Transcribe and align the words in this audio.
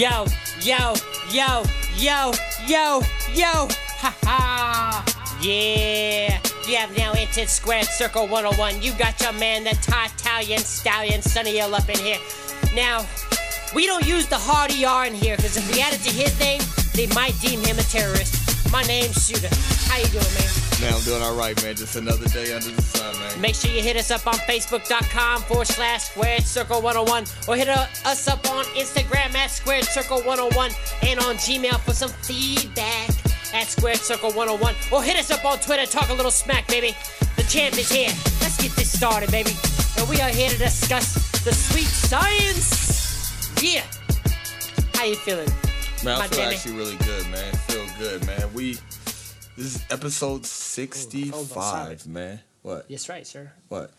Yo, 0.00 0.24
yo, 0.62 0.94
yo, 1.30 1.62
yo, 1.98 2.32
yo, 2.66 3.02
yo, 3.34 3.68
ha 4.00 4.16
ha. 4.24 5.04
Yeah, 5.42 6.40
you 6.66 6.76
have 6.76 6.96
now 6.96 7.12
entered 7.12 7.50
Squared 7.50 7.84
Circle 7.84 8.26
101. 8.28 8.80
You 8.80 8.94
got 8.94 9.20
your 9.20 9.34
man, 9.34 9.64
the 9.64 9.72
Italian 9.72 10.60
Stallion, 10.60 11.20
Sonny 11.20 11.58
Ill 11.58 11.74
up 11.74 11.86
in 11.90 11.98
here. 11.98 12.16
Now, 12.74 13.04
we 13.74 13.84
don't 13.84 14.06
use 14.06 14.26
the 14.26 14.38
hard 14.38 14.70
ER 14.70 15.06
in 15.06 15.12
here 15.12 15.36
because 15.36 15.58
if 15.58 15.70
we 15.70 15.82
add 15.82 15.92
it 15.92 16.00
to 16.00 16.10
his 16.10 16.32
name, 16.40 16.62
they 16.94 17.06
might 17.08 17.38
deem 17.42 17.60
him 17.60 17.78
a 17.78 17.82
terrorist. 17.82 18.72
My 18.72 18.82
name's 18.84 19.28
Shoota. 19.28 19.52
How 19.86 19.98
you 19.98 20.06
doing, 20.06 20.24
man? 20.32 20.59
Man, 20.80 20.94
I'm 20.94 21.02
doing 21.02 21.20
all 21.22 21.36
right, 21.36 21.62
man. 21.62 21.76
Just 21.76 21.96
another 21.96 22.26
day 22.28 22.54
under 22.54 22.70
the 22.70 22.80
sun, 22.80 23.14
man. 23.18 23.40
Make 23.40 23.54
sure 23.54 23.70
you 23.70 23.82
hit 23.82 23.96
us 23.96 24.10
up 24.10 24.26
on 24.26 24.34
Facebook.com 24.34 25.42
forward 25.42 25.66
slash 25.66 26.04
Squared 26.04 26.42
Circle 26.42 26.80
101 26.80 27.24
or 27.46 27.56
hit 27.56 27.68
us 27.68 28.28
up 28.28 28.50
on 28.50 28.64
Instagram 28.64 29.34
at 29.34 29.50
Squared 29.50 29.84
Circle 29.84 30.22
101 30.22 30.70
and 31.02 31.20
on 31.20 31.36
Gmail 31.36 31.78
for 31.80 31.92
some 31.92 32.08
feedback 32.08 33.10
at 33.52 33.66
Squared 33.66 33.98
Circle 33.98 34.32
101 34.32 34.74
or 34.90 35.02
hit 35.02 35.16
us 35.16 35.30
up 35.30 35.44
on 35.44 35.58
Twitter. 35.58 35.84
Talk 35.84 36.08
a 36.08 36.14
little 36.14 36.30
smack, 36.30 36.66
baby. 36.66 36.96
The 37.36 37.42
champ 37.42 37.76
is 37.76 37.92
here. 37.92 38.08
Let's 38.40 38.56
get 38.56 38.72
this 38.72 38.90
started, 38.90 39.30
baby. 39.30 39.52
And 39.98 40.08
we 40.08 40.22
are 40.22 40.30
here 40.30 40.48
to 40.48 40.56
discuss 40.56 41.14
the 41.42 41.52
sweet 41.52 41.88
science. 41.88 43.62
Yeah. 43.62 43.84
How 44.94 45.04
you 45.04 45.16
feeling? 45.16 45.48
Man, 46.02 46.22
I 46.22 46.26
feel 46.28 46.40
actually 46.40 46.76
really 46.76 46.96
good, 46.96 47.26
man. 47.28 47.52
Feel 47.68 47.86
good, 47.98 48.26
man. 48.26 48.50
We 48.54 48.78
this 49.60 49.74
is 49.74 49.84
episode 49.90 50.46
65, 50.46 51.46
silent. 51.46 52.06
man. 52.06 52.40
What? 52.62 52.86
Yes, 52.88 53.10
right, 53.10 53.26
sir. 53.26 53.52
What? 53.68 53.90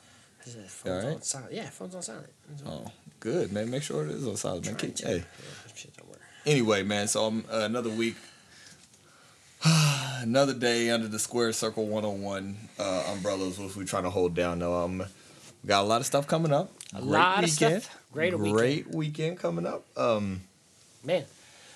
Phone's 0.44 0.88
alright? 0.88 1.16
on 1.16 1.22
silent. 1.22 1.54
Yeah, 1.54 1.70
phone's 1.70 1.94
on 1.94 2.02
silent. 2.02 2.30
Oh, 2.66 2.86
good, 3.20 3.52
man. 3.52 3.70
Make 3.70 3.84
sure 3.84 4.04
it 4.06 4.10
is 4.10 4.28
on 4.28 4.38
silent, 4.38 4.66
man. 4.66 4.76
Keep-. 4.76 5.00
Hey. 5.00 5.18
Yeah, 5.18 5.74
shit 5.76 5.96
don't 5.96 6.10
work. 6.10 6.20
Anyway, 6.48 6.82
man. 6.82 7.08
So 7.08 7.26
um, 7.26 7.46
uh, 7.52 7.58
another 7.60 7.92
week, 7.92 8.16
another 10.22 10.56
day 10.56 10.90
under 10.90 11.08
the 11.08 11.20
Square 11.20 11.54
Circle 11.54 11.86
101 11.86 12.58
uh, 12.80 13.04
umbrellas, 13.14 13.60
which 13.60 13.76
we're 13.76 13.84
trying 13.84 14.04
to 14.04 14.10
hold 14.10 14.34
down. 14.34 14.58
Now, 14.58 14.74
um, 14.74 15.04
got 15.64 15.84
a 15.84 15.88
lot 15.88 16.02
of 16.02 16.08
stuff 16.08 16.26
coming 16.26 16.52
up. 16.52 16.72
A 16.96 17.02
lot 17.02 17.44
of 17.44 17.52
stuff. 17.52 17.96
Great 18.12 18.34
weekend. 18.34 18.58
Great 18.58 18.96
weekend 18.96 19.38
coming 19.38 19.68
up. 19.68 19.86
Um, 19.96 20.42
Man, 21.04 21.24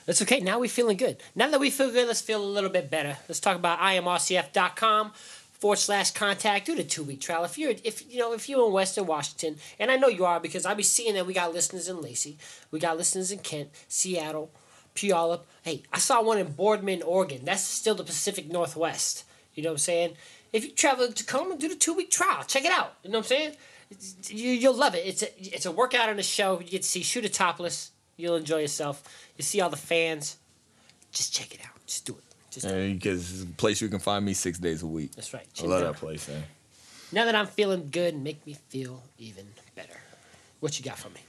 that's 0.05 0.21
okay. 0.21 0.39
Now 0.39 0.59
we're 0.59 0.69
feeling 0.69 0.97
good. 0.97 1.17
Now 1.35 1.49
that 1.49 1.59
we 1.59 1.69
feel 1.69 1.91
good, 1.91 2.07
let's 2.07 2.21
feel 2.21 2.43
a 2.43 2.45
little 2.45 2.69
bit 2.69 2.89
better. 2.89 3.17
Let's 3.27 3.39
talk 3.39 3.55
about 3.55 3.79
imrcf.com 3.79 5.11
forward 5.59 5.77
slash 5.77 6.11
contact. 6.11 6.67
Do 6.67 6.75
the 6.75 6.83
two 6.83 7.03
week 7.03 7.21
trial. 7.21 7.43
If 7.43 7.57
you're 7.57 7.73
if 7.83 8.03
you 8.11 8.19
know 8.19 8.33
if 8.33 8.47
you're 8.47 8.67
in 8.67 8.73
Western 8.73 9.07
Washington, 9.07 9.57
and 9.79 9.89
I 9.89 9.95
know 9.97 10.07
you 10.07 10.25
are 10.25 10.39
because 10.39 10.65
I 10.65 10.73
be 10.73 10.83
seeing 10.83 11.15
that 11.15 11.25
we 11.25 11.33
got 11.33 11.53
listeners 11.53 11.87
in 11.87 12.01
Lacey, 12.01 12.37
we 12.71 12.79
got 12.79 12.97
listeners 12.97 13.31
in 13.31 13.39
Kent, 13.39 13.69
Seattle, 13.87 14.51
Puyallup. 14.95 15.41
Hey, 15.63 15.83
I 15.91 15.97
saw 15.97 16.21
one 16.21 16.37
in 16.37 16.51
Boardman, 16.51 17.01
Oregon. 17.01 17.41
That's 17.43 17.63
still 17.63 17.95
the 17.95 18.03
Pacific 18.03 18.51
Northwest. 18.51 19.23
You 19.55 19.63
know 19.63 19.69
what 19.69 19.73
I'm 19.73 19.79
saying? 19.79 20.13
If 20.53 20.63
you 20.65 20.71
travel 20.71 21.07
to 21.07 21.13
Tacoma, 21.13 21.57
do 21.57 21.67
the 21.67 21.75
two 21.75 21.93
week 21.93 22.11
trial. 22.11 22.43
Check 22.43 22.65
it 22.65 22.71
out. 22.71 22.93
You 23.03 23.11
know 23.11 23.19
what 23.19 23.25
I'm 23.25 23.29
saying? 23.29 23.55
You, 24.29 24.51
you'll 24.51 24.75
love 24.75 24.95
it. 24.95 25.05
It's 25.05 25.23
a 25.23 25.55
it's 25.55 25.65
a 25.65 25.71
workout 25.71 26.09
and 26.09 26.19
a 26.19 26.23
show. 26.23 26.59
You 26.59 26.65
get 26.69 26.81
to 26.83 26.87
see 26.87 27.01
Shoota 27.01 27.31
topless. 27.31 27.91
You'll 28.17 28.35
enjoy 28.35 28.59
yourself. 28.59 29.03
You 29.38 29.44
see 29.44 29.61
all 29.61 29.69
the 29.69 29.77
fans. 29.77 30.38
Just 31.11 31.33
check 31.33 31.53
it 31.53 31.61
out. 31.61 31.85
Just 31.85 32.05
do 32.05 32.13
it. 32.13 32.23
Just 32.52 32.67
because 32.67 33.41
it's 33.41 33.44
a 33.44 33.53
place 33.55 33.81
you 33.81 33.89
can 33.89 33.99
find 33.99 34.23
me 34.23 34.33
six 34.33 34.57
days 34.57 34.81
a 34.81 34.88
week. 34.88 35.11
that's 35.13 35.33
right. 35.33 35.45
I 35.61 35.66
love 35.66 35.81
that 35.81 35.95
place, 35.95 36.27
man. 36.30 36.44
Now 37.11 37.25
that 37.25 37.35
I'm 37.35 37.47
feeling 37.47 37.89
good, 37.91 38.16
make 38.16 38.45
me 38.47 38.55
feel 38.69 39.03
even 39.17 39.45
better. 39.75 39.97
What 40.61 40.80
you 40.80 40.85
got 40.85 40.97
for 40.97 41.09
me? 41.09 41.19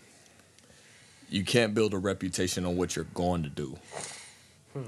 You 1.28 1.44
can't 1.44 1.74
build 1.74 1.94
a 1.94 1.98
reputation 1.98 2.64
on 2.64 2.76
what 2.76 2.94
you're 2.94 3.06
going 3.06 3.42
to 3.42 3.48
do. 3.48 3.76
Hmm. 4.72 4.82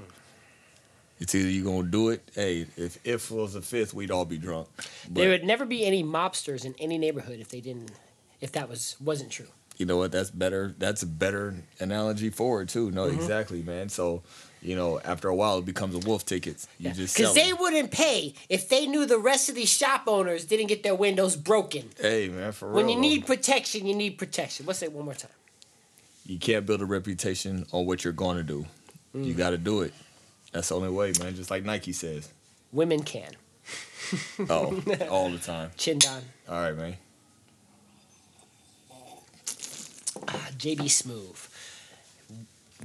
It's 1.19 1.35
either 1.35 1.49
you're 1.49 1.65
gonna 1.65 1.89
do 1.89 2.09
it. 2.09 2.23
Hey, 2.33 2.65
if 2.77 2.97
if 3.03 3.29
was 3.29 3.55
a 3.55 3.61
fifth, 3.61 3.93
we'd 3.93 4.09
all 4.09 4.23
be 4.23 4.37
drunk. 4.37 4.69
But 4.77 5.15
there 5.15 5.29
would 5.29 5.43
never 5.43 5.65
be 5.65 5.85
any 5.85 6.01
mobsters 6.01 6.63
in 6.63 6.75
any 6.79 6.97
neighborhood 6.97 7.41
if 7.41 7.49
they 7.49 7.59
didn't, 7.59 7.91
if 8.39 8.53
that 8.53 8.69
was 8.69 8.95
wasn't 9.01 9.29
true. 9.29 9.49
You 9.79 9.85
know 9.87 9.97
what? 9.97 10.11
That's 10.11 10.29
better. 10.29 10.75
That's 10.77 11.01
a 11.01 11.07
better 11.07 11.55
analogy 11.79 12.29
for 12.29 12.61
it 12.61 12.69
too. 12.69 12.91
No, 12.91 13.05
Mm-hmm. 13.07 13.19
exactly, 13.19 13.63
man. 13.63 13.89
So, 13.89 14.21
you 14.61 14.75
know, 14.75 14.99
after 14.99 15.27
a 15.29 15.35
while, 15.35 15.57
it 15.59 15.65
becomes 15.65 15.95
a 15.95 15.99
wolf 15.99 16.25
tickets. 16.25 16.67
You 16.79 16.91
just 16.91 17.15
Because 17.17 17.33
they 17.33 17.53
wouldn't 17.53 17.89
pay 17.91 18.33
if 18.49 18.69
they 18.69 18.85
knew 18.85 19.05
the 19.05 19.17
rest 19.17 19.49
of 19.49 19.55
these 19.55 19.69
shop 19.71 20.03
owners 20.05 20.45
didn't 20.45 20.67
get 20.67 20.83
their 20.83 20.95
windows 20.95 21.35
broken. 21.37 21.89
Hey, 21.99 22.27
man, 22.29 22.51
for 22.51 22.67
real. 22.67 22.75
When 22.75 22.89
you 22.89 22.99
need 22.99 23.25
protection, 23.25 23.85
you 23.87 23.95
need 23.95 24.17
protection. 24.17 24.65
Let's 24.65 24.79
say 24.79 24.87
it 24.87 24.91
one 24.93 25.05
more 25.05 25.13
time. 25.15 25.31
you 26.25 26.37
can't 26.37 26.65
build 26.65 26.81
a 26.81 26.85
reputation 26.85 27.65
on 27.71 27.85
what 27.87 28.03
you're 28.03 28.13
going 28.13 28.37
to 28.37 28.43
do. 28.43 28.65
Mm. 29.15 29.25
You 29.25 29.33
got 29.33 29.51
to 29.51 29.57
do 29.57 29.81
it. 29.81 29.93
That's 30.51 30.69
the 30.69 30.75
only 30.75 30.89
way, 30.89 31.13
man. 31.19 31.35
Just 31.35 31.49
like 31.49 31.63
Nike 31.63 31.93
says. 31.93 32.29
Women 32.73 33.01
can. 33.03 33.31
Oh, 34.49 34.81
all 35.09 35.29
the 35.29 35.37
time. 35.39 35.71
Chin 35.77 35.99
down. 35.99 36.21
All 36.49 36.59
right, 36.61 36.75
man. 36.75 36.97
Ah, 40.27 40.49
JB 40.57 40.85
Smoove. 40.85 41.49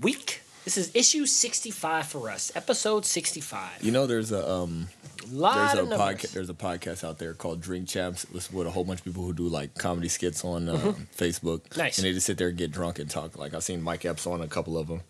Week. 0.03 0.43
This 0.65 0.79
is 0.79 0.91
issue 0.95 1.27
65 1.27 2.07
for 2.07 2.31
us. 2.31 2.51
Episode 2.55 3.05
65. 3.05 3.83
You 3.83 3.93
know, 3.93 4.07
there's 4.07 4.33
a 4.33 4.51
um, 4.51 4.89
lot 5.31 5.75
there's 5.75 5.87
of 5.87 5.93
a 5.93 5.97
podcast. 5.97 6.33
There's 6.33 6.51
a 6.51 6.55
podcast 6.55 7.05
out 7.05 7.19
there 7.19 7.35
called 7.35 7.61
Drink 7.61 7.89
Champs. 7.89 8.27
It's 8.35 8.51
with 8.51 8.67
a 8.67 8.71
whole 8.71 8.85
bunch 8.85 9.01
of 9.01 9.05
people 9.05 9.25
who 9.25 9.35
do 9.35 9.47
like 9.47 9.75
comedy 9.75 10.09
skits 10.09 10.45
on 10.45 10.69
uh, 10.69 10.77
Facebook. 11.17 11.63
Mm-hmm. 11.63 11.81
Nice. 11.81 11.99
And 11.99 12.07
they 12.07 12.13
just 12.13 12.27
sit 12.27 12.39
there 12.39 12.49
and 12.49 12.57
get 12.57 12.73
drunk 12.73 12.99
and 12.99 13.11
talk. 13.11 13.37
Like 13.39 13.53
I've 13.53 13.63
seen 13.63 13.83
Mike 13.83 14.05
Epps 14.05 14.27
on 14.27 14.41
a 14.41 14.49
couple 14.49 14.79
of 14.79 14.89
them. 14.89 15.03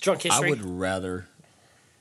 Drunk 0.00 0.22
history. 0.22 0.46
I 0.46 0.50
would 0.50 0.64
rather. 0.64 1.26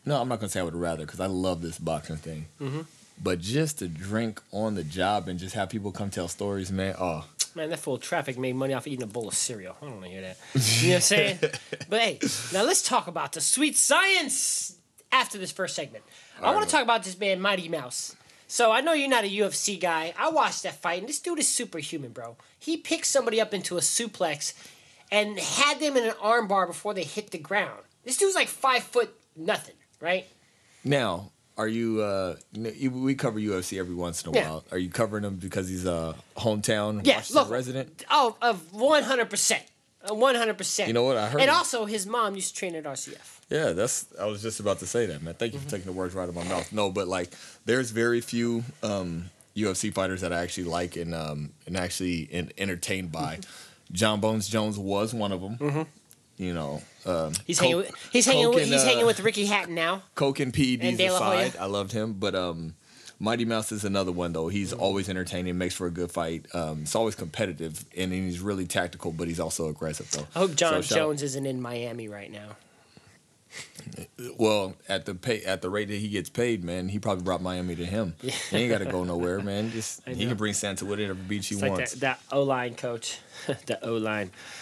No, 0.06 0.22
I'm 0.22 0.29
not 0.29 0.40
gonna 0.40 0.50
say 0.50 0.59
I 0.59 0.63
would 0.63 0.75
rather 0.75 1.06
because 1.06 1.19
I 1.19 1.25
love 1.25 1.62
this 1.62 1.79
boxing 1.79 2.17
thing. 2.17 2.46
Mm-hmm. 2.62 2.81
But 3.22 3.40
just 3.40 3.79
to 3.79 3.88
drink 3.88 4.41
on 4.51 4.75
the 4.75 4.84
job 4.84 5.28
and 5.28 5.40
just 5.40 5.56
have 5.56 5.69
people 5.69 5.91
come 5.91 6.12
tell 6.12 6.28
stories, 6.28 6.72
man. 6.72 6.96
Oh, 7.00 7.25
Man, 7.57 7.69
that 7.72 7.79
fool 7.79 7.95
of 7.95 8.01
traffic 8.01 8.38
made 8.38 8.56
money 8.56 8.73
off 8.73 8.85
eating 8.85 9.03
a 9.03 9.07
bowl 9.07 9.28
of 9.28 9.34
cereal. 9.34 9.75
I 9.81 9.85
don't 9.85 9.95
want 9.95 10.06
to 10.06 10.12
hear 10.12 10.22
that. 10.22 10.38
You 10.53 10.90
know 10.90 10.90
what 10.90 10.95
I'm 10.95 11.01
saying? 11.01 11.40
but 11.90 12.00
hey, 12.00 12.19
now 12.53 12.63
let's 12.63 12.84
talk 12.84 13.07
about 13.07 13.34
the 13.34 13.41
sweet 13.41 13.75
science 13.75 14.78
after 15.12 15.40
this 15.40 15.51
first 15.51 15.75
segment. 15.75 16.03
I 16.40 16.46
want 16.46 16.57
right, 16.57 16.66
to 16.66 16.72
talk 16.72 16.84
about 16.84 17.03
this 17.03 17.19
man, 17.19 17.41
Mighty 17.41 17.67
Mouse. 17.67 18.16
So 18.47 18.72
I 18.72 18.81
know 18.81 18.94
you're 18.94 19.09
not 19.09 19.23
a 19.23 19.28
UFC 19.28 19.79
guy. 19.79 20.13
I 20.19 20.29
watched 20.29 20.63
that 20.63 20.75
fight, 20.75 21.00
and 21.00 21.09
this 21.09 21.19
dude 21.19 21.40
is 21.40 21.47
superhuman, 21.47 22.12
bro. 22.12 22.38
He 22.59 22.78
picked 22.78 23.07
somebody 23.07 23.41
up 23.41 23.53
into 23.53 23.75
a 23.75 23.81
suplex 23.81 24.53
and 25.12 25.40
had 25.40 25.79
them 25.79 25.97
in 25.97 26.06
an 26.06 26.13
armbar 26.23 26.67
before 26.67 26.94
they 26.94 27.03
hit 27.03 27.31
the 27.31 27.40
ground. 27.40 27.81
This 28.06 28.17
dude's 28.17 28.35
like 28.35 28.47
five 28.47 28.84
foot 28.84 29.13
nothing, 29.35 29.75
right? 30.00 30.28
now 30.84 31.31
are 31.57 31.68
you? 31.68 32.01
uh 32.01 32.35
you 32.53 32.62
know, 32.63 32.69
you- 32.69 32.91
We 32.91 33.16
cover 33.16 33.40
UFC 33.40 33.79
every 33.79 33.95
once 33.95 34.23
in 34.23 34.29
a 34.34 34.38
Yeah. 34.38 34.50
while. 34.50 34.63
Are 34.72 34.78
you 34.78 34.90
covering 34.90 35.23
him 35.23 35.35
because 35.38 35.68
he's 35.69 35.85
a 35.85 36.16
hometown 36.38 37.06
Yeah, 37.06 37.16
Washington 37.18 37.35
local. 37.35 37.53
resident? 37.53 38.06
Oh, 38.12 38.35
of 38.41 38.73
one 38.73 39.03
hundred 39.03 39.29
percent, 39.29 39.63
one 40.07 40.35
hundred 40.35 40.57
percent. 40.57 40.88
You 40.88 40.94
know 40.94 41.03
what? 41.03 41.17
I 41.17 41.28
heard 41.29 41.41
And 41.41 41.50
it. 41.50 41.53
also, 41.53 41.85
his 41.85 42.06
mom 42.06 42.35
used 42.35 42.53
to 42.53 42.59
train 42.59 42.75
at 42.75 42.84
RCF. 42.85 43.40
Yeah, 43.50 43.72
that's. 43.72 44.06
I 44.19 44.25
was 44.25 44.41
just 44.41 44.59
about 44.59 44.79
to 44.79 44.85
say 44.88 45.06
that, 45.06 45.22
man. 45.23 45.34
Thank 45.34 45.53
you 45.53 45.59
Mm-hmm. 45.59 45.66
for 45.69 45.72
taking 45.72 45.85
the 45.88 45.97
words 45.97 46.13
right 46.13 46.23
out 46.23 46.29
of 46.29 46.35
my 46.35 46.44
mouth. 46.44 46.72
No, 46.73 46.90
but 46.91 47.07
like, 47.07 47.31
there's 47.66 47.91
very 47.91 48.19
few 48.22 48.63
um, 48.84 49.29
UFC 49.56 49.94
fighters 49.94 50.22
that 50.22 50.34
I 50.34 50.41
actually 50.44 50.66
like 50.66 50.96
and 50.97 51.16
um, 51.16 51.51
and 51.66 51.78
actually 51.78 52.28
en- 52.31 52.51
entertained 52.57 53.12
by. 53.12 53.40
John 53.91 54.19
Bones 54.19 54.50
Jones 54.50 54.78
was 54.78 55.13
one 55.13 55.31
of 55.31 55.40
them. 55.41 55.88
You 56.37 56.53
know, 56.53 56.81
um. 57.05 57.33
He's 57.45 57.57
Coke- 57.59 57.63
hanging. 57.65 57.77
With, 57.77 57.95
he's 58.11 58.25
hanging. 58.25 58.49
With, 58.49 58.57
and, 58.63 58.67
he's 58.71 58.83
uh, 58.83 58.85
hanging 58.85 59.05
with 59.05 59.19
Ricky 59.21 59.45
Hatton 59.47 59.73
now. 59.75 60.03
Coke 60.15 60.39
and 60.39 60.53
PEDs 60.53 60.83
And 60.83 60.97
De 60.97 61.05
aside, 61.07 61.55
I 61.59 61.65
loved 61.65 61.91
him, 61.91 62.13
but 62.13 62.35
um, 62.35 62.75
Mighty 63.19 63.43
Mouse 63.45 63.72
is 63.72 63.84
another 63.84 64.11
one 64.11 64.34
though. 64.34 64.47
He's 64.47 64.72
Mm-hmm. 64.72 64.81
always 64.81 65.09
entertaining, 65.09 65.57
makes 65.57 65.73
for 65.73 65.87
a 65.87 65.91
good 65.91 66.11
fight. 66.11 66.45
Um, 66.53 66.81
it's 66.84 66.93
always 66.95 67.16
competitive, 67.16 67.84
and 67.97 68.13
he's 68.13 68.39
really 68.39 68.67
tactical, 68.67 69.11
but 69.11 69.28
he's 69.28 69.39
also 69.39 69.67
aggressive 69.67 70.11
though. 70.11 70.28
I 70.35 70.39
hope 70.39 70.55
John 70.55 70.84
So 70.84 70.95
Jones 70.95 71.23
isn't 71.23 71.45
in 71.47 71.59
Miami 71.59 72.07
right 72.07 72.31
now. 72.31 72.49
Well, 74.37 74.75
at 74.87 75.05
the 75.05 75.16
pay 75.16 75.41
at 75.43 75.61
the 75.63 75.69
rate 75.69 75.87
that 75.87 75.95
he 75.97 76.09
gets 76.09 76.29
paid, 76.29 76.63
man, 76.63 76.90
he 76.90 76.99
probably 76.99 77.23
brought 77.23 77.41
Miami 77.41 77.75
to 77.78 77.85
him. 77.85 78.13
He 78.22 78.57
ain't 78.57 78.69
got 78.69 78.79
to 78.79 78.85
go 78.85 79.03
nowhere, 79.03 79.40
man. 79.40 79.72
Just 79.72 80.03
he 80.07 80.28
can 80.28 80.35
bring 80.35 80.53
Santa 80.53 80.85
whatever 80.85 81.13
beach 81.16 81.47
he 81.47 81.55
It's 81.55 81.61
like 81.61 81.72
wants. 81.72 81.91
that, 81.93 81.99
that 82.01 82.19
O 82.31 82.43
line 82.43 82.75
coach, 82.75 83.17
the 83.66 83.83
O 83.83 83.93
line. 83.95 84.29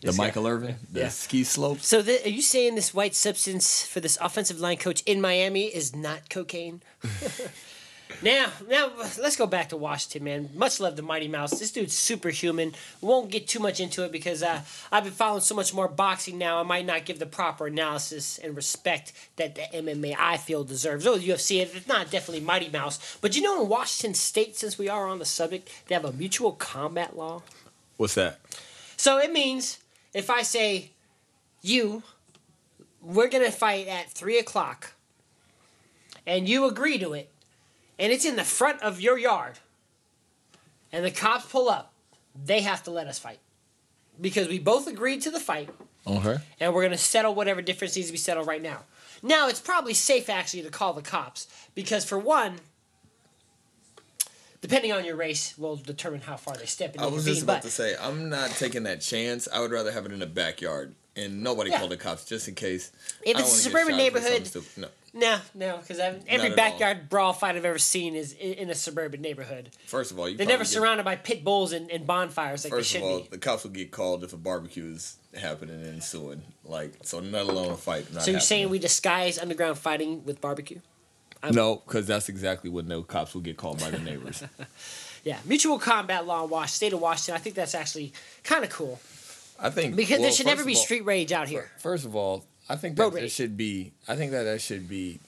the 0.00 0.08
This 0.08 0.16
guy. 0.16 0.24
Michael 0.24 0.46
Irvin, 0.46 0.76
the 0.90 1.00
Yeah. 1.00 1.08
ski 1.08 1.44
slopes. 1.44 1.86
So, 1.86 2.02
the, 2.02 2.24
are 2.24 2.28
you 2.30 2.42
saying 2.42 2.74
this 2.74 2.94
white 2.94 3.14
substance 3.14 3.82
for 3.86 4.00
this 4.00 4.16
offensive 4.20 4.58
line 4.60 4.78
coach 4.78 5.02
in 5.06 5.20
Miami 5.20 5.66
is 5.66 5.94
not 5.94 6.30
cocaine? 6.30 6.80
now, 8.22 8.48
now 8.68 8.90
let's 9.18 9.36
go 9.36 9.46
back 9.46 9.68
to 9.70 9.76
Washington, 9.76 10.24
man. 10.24 10.50
Much 10.54 10.80
love 10.80 10.96
to 10.96 11.02
Mighty 11.02 11.28
Mouse. 11.28 11.58
This 11.58 11.70
dude's 11.70 11.96
superhuman. 11.96 12.74
Won't 13.00 13.30
get 13.30 13.46
too 13.46 13.60
much 13.60 13.78
into 13.80 14.02
it 14.04 14.10
because 14.12 14.42
uh, 14.42 14.62
I've 14.90 15.04
been 15.04 15.12
following 15.12 15.42
so 15.42 15.54
much 15.54 15.72
more 15.72 15.88
boxing 15.88 16.36
now. 16.38 16.58
I 16.58 16.62
might 16.64 16.86
not 16.86 17.04
give 17.04 17.18
the 17.18 17.26
proper 17.26 17.66
analysis 17.66 18.38
and 18.38 18.56
respect 18.56 19.12
that 19.36 19.54
the 19.54 19.62
MMA 19.74 20.16
I 20.18 20.36
feel 20.38 20.64
deserves. 20.64 21.04
The 21.04 21.12
UFC, 21.12 21.60
it's 21.60 21.86
not, 21.86 22.10
definitely 22.10 22.44
Mighty 22.44 22.68
Mouse. 22.68 23.18
But 23.20 23.36
you 23.36 23.42
know, 23.42 23.62
in 23.62 23.68
Washington 23.68 24.14
State, 24.14 24.56
since 24.56 24.78
we 24.78 24.88
are 24.88 25.06
on 25.06 25.18
the 25.18 25.24
subject, 25.24 25.70
they 25.88 25.94
have 25.94 26.04
a 26.04 26.12
mutual 26.12 26.52
combat 26.52 27.16
law. 27.16 27.42
What's 27.96 28.14
that? 28.14 28.40
So 28.96 29.18
it 29.18 29.32
means 29.32 29.78
if 30.14 30.30
I 30.30 30.42
say, 30.42 30.90
you, 31.62 32.02
we're 33.00 33.28
gonna 33.28 33.50
fight 33.50 33.86
at 33.88 34.10
three 34.10 34.38
o'clock, 34.38 34.92
and 36.26 36.48
you 36.48 36.66
agree 36.66 36.98
to 36.98 37.12
it, 37.12 37.30
and 37.98 38.12
it's 38.12 38.24
in 38.24 38.36
the 38.36 38.44
front 38.44 38.82
of 38.82 39.00
your 39.00 39.18
yard, 39.18 39.58
and 40.92 41.04
the 41.04 41.10
cops 41.10 41.46
pull 41.46 41.68
up, 41.68 41.92
they 42.44 42.60
have 42.60 42.82
to 42.84 42.90
let 42.90 43.06
us 43.06 43.18
fight, 43.18 43.38
because 44.20 44.48
we 44.48 44.58
both 44.58 44.86
agreed 44.86 45.22
to 45.22 45.30
the 45.30 45.40
fight, 45.40 45.70
Okay. 46.06 46.38
and 46.58 46.74
we're 46.74 46.82
gonna 46.82 46.98
settle 46.98 47.34
whatever 47.34 47.60
difference 47.62 47.94
needs 47.96 48.08
to 48.08 48.12
be 48.12 48.18
settled 48.18 48.46
right 48.46 48.62
now. 48.62 48.84
Now 49.22 49.48
it's 49.48 49.60
probably 49.60 49.92
safe 49.94 50.30
actually 50.30 50.62
to 50.62 50.70
call 50.70 50.94
the 50.94 51.02
cops 51.02 51.46
because 51.74 52.06
for 52.06 52.18
one. 52.18 52.58
Depending 54.60 54.92
on 54.92 55.04
your 55.06 55.16
race, 55.16 55.56
will 55.56 55.76
determine 55.76 56.20
how 56.20 56.36
far 56.36 56.54
they 56.54 56.66
step 56.66 56.94
in 56.94 57.00
I 57.00 57.06
was 57.06 57.24
just 57.24 57.42
about 57.42 57.56
but- 57.58 57.62
to 57.62 57.70
say, 57.70 57.96
I'm 58.00 58.28
not 58.28 58.50
taking 58.50 58.82
that 58.82 59.00
chance. 59.00 59.48
I 59.52 59.60
would 59.60 59.70
rather 59.70 59.90
have 59.90 60.04
it 60.06 60.12
in 60.12 60.18
the 60.18 60.26
backyard 60.26 60.94
and 61.16 61.42
nobody 61.42 61.70
Yeah. 61.70 61.78
call 61.78 61.88
the 61.88 61.96
cops 61.96 62.24
just 62.26 62.46
in 62.46 62.54
case. 62.54 62.90
If 63.22 63.38
it's 63.38 63.52
a 63.52 63.56
suburban 63.62 63.96
neighborhood. 63.96 64.50
No. 64.76 64.88
No, 65.12 65.40
no, 65.54 65.78
because 65.78 65.98
every 65.98 66.20
at 66.28 66.50
all. 66.50 66.56
backyard 66.56 67.08
brawl 67.08 67.32
fight 67.32 67.56
I've 67.56 67.64
ever 67.64 67.80
seen 67.80 68.14
is 68.14 68.32
in, 68.34 68.70
a 68.70 68.76
suburban 68.76 69.20
neighborhood. 69.20 69.70
First 69.86 70.12
of 70.12 70.20
all, 70.20 70.28
you 70.28 70.36
They're 70.36 70.46
never 70.46 70.62
get- 70.62 70.70
surrounded 70.70 71.02
by 71.02 71.16
pit 71.16 71.42
bulls 71.42 71.72
and, 71.72 71.90
and 71.90 72.06
bonfires 72.06 72.62
like 72.62 72.70
First 72.72 72.92
they 72.92 73.00
of 73.00 73.04
all, 73.04 73.20
be. 73.22 73.28
the 73.30 73.38
cops 73.38 73.64
will 73.64 73.72
get 73.72 73.90
called 73.90 74.22
if 74.22 74.32
a 74.32 74.36
barbecue 74.36 74.92
is 74.92 75.16
happening 75.36 75.74
and 75.80 75.86
ensuing. 75.94 76.42
Like, 76.64 76.92
so 77.02 77.18
not 77.18 77.48
alone 77.48 77.72
a 77.72 77.76
fight. 77.76 78.12
Not 78.12 78.22
So 78.22 78.30
you're 78.30 78.38
saying 78.38 78.68
we 78.68 78.78
disguise 78.78 79.36
underground 79.36 79.78
fighting 79.78 80.24
with 80.24 80.40
barbecue? 80.40 80.78
I'm- 81.42 81.54
No, 81.54 81.76
because 81.76 82.06
that's 82.06 82.28
exactly 82.28 82.70
when 82.70 82.86
no 82.88 83.02
cops 83.02 83.34
will 83.34 83.40
get 83.40 83.56
called 83.56 83.80
by 83.80 83.90
the 83.90 83.98
neighbors. 83.98 84.42
Yeah, 85.22 85.36
mutual 85.44 85.78
combat 85.78 86.26
law 86.26 86.44
in 86.44 86.48
Washington, 86.50 86.74
state 86.76 86.92
of 86.94 87.00
Washington. 87.02 87.34
I 87.34 87.38
think 87.40 87.54
that's 87.54 87.74
actually 87.74 88.14
kind 88.42 88.64
of 88.64 88.70
cool 88.70 88.98
I 89.60 89.68
think 89.68 89.94
because 89.94 90.12
well, 90.18 90.22
there 90.22 90.32
should 90.32 90.46
never 90.46 90.64
be 90.64 90.74
all- 90.74 90.80
street 90.80 91.04
rage 91.04 91.30
out 91.30 91.46
here. 91.46 91.70
First 91.78 92.06
of 92.06 92.16
all, 92.16 92.42
I 92.70 92.76
think 92.76 92.96
that 92.96 93.12
there 93.12 93.28
should 93.28 93.54
be. 93.54 93.92
I 94.08 94.16
think 94.16 94.30
that 94.32 94.44
that 94.44 94.62
should 94.62 94.88
be 94.88 95.20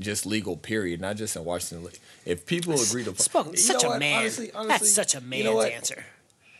just 0.00 0.26
legal. 0.26 0.56
Period. 0.56 1.00
Not 1.00 1.14
just 1.18 1.36
in 1.36 1.44
Washington. 1.44 1.88
If 2.26 2.46
people 2.46 2.72
agree 2.80 3.04
to, 3.04 3.14
Spoken, 3.14 3.56
such 3.56 3.84
a 3.84 3.86
what? 3.86 4.00
man. 4.00 4.22
Honestly, 4.22 4.50
honestly, 4.52 4.68
that's 4.70 4.92
such 4.92 5.14
a 5.14 5.20
man's 5.20 5.44
you 5.44 5.50
know 5.50 5.62
answer. 5.62 6.04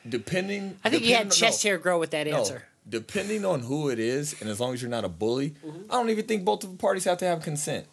Depending, 0.09 0.77
I 0.85 0.91
think 0.91 1.03
you 1.05 1.17
had 1.17 1.33
chest 1.33 1.65
no, 1.65 1.71
hair 1.71 1.79
grow 1.79 1.99
with 1.99 2.11
that 2.13 2.29
no, 2.29 2.37
answer. 2.37 2.63
depending 2.89 3.45
on 3.45 3.61
who 3.63 3.89
it 3.91 3.99
is, 3.99 4.41
and 4.41 4.49
as 4.49 4.61
long 4.61 4.73
as 4.73 4.81
you're 4.81 4.89
not 4.91 5.05
a 5.05 5.09
bully, 5.09 5.51
Mm-hmm. 5.67 5.91
I 5.91 5.95
don't 5.97 6.11
even 6.11 6.27
think 6.27 6.45
both 6.45 6.63
of 6.63 6.71
the 6.71 6.77
parties 6.79 7.05
have 7.05 7.19
to 7.19 7.25
have 7.27 7.43
consent. 7.43 7.87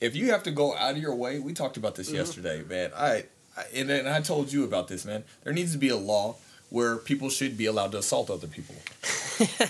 If 0.00 0.16
you 0.16 0.30
have 0.30 0.42
to 0.44 0.50
go 0.50 0.74
out 0.74 0.92
of 0.92 0.98
your 0.98 1.14
way, 1.14 1.38
we 1.38 1.52
talked 1.52 1.76
about 1.76 1.94
this 1.94 2.08
Mm-hmm. 2.08 2.16
yesterday, 2.16 2.62
man. 2.68 2.90
I, 2.96 3.24
I 3.56 3.64
and 3.74 3.88
then 3.88 4.06
I 4.06 4.20
told 4.20 4.52
you 4.52 4.64
about 4.64 4.88
this, 4.88 5.04
man. 5.04 5.24
There 5.44 5.52
needs 5.52 5.72
to 5.72 5.78
be 5.78 5.88
a 5.88 5.96
law 5.96 6.36
where 6.70 6.96
people 6.96 7.28
should 7.30 7.56
be 7.58 7.66
allowed 7.66 7.92
to 7.92 7.98
assault 7.98 8.30
other 8.30 8.46
people. 8.46 8.74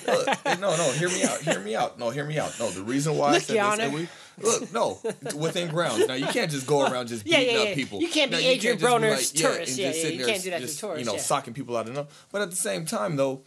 Look, 0.06 0.28
no, 0.60 0.76
no, 0.76 0.92
hear 0.92 1.08
me 1.08 1.22
out. 1.24 1.38
Hear 1.40 1.58
me 1.60 1.74
out. 1.74 1.98
No, 1.98 2.10
hear 2.10 2.24
me 2.26 2.38
out. 2.38 2.54
No, 2.60 2.70
the 2.70 2.82
reason 2.82 3.16
why 3.16 3.30
I 3.34 3.38
said 3.38 3.56
this, 3.56 3.78
and 3.80 3.94
we, 3.94 4.08
look, 4.42 4.72
no, 4.72 4.98
within 5.34 5.68
grounds. 5.70 6.06
Now 6.06 6.14
you 6.14 6.26
can't 6.26 6.50
just 6.50 6.66
go 6.66 6.82
around 6.86 7.08
just 7.08 7.26
Yeah, 7.26 7.38
beating 7.38 7.54
yeah, 7.54 7.62
up 7.62 7.74
people. 7.74 8.00
You 8.02 8.08
can't 8.08 8.30
be 8.30 8.36
Now, 8.36 8.42
Adrian 8.42 8.78
just 8.78 8.84
be 9.00 9.06
Broner's 9.06 9.32
tourist. 9.32 9.70
and 9.70 9.78
Yeah, 9.78 9.92
just 9.92 10.04
yeah, 10.04 10.10
you 10.10 10.18
there 10.18 10.26
can't 10.26 10.42
do 10.42 10.50
that 10.50 10.60
to 10.60 10.66
just, 10.66 10.78
tourists, 10.80 11.00
You 11.00 11.06
know, 11.06 11.14
yeah. 11.16 11.20
socking 11.22 11.54
people 11.54 11.76
out 11.76 11.88
enough. 11.88 12.26
But 12.30 12.42
at 12.42 12.50
the 12.50 12.56
same 12.56 12.84
time, 12.84 13.16
though, 13.16 13.42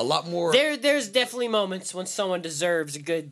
a 0.00 0.02
lot 0.04 0.26
more. 0.28 0.52
There, 0.52 0.76
there's 0.76 1.08
definitely 1.08 1.48
moments 1.48 1.94
when 1.94 2.06
someone 2.06 2.42
deserves 2.42 2.96
a 2.96 3.00
good 3.02 3.30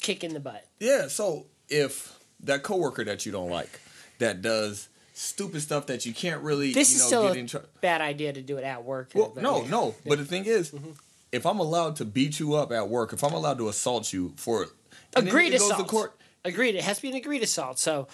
kick 0.00 0.22
in 0.22 0.34
the 0.34 0.40
butt. 0.40 0.66
Yeah, 0.78 1.08
so 1.08 1.46
if 1.68 2.16
that 2.44 2.62
coworker 2.62 3.04
that 3.04 3.26
you 3.26 3.32
don't 3.32 3.50
like 3.50 3.80
that 4.18 4.42
does 4.42 4.88
stupid 5.12 5.60
stuff 5.60 5.86
that 5.86 6.06
you 6.06 6.14
can't 6.14 6.42
really 6.42 6.72
This 6.72 6.90
you 6.92 6.96
is 6.96 7.02
still 7.02 7.28
get 7.28 7.36
in 7.36 7.46
trouble. 7.46 7.68
bad 7.80 8.00
idea 8.00 8.32
to 8.32 8.40
do 8.40 8.56
it 8.56 8.64
at 8.64 8.84
work. 8.84 9.10
Well, 9.14 9.32
but 9.34 9.42
no, 9.42 9.62
yeah. 9.62 9.70
no. 9.70 9.94
But 10.06 10.18
the 10.18 10.24
thing 10.24 10.46
is, 10.46 10.70
mm-hmm. 10.70 10.90
if 11.32 11.44
I'm 11.44 11.58
allowed 11.58 11.96
to 11.96 12.04
beat 12.04 12.40
you 12.40 12.54
up 12.54 12.72
at 12.72 12.88
work, 12.88 13.12
if 13.12 13.22
I'm 13.22 13.32
allowed 13.32 13.58
to 13.58 13.68
assault 13.68 14.12
you 14.12 14.32
for 14.36 14.66
Agreed 15.14 15.54
it 15.54 15.58
goes 15.58 15.68
to 15.68 15.74
assault. 15.74 15.88
court, 15.88 16.16
Agreed. 16.44 16.74
It 16.74 16.84
has 16.84 16.96
to 16.96 17.02
be 17.02 17.10
an 17.10 17.16
agreed 17.16 17.42
assault. 17.42 17.78
So 17.78 18.08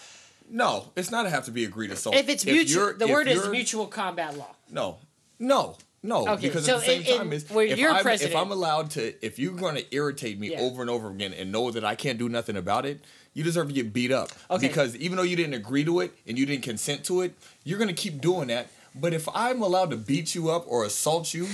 no, 0.50 0.90
it's 0.96 1.11
not 1.11 1.26
have 1.26 1.44
to 1.44 1.50
be 1.50 1.64
agreed 1.64 1.90
assault. 1.90 2.17
if 2.17 2.29
it's 2.29 2.44
mutual, 2.44 2.94
the 2.94 3.06
word 3.06 3.29
is 3.29 3.49
mutual 3.49 3.87
combat 3.87 4.37
law. 4.37 4.55
No, 4.70 4.99
no, 5.38 5.76
no. 6.02 6.26
Okay, 6.29 6.49
because 6.49 6.67
so 6.67 6.76
at 6.76 6.81
the 6.81 6.87
same 6.87 7.02
in- 7.02 7.19
time, 7.19 7.32
is 7.32 7.44
if 7.50 7.79
you're 7.79 7.90
I'm, 7.90 8.06
if 8.06 8.34
I'm 8.34 8.50
allowed 8.50 8.90
to, 8.93 9.14
if 9.25 9.38
you're 9.38 9.55
going 9.55 9.76
to 9.76 9.94
irritate 9.94 10.38
me 10.38 10.52
Yeah. 10.52 10.61
over 10.61 10.82
and 10.82 10.90
over 10.90 11.08
again 11.11 11.32
and 11.34 11.52
know 11.52 11.70
that 11.70 11.84
I 11.84 11.94
can't 11.94 12.19
do 12.19 12.29
nothing 12.29 12.56
about 12.56 12.87
it, 12.87 13.05
you 13.37 13.44
deserve 13.44 13.69
to 13.69 13.75
get 13.75 13.93
beat 13.93 14.11
up. 14.11 14.31
Okay. 14.50 14.67
Because 14.67 14.97
even 14.97 15.17
though 15.17 15.23
you 15.23 15.37
didn't 15.37 15.55
agree 15.55 15.85
to 15.85 16.00
it 16.00 16.12
and 16.27 16.38
you 16.38 16.47
didn't 16.47 16.62
consent 16.65 17.05
to 17.05 17.21
it, 17.21 17.35
you're 17.65 17.79
going 17.79 17.94
to 17.94 17.94
keep 17.94 18.21
doing 18.21 18.49
that. 18.49 18.69
But 18.94 19.12
if 19.12 19.29
I'm 19.35 19.61
allowed 19.61 19.91
to 19.91 19.97
beat 19.99 20.35
you 20.35 20.49
up 20.50 20.65
or 20.67 20.85
assault 20.85 21.35
you 21.35 21.47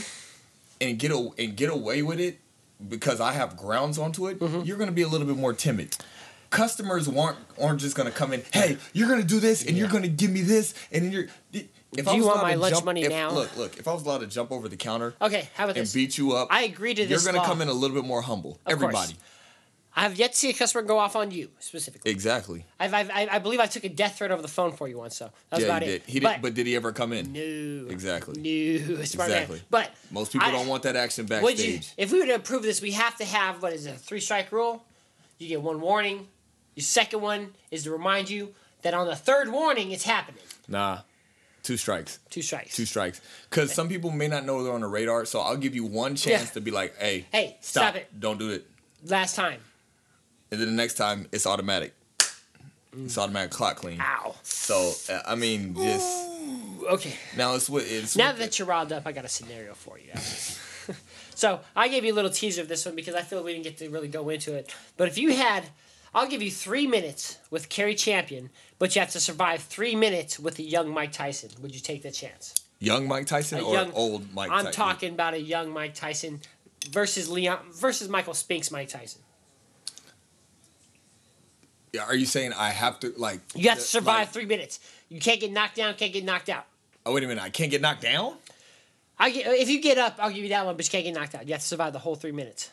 and 0.81 0.99
get 0.99 1.11
a, 1.11 1.31
and 1.39 1.57
get 1.57 1.71
away 1.71 2.03
with 2.03 2.21
it 2.21 2.39
because 2.89 3.21
I 3.21 3.33
have 3.33 3.57
grounds 3.57 3.99
onto 3.99 4.29
it, 4.29 4.39
Mm-hmm. 4.39 4.61
you're 4.63 4.77
going 4.77 4.89
to 4.91 4.95
be 4.95 5.03
a 5.03 5.09
little 5.09 5.27
bit 5.27 5.37
more 5.37 5.53
timid. 5.53 5.97
Customers 6.51 7.09
aren't 7.09 7.39
aren't 7.61 7.81
just 7.81 7.97
going 7.97 8.11
to 8.11 8.17
come 8.17 8.33
in. 8.33 8.43
Hey, 8.53 8.77
you're 8.93 9.09
going 9.09 9.21
to 9.23 9.27
do 9.27 9.41
this, 9.41 9.65
and 9.67 9.77
you're 9.77 9.89
going 9.89 10.03
to 10.03 10.09
give 10.09 10.31
me 10.31 10.43
this, 10.43 10.75
and 10.93 11.05
then 11.05 11.11
you're. 11.13 11.27
If 11.97 12.07
Do 12.07 12.15
you 12.17 12.25
want 12.27 12.43
my 12.43 12.55
lunch 12.55 12.75
jump- 12.75 12.87
money 12.87 13.03
if- 13.03 13.11
now? 13.11 13.31
Look, 13.33 13.57
look. 13.57 13.77
If 13.79 13.87
I 13.89 13.93
was 13.95 14.03
allowed 14.05 14.19
to 14.21 14.27
jump 14.27 14.51
over 14.53 14.69
the 14.69 14.77
counter 14.77 15.15
Okay, 15.21 15.49
how 15.55 15.65
about 15.65 15.77
and 15.77 15.85
this? 15.85 15.93
beat 15.95 16.17
you 16.19 16.33
up, 16.33 16.49
I 16.51 16.63
agree 16.63 16.95
to 16.95 17.03
this. 17.07 17.11
you're 17.11 17.21
going 17.33 17.35
to 17.35 17.41
law. 17.41 17.47
come 17.53 17.61
in 17.63 17.69
a 17.69 17.73
little 17.73 17.95
bit 17.97 18.05
more 18.07 18.23
humble. 18.23 18.59
Of 18.67 18.79
course. 18.79 19.15
I 19.95 20.03
have 20.03 20.17
yet 20.17 20.33
to 20.33 20.39
see 20.39 20.49
a 20.49 20.55
customer 20.55 20.83
go 20.83 20.97
off 20.99 21.17
on 21.17 21.31
you 21.31 21.51
specifically. 21.59 22.11
exactly. 22.11 22.65
I've, 22.81 22.95
I've, 22.95 23.11
I 23.11 23.29
I 23.33 23.39
believe 23.41 23.61
I 23.61 23.67
took 23.67 23.85
a 23.85 23.91
death 23.91 24.17
threat 24.19 24.31
over 24.31 24.41
the 24.41 24.49
phone 24.49 24.73
for 24.73 24.89
you 24.89 24.97
once, 24.97 25.17
so 25.17 25.27
that 25.51 25.57
was 25.57 25.61
yeah, 25.61 25.67
about 25.67 25.83
he 25.83 25.89
it. 25.89 26.07
did. 26.07 26.13
He 26.15 26.21
but, 26.21 26.33
did. 26.33 26.43
But 26.43 26.55
did 26.55 26.67
he 26.67 26.77
ever 26.77 26.93
come 26.93 27.13
in? 27.13 27.33
no, 27.33 27.91
Exactly. 27.91 28.41
no, 28.41 29.03
smart 29.05 29.29
Exactly. 29.29 29.57
man. 29.57 29.65
But 29.71 29.91
Most 30.11 30.33
people 30.33 30.49
I- 30.49 30.51
don't 30.53 30.67
want 30.69 30.83
that 30.85 30.97
action 30.97 31.27
backstage. 31.27 31.59
Would 31.59 31.59
you, 31.65 31.81
if 31.99 32.11
we 32.11 32.21
were 32.21 32.27
to 32.27 32.35
approve 32.37 32.63
this, 32.63 32.81
we 32.81 32.93
have 32.93 33.17
to 33.19 33.25
have 33.27 33.63
what 33.63 33.75
is 33.75 33.85
it, 33.87 33.91
a 33.95 33.99
three 33.99 34.21
strike 34.21 34.51
rule? 34.51 34.83
You 35.39 35.49
get 35.49 35.61
one 35.63 35.81
warning. 35.81 36.29
Your 36.75 36.85
second 36.85 37.21
one 37.21 37.53
is 37.71 37.83
to 37.85 37.91
remind 37.91 38.31
you 38.31 38.55
that 38.83 38.95
on 38.95 39.07
the 39.07 39.15
third 39.17 39.53
warning, 39.53 39.91
it's 39.93 40.05
happening. 40.05 40.43
Nah, 40.69 41.01
two 41.63 41.77
strikes. 41.77 42.19
Two 42.31 42.41
strikes. 42.41 42.75
Two 42.75 42.87
strikes. 42.87 43.21
Because 43.51 43.75
some 43.75 43.89
people 43.91 44.11
may 44.11 44.27
not 44.29 44.47
know 44.47 44.65
they're 44.65 44.73
on 44.73 44.81
the 44.81 44.87
radar, 44.87 45.27
so 45.27 45.41
I'll 45.41 45.57
give 45.59 45.75
you 45.75 45.85
one 45.85 46.17
chance 46.17 46.45
Yeah. 46.45 46.51
to 46.55 46.61
be 46.63 46.71
like, 46.71 46.97
"Hey, 46.97 47.27
Hey, 47.31 47.59
stop, 47.61 47.83
stop 47.93 47.97
it." 47.97 48.19
Don't 48.19 48.39
do 48.39 48.51
it." 48.51 48.67
Last 49.05 49.37
time. 49.37 49.61
And 50.53 50.61
then 50.61 50.69
the 50.69 50.75
next 50.75 50.95
time, 50.95 51.27
it's 51.33 51.47
automatic. 51.47 51.95
It's 52.97 53.17
automatic 53.17 53.51
clock 53.51 53.77
clean. 53.77 53.99
Ow. 54.01 54.35
So 54.43 54.93
uh, 55.11 55.21
I 55.27 55.35
mean, 55.35 55.75
just 55.75 56.29
Okay. 56.91 57.15
now 57.39 57.55
it's 57.55 57.71
what 57.71 57.85
it's. 57.87 58.15
Now 58.17 58.33
that 58.33 58.59
you're 58.59 58.69
riled 58.69 58.93
up, 58.93 59.07
I 59.07 59.13
got 59.13 59.25
a 59.25 59.29
scenario 59.29 59.73
for 59.75 59.99
you 59.99 60.13
so 61.35 61.61
I 61.75 61.89
gave 61.89 62.05
you 62.05 62.13
a 62.13 62.15
little 62.17 62.31
teaser 62.31 62.61
of 62.61 62.69
this 62.69 62.85
one 62.85 62.95
because 62.95 63.15
I 63.15 63.23
feel 63.23 63.43
we 63.43 63.53
didn't 63.53 63.65
get 63.65 63.79
to 63.79 63.89
really 63.89 64.09
go 64.09 64.29
into 64.29 64.55
it. 64.55 64.75
But 64.99 65.09
if 65.09 65.17
you 65.17 65.33
had, 65.35 65.65
I'll 66.15 66.29
give 66.29 66.43
you 66.43 66.51
three 66.51 66.87
minutes 66.87 67.39
with 67.51 67.69
Kerry 67.71 67.95
Champion, 67.95 68.51
but 68.79 68.95
you 68.95 69.01
have 69.01 69.11
to 69.13 69.21
survive 69.21 69.63
three 69.63 69.95
minutes 69.95 70.39
with 70.39 70.57
the 70.57 70.65
young 70.65 70.91
Mike 70.91 71.13
Tyson. 71.13 71.51
Would 71.63 71.75
you 71.75 71.81
take 71.81 72.03
the 72.03 72.11
chance? 72.11 72.55
young 72.79 73.07
Mike 73.09 73.27
Tyson 73.27 73.61
A 73.61 73.63
or 73.63 73.75
young- 73.75 73.93
old 73.93 74.35
Mike. 74.35 74.51
I'm 74.51 74.65
Tyson? 74.67 74.73
talking 74.73 75.13
about 75.15 75.35
a 75.35 75.41
young 75.41 75.71
Mike 75.71 75.95
Tyson 75.95 76.41
versus 76.91 77.31
Leon 77.31 77.59
versus 77.73 78.09
Michael 78.09 78.35
Spinks 78.35 78.71
Mike 78.71 78.89
Tyson. 78.89 79.23
Are 82.01 82.15
you 82.15 82.25
saying 82.27 82.53
I 82.55 82.71
have 82.71 83.01
to 83.01 83.13
like? 83.19 83.41
You 83.55 83.69
have 83.69 83.79
to 83.79 83.85
survive 83.85 84.21
like- 84.27 84.29
three 84.31 84.47
minutes. 84.47 84.81
You 85.09 85.21
can't 85.21 85.41
get 85.41 85.53
knocked 85.53 85.77
down. 85.77 85.95
Can't 85.95 86.13
get 86.13 86.25
knocked 86.25 86.49
out. 86.49 86.65
oh 87.05 87.13
wait 87.15 87.23
a 87.25 87.27
minute! 87.27 87.43
I 87.43 87.51
can't 87.51 87.71
get 87.71 87.81
knocked 87.83 88.03
down. 88.03 88.37
I 89.19 89.31
get, 89.31 89.47
if 89.47 89.69
you 89.69 89.81
get 89.81 89.99
up, 89.99 90.17
I'll 90.19 90.31
give 90.31 90.43
you 90.43 90.49
that 90.49 90.65
one, 90.65 90.75
but 90.75 90.85
you 90.87 90.91
can't 90.91 91.05
get 91.05 91.15
knocked 91.15 91.35
out. 91.35 91.47
You 91.47 91.53
have 91.53 91.61
to 91.61 91.67
survive 91.67 91.93
the 91.93 91.99
whole 91.99 92.15
three 92.17 92.33
minutes. 92.33 92.71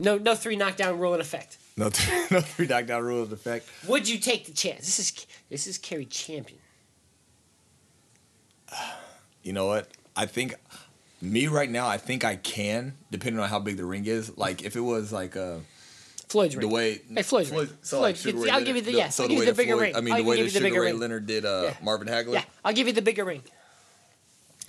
No, 0.00 0.18
no 0.18 0.34
three 0.34 0.56
knockdown 0.56 0.98
rule 0.98 1.14
in 1.14 1.20
effect. 1.20 1.56
No, 1.76 1.84
no 2.30 2.40
three 2.40 2.66
knockdown 2.66 3.02
rule 3.04 3.24
in 3.24 3.32
effect. 3.32 3.68
Would 3.86 4.08
you 4.08 4.18
take 4.18 4.46
the 4.46 4.52
chance? 4.52 4.80
This 4.80 4.98
is 4.98 5.26
this 5.48 5.66
is 5.68 5.78
Kerry 5.78 6.06
Champion. 6.06 6.60
You 9.44 9.52
know 9.54 9.66
what? 9.66 9.88
I 10.14 10.26
think 10.26 10.56
me 11.22 11.46
right 11.46 11.70
now. 11.70 11.86
I 11.86 11.96
think 11.96 12.22
I 12.24 12.36
can, 12.36 12.94
depending 13.10 13.40
on 13.40 13.48
how 13.48 13.58
big 13.60 13.76
the 13.78 13.84
ring 13.84 14.04
is. 14.04 14.36
Like 14.36 14.62
if 14.62 14.76
it 14.76 14.80
was 14.80 15.10
like 15.12 15.36
uh 15.36 15.58
Floyd's 16.28 16.54
the 16.56 16.68
way 16.68 17.00
Hey, 17.14 17.22
Floyd's 17.22 17.50
ring. 17.50 17.68
so 17.82 17.98
Floyd, 17.98 18.16
like 18.16 18.26
I'll 18.26 18.40
Leonard- 18.60 18.66
give 18.66 18.76
you 18.76 18.82
the- 18.82 18.92
yes, 18.92 19.14
So 19.16 19.22
I'll 19.22 19.28
the 19.28 19.34
give 19.36 19.44
you 19.44 19.50
the 19.52 19.56
bigger 19.56 19.72
Floyd- 19.72 19.82
ring. 19.82 19.96
I 19.96 20.00
mean 20.00 20.12
I'll 20.14 20.22
the 20.22 20.28
way 20.28 20.42
that 20.42 20.50
Sugar 20.50 20.64
Ray 20.80 20.90
ring. 20.92 20.98
Leonard 21.00 21.26
did 21.26 21.44
uh, 21.44 21.62
Yeah. 21.64 21.74
Marvin 21.82 22.08
Hagler. 22.08 22.34
Yeah, 22.34 22.44
I'll 22.64 22.72
give 22.74 22.86
you 22.86 22.92
the 22.92 23.02
bigger 23.02 23.24
ring. 23.24 23.42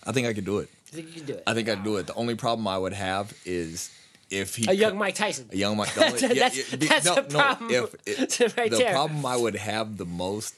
I 0.06 0.12
think 0.12 0.28
I 0.28 0.34
could 0.34 0.46
do 0.46 0.60
it. 0.60 0.70
I 0.92 0.96
think 0.96 1.08
you 1.08 1.14
can 1.14 1.26
do 1.26 1.34
it. 1.34 1.44
I 1.46 1.54
think 1.54 1.70
I'd 1.70 1.84
do 1.84 1.98
it. 1.98 2.08
The 2.08 2.14
only 2.16 2.36
problem 2.36 2.68
I 2.68 2.78
would 2.78 2.94
have 2.94 3.34
is 3.46 3.92
if 4.30 4.56
he 4.56 4.68
A 4.70 4.74
young 4.74 4.92
could- 4.92 5.00
Mike 5.00 5.16
Tyson. 5.16 5.50
a 5.52 5.56
young 5.58 5.76
Mike. 5.78 5.94
the 5.94 6.06
only- 6.06 6.20
That's- 6.40 6.72
yeah, 6.72 6.78
that's 6.78 7.06
no, 7.06 7.16
a 7.16 7.58
no, 7.62 7.68
If 7.70 7.96
it, 8.42 8.58
right 8.58 8.72
the 8.72 8.78
there. 8.78 8.92
problem 8.94 9.26
I 9.26 9.36
would 9.36 9.56
have 9.56 9.98
the 9.98 10.06
most 10.06 10.56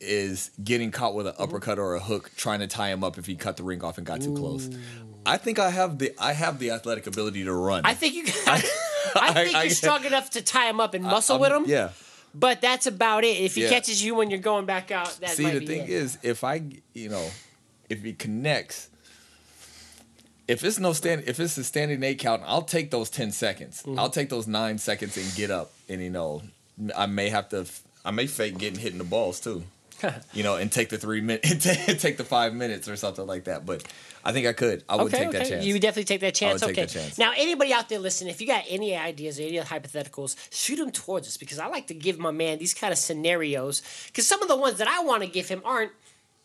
is 0.00 0.50
getting 0.62 0.90
caught 0.90 1.14
with 1.14 1.26
an 1.26 1.32
Mm-hmm. 1.32 1.42
uppercut 1.42 1.78
or 1.78 1.94
a 1.94 2.00
hook, 2.00 2.30
trying 2.36 2.60
to 2.60 2.66
tie 2.68 2.90
him 2.90 3.02
up 3.02 3.18
if 3.18 3.26
he 3.26 3.34
cut 3.34 3.56
the 3.56 3.62
ring 3.64 3.82
off 3.82 3.98
and 3.98 4.06
got 4.06 4.20
too 4.20 4.34
close. 4.34 4.68
I 5.26 5.36
think 5.38 5.58
I 5.58 5.70
have 5.70 5.98
the 5.98 6.12
I 6.18 6.32
have 6.34 6.58
the 6.58 6.70
athletic 6.70 7.06
ability 7.06 7.44
to 7.44 7.52
run. 7.52 7.82
I 7.84 7.94
think 7.94 8.14
you. 8.14 8.24
Got, 8.46 8.46
I, 8.46 8.62
I 9.16 9.32
think 9.32 9.54
I- 9.56 9.62
you're 9.64 9.70
strong 9.70 10.04
enough 10.04 10.30
to 10.30 10.42
tie 10.42 10.68
him 10.68 10.80
up 10.80 10.94
and 10.94 11.04
muscle 11.04 11.34
I'm- 11.34 11.40
with 11.40 11.52
him. 11.52 11.64
Yeah. 11.70 11.90
But 12.34 12.60
that's 12.60 12.86
about 12.86 13.24
it. 13.24 13.38
If 13.38 13.54
he 13.54 13.62
Yeah. 13.62 13.70
catches 13.70 14.04
you 14.04 14.14
when 14.14 14.28
you're 14.30 14.38
going 14.38 14.66
back 14.66 14.90
out, 14.90 15.18
that 15.20 15.30
See, 15.30 15.44
the 15.50 15.64
thing 15.66 15.82
it. 15.84 15.88
is, 15.90 16.18
if 16.22 16.44
I, 16.44 16.62
you 16.92 17.08
know, 17.08 17.26
if 17.88 18.02
he 18.02 18.12
connects, 18.12 18.90
if 20.46 20.62
it's 20.62 20.78
no 20.78 20.92
stand, 20.92 21.24
if 21.26 21.40
it's 21.40 21.56
a 21.56 21.64
standing 21.64 22.02
eight 22.02 22.18
count, 22.18 22.42
I'll 22.46 22.62
take 22.62 22.90
those 22.90 23.10
ten 23.10 23.32
seconds. 23.32 23.82
Mm-hmm. 23.82 23.98
I'll 23.98 24.10
take 24.10 24.28
those 24.28 24.46
nine 24.46 24.78
seconds 24.78 25.16
and 25.16 25.26
get 25.34 25.50
up. 25.50 25.72
And 25.88 26.02
you 26.02 26.10
know, 26.10 26.42
I 26.96 27.06
may 27.06 27.28
have 27.30 27.48
to, 27.50 27.66
I 28.04 28.10
may 28.10 28.26
fake 28.26 28.58
getting 28.58 28.78
hit 28.78 28.92
in 28.92 28.98
the 28.98 29.04
balls 29.04 29.40
too. 29.40 29.64
you 30.32 30.42
know, 30.42 30.56
and 30.56 30.70
take 30.70 30.88
the 30.88 30.98
three 30.98 31.20
minutes, 31.20 31.64
take 32.02 32.16
the 32.16 32.24
five 32.24 32.54
minutes 32.54 32.88
or 32.88 32.96
something 32.96 33.26
like 33.26 33.44
that. 33.44 33.66
But 33.66 33.84
I 34.24 34.32
think 34.32 34.46
I 34.46 34.52
could. 34.52 34.84
I 34.88 34.96
would 34.96 35.06
okay, 35.06 35.18
take 35.18 35.28
okay. 35.28 35.38
that 35.38 35.48
chance. 35.48 35.64
You 35.64 35.74
would 35.74 35.82
definitely 35.82 36.04
take 36.04 36.20
that 36.20 36.34
chance. 36.34 36.60
take 36.60 36.70
okay. 36.70 36.82
that 36.82 36.90
chance. 36.90 37.18
Now, 37.18 37.32
anybody 37.36 37.72
out 37.72 37.88
there 37.88 37.98
listening, 37.98 38.30
if 38.30 38.40
you 38.40 38.46
got 38.46 38.64
any 38.68 38.96
ideas 38.96 39.38
or 39.38 39.42
any 39.42 39.58
hypotheticals, 39.58 40.36
shoot 40.50 40.76
them 40.76 40.90
towards 40.90 41.28
us 41.28 41.36
because 41.36 41.58
I 41.58 41.66
like 41.66 41.86
to 41.88 41.94
give 41.94 42.18
my 42.18 42.30
man 42.30 42.58
these 42.58 42.74
kind 42.74 42.92
of 42.92 42.98
scenarios 42.98 43.82
because 44.06 44.26
some 44.26 44.42
of 44.42 44.48
the 44.48 44.56
ones 44.56 44.78
that 44.78 44.88
I 44.88 45.02
want 45.02 45.22
to 45.22 45.28
give 45.28 45.48
him 45.48 45.62
aren't 45.64 45.92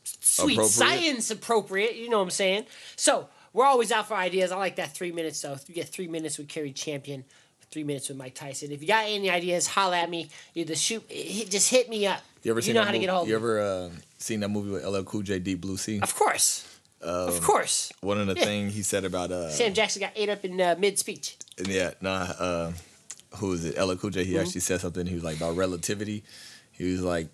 sweet 0.03 0.53
Appropriate. 0.53 0.69
science 0.69 1.31
appropriate. 1.31 1.95
You 1.95 2.09
know 2.09 2.17
what 2.17 2.23
I'm 2.23 2.29
saying? 2.31 2.65
So 2.95 3.27
we're 3.53 3.65
always 3.65 3.91
out 3.91 4.07
for 4.07 4.15
ideas. 4.15 4.51
I 4.51 4.57
like 4.57 4.77
that 4.77 4.93
three 4.93 5.11
minutes 5.11 5.41
though. 5.41 5.57
You 5.67 5.75
get 5.75 5.89
three 5.89 6.07
minutes 6.07 6.37
with 6.37 6.47
Kerry 6.47 6.71
Champion, 6.71 7.23
three 7.71 7.83
minutes 7.83 8.09
with 8.09 8.17
Mike 8.17 8.35
Tyson. 8.35 8.71
If 8.71 8.81
you 8.81 8.87
got 8.87 9.05
any 9.07 9.29
ideas, 9.29 9.67
holla 9.67 9.99
at 9.99 10.09
me. 10.09 10.29
Either 10.55 10.75
shoot, 10.75 11.07
just 11.09 11.69
hit 11.69 11.89
me 11.89 12.07
up. 12.07 12.21
You 12.43 12.51
ever 12.51 12.61
seen 12.61 12.75
know 12.75 12.81
that 12.81 12.85
how 12.87 12.91
to 12.91 12.97
movie, 12.97 13.05
get 13.05 13.11
a 13.11 13.15
hold 13.15 13.27
You 13.29 13.35
ever 13.35 13.59
uh, 13.61 13.89
seen 14.17 14.39
that 14.41 14.49
movie 14.49 14.71
with 14.71 14.85
LL 14.85 15.01
Cool 15.03 15.21
J, 15.23 15.39
Deep 15.39 15.61
Blue 15.61 15.77
Sea? 15.77 15.99
Of 16.01 16.13
course, 16.15 16.67
of 17.01 17.41
course. 17.41 17.91
One 18.01 18.19
of 18.19 18.27
the 18.27 18.35
Yeah. 18.35 18.45
things 18.45 18.73
he 18.75 18.83
said 18.83 19.05
about 19.05 19.31
uh, 19.31 19.49
Sam 19.49 19.73
Jackson 19.73 19.99
got 20.01 20.11
ate 20.15 20.29
up 20.29 20.43
in 20.45 20.59
uh, 20.61 20.75
mid 20.77 20.97
speech. 20.99 21.37
Yeah, 21.67 21.91
nah. 22.01 22.11
Uh, 22.39 22.71
who 23.37 23.47
was 23.49 23.65
it? 23.65 23.77
LL 23.81 23.95
Cool 23.95 24.09
J. 24.11 24.23
He 24.23 24.33
Mm-hmm. 24.33 24.41
actually 24.41 24.61
said 24.61 24.81
something. 24.81 25.05
He 25.07 25.15
was 25.15 25.23
like 25.23 25.37
about 25.37 25.55
relativity. 25.55 26.23
He 26.71 26.91
was 26.91 27.01
like, 27.01 27.27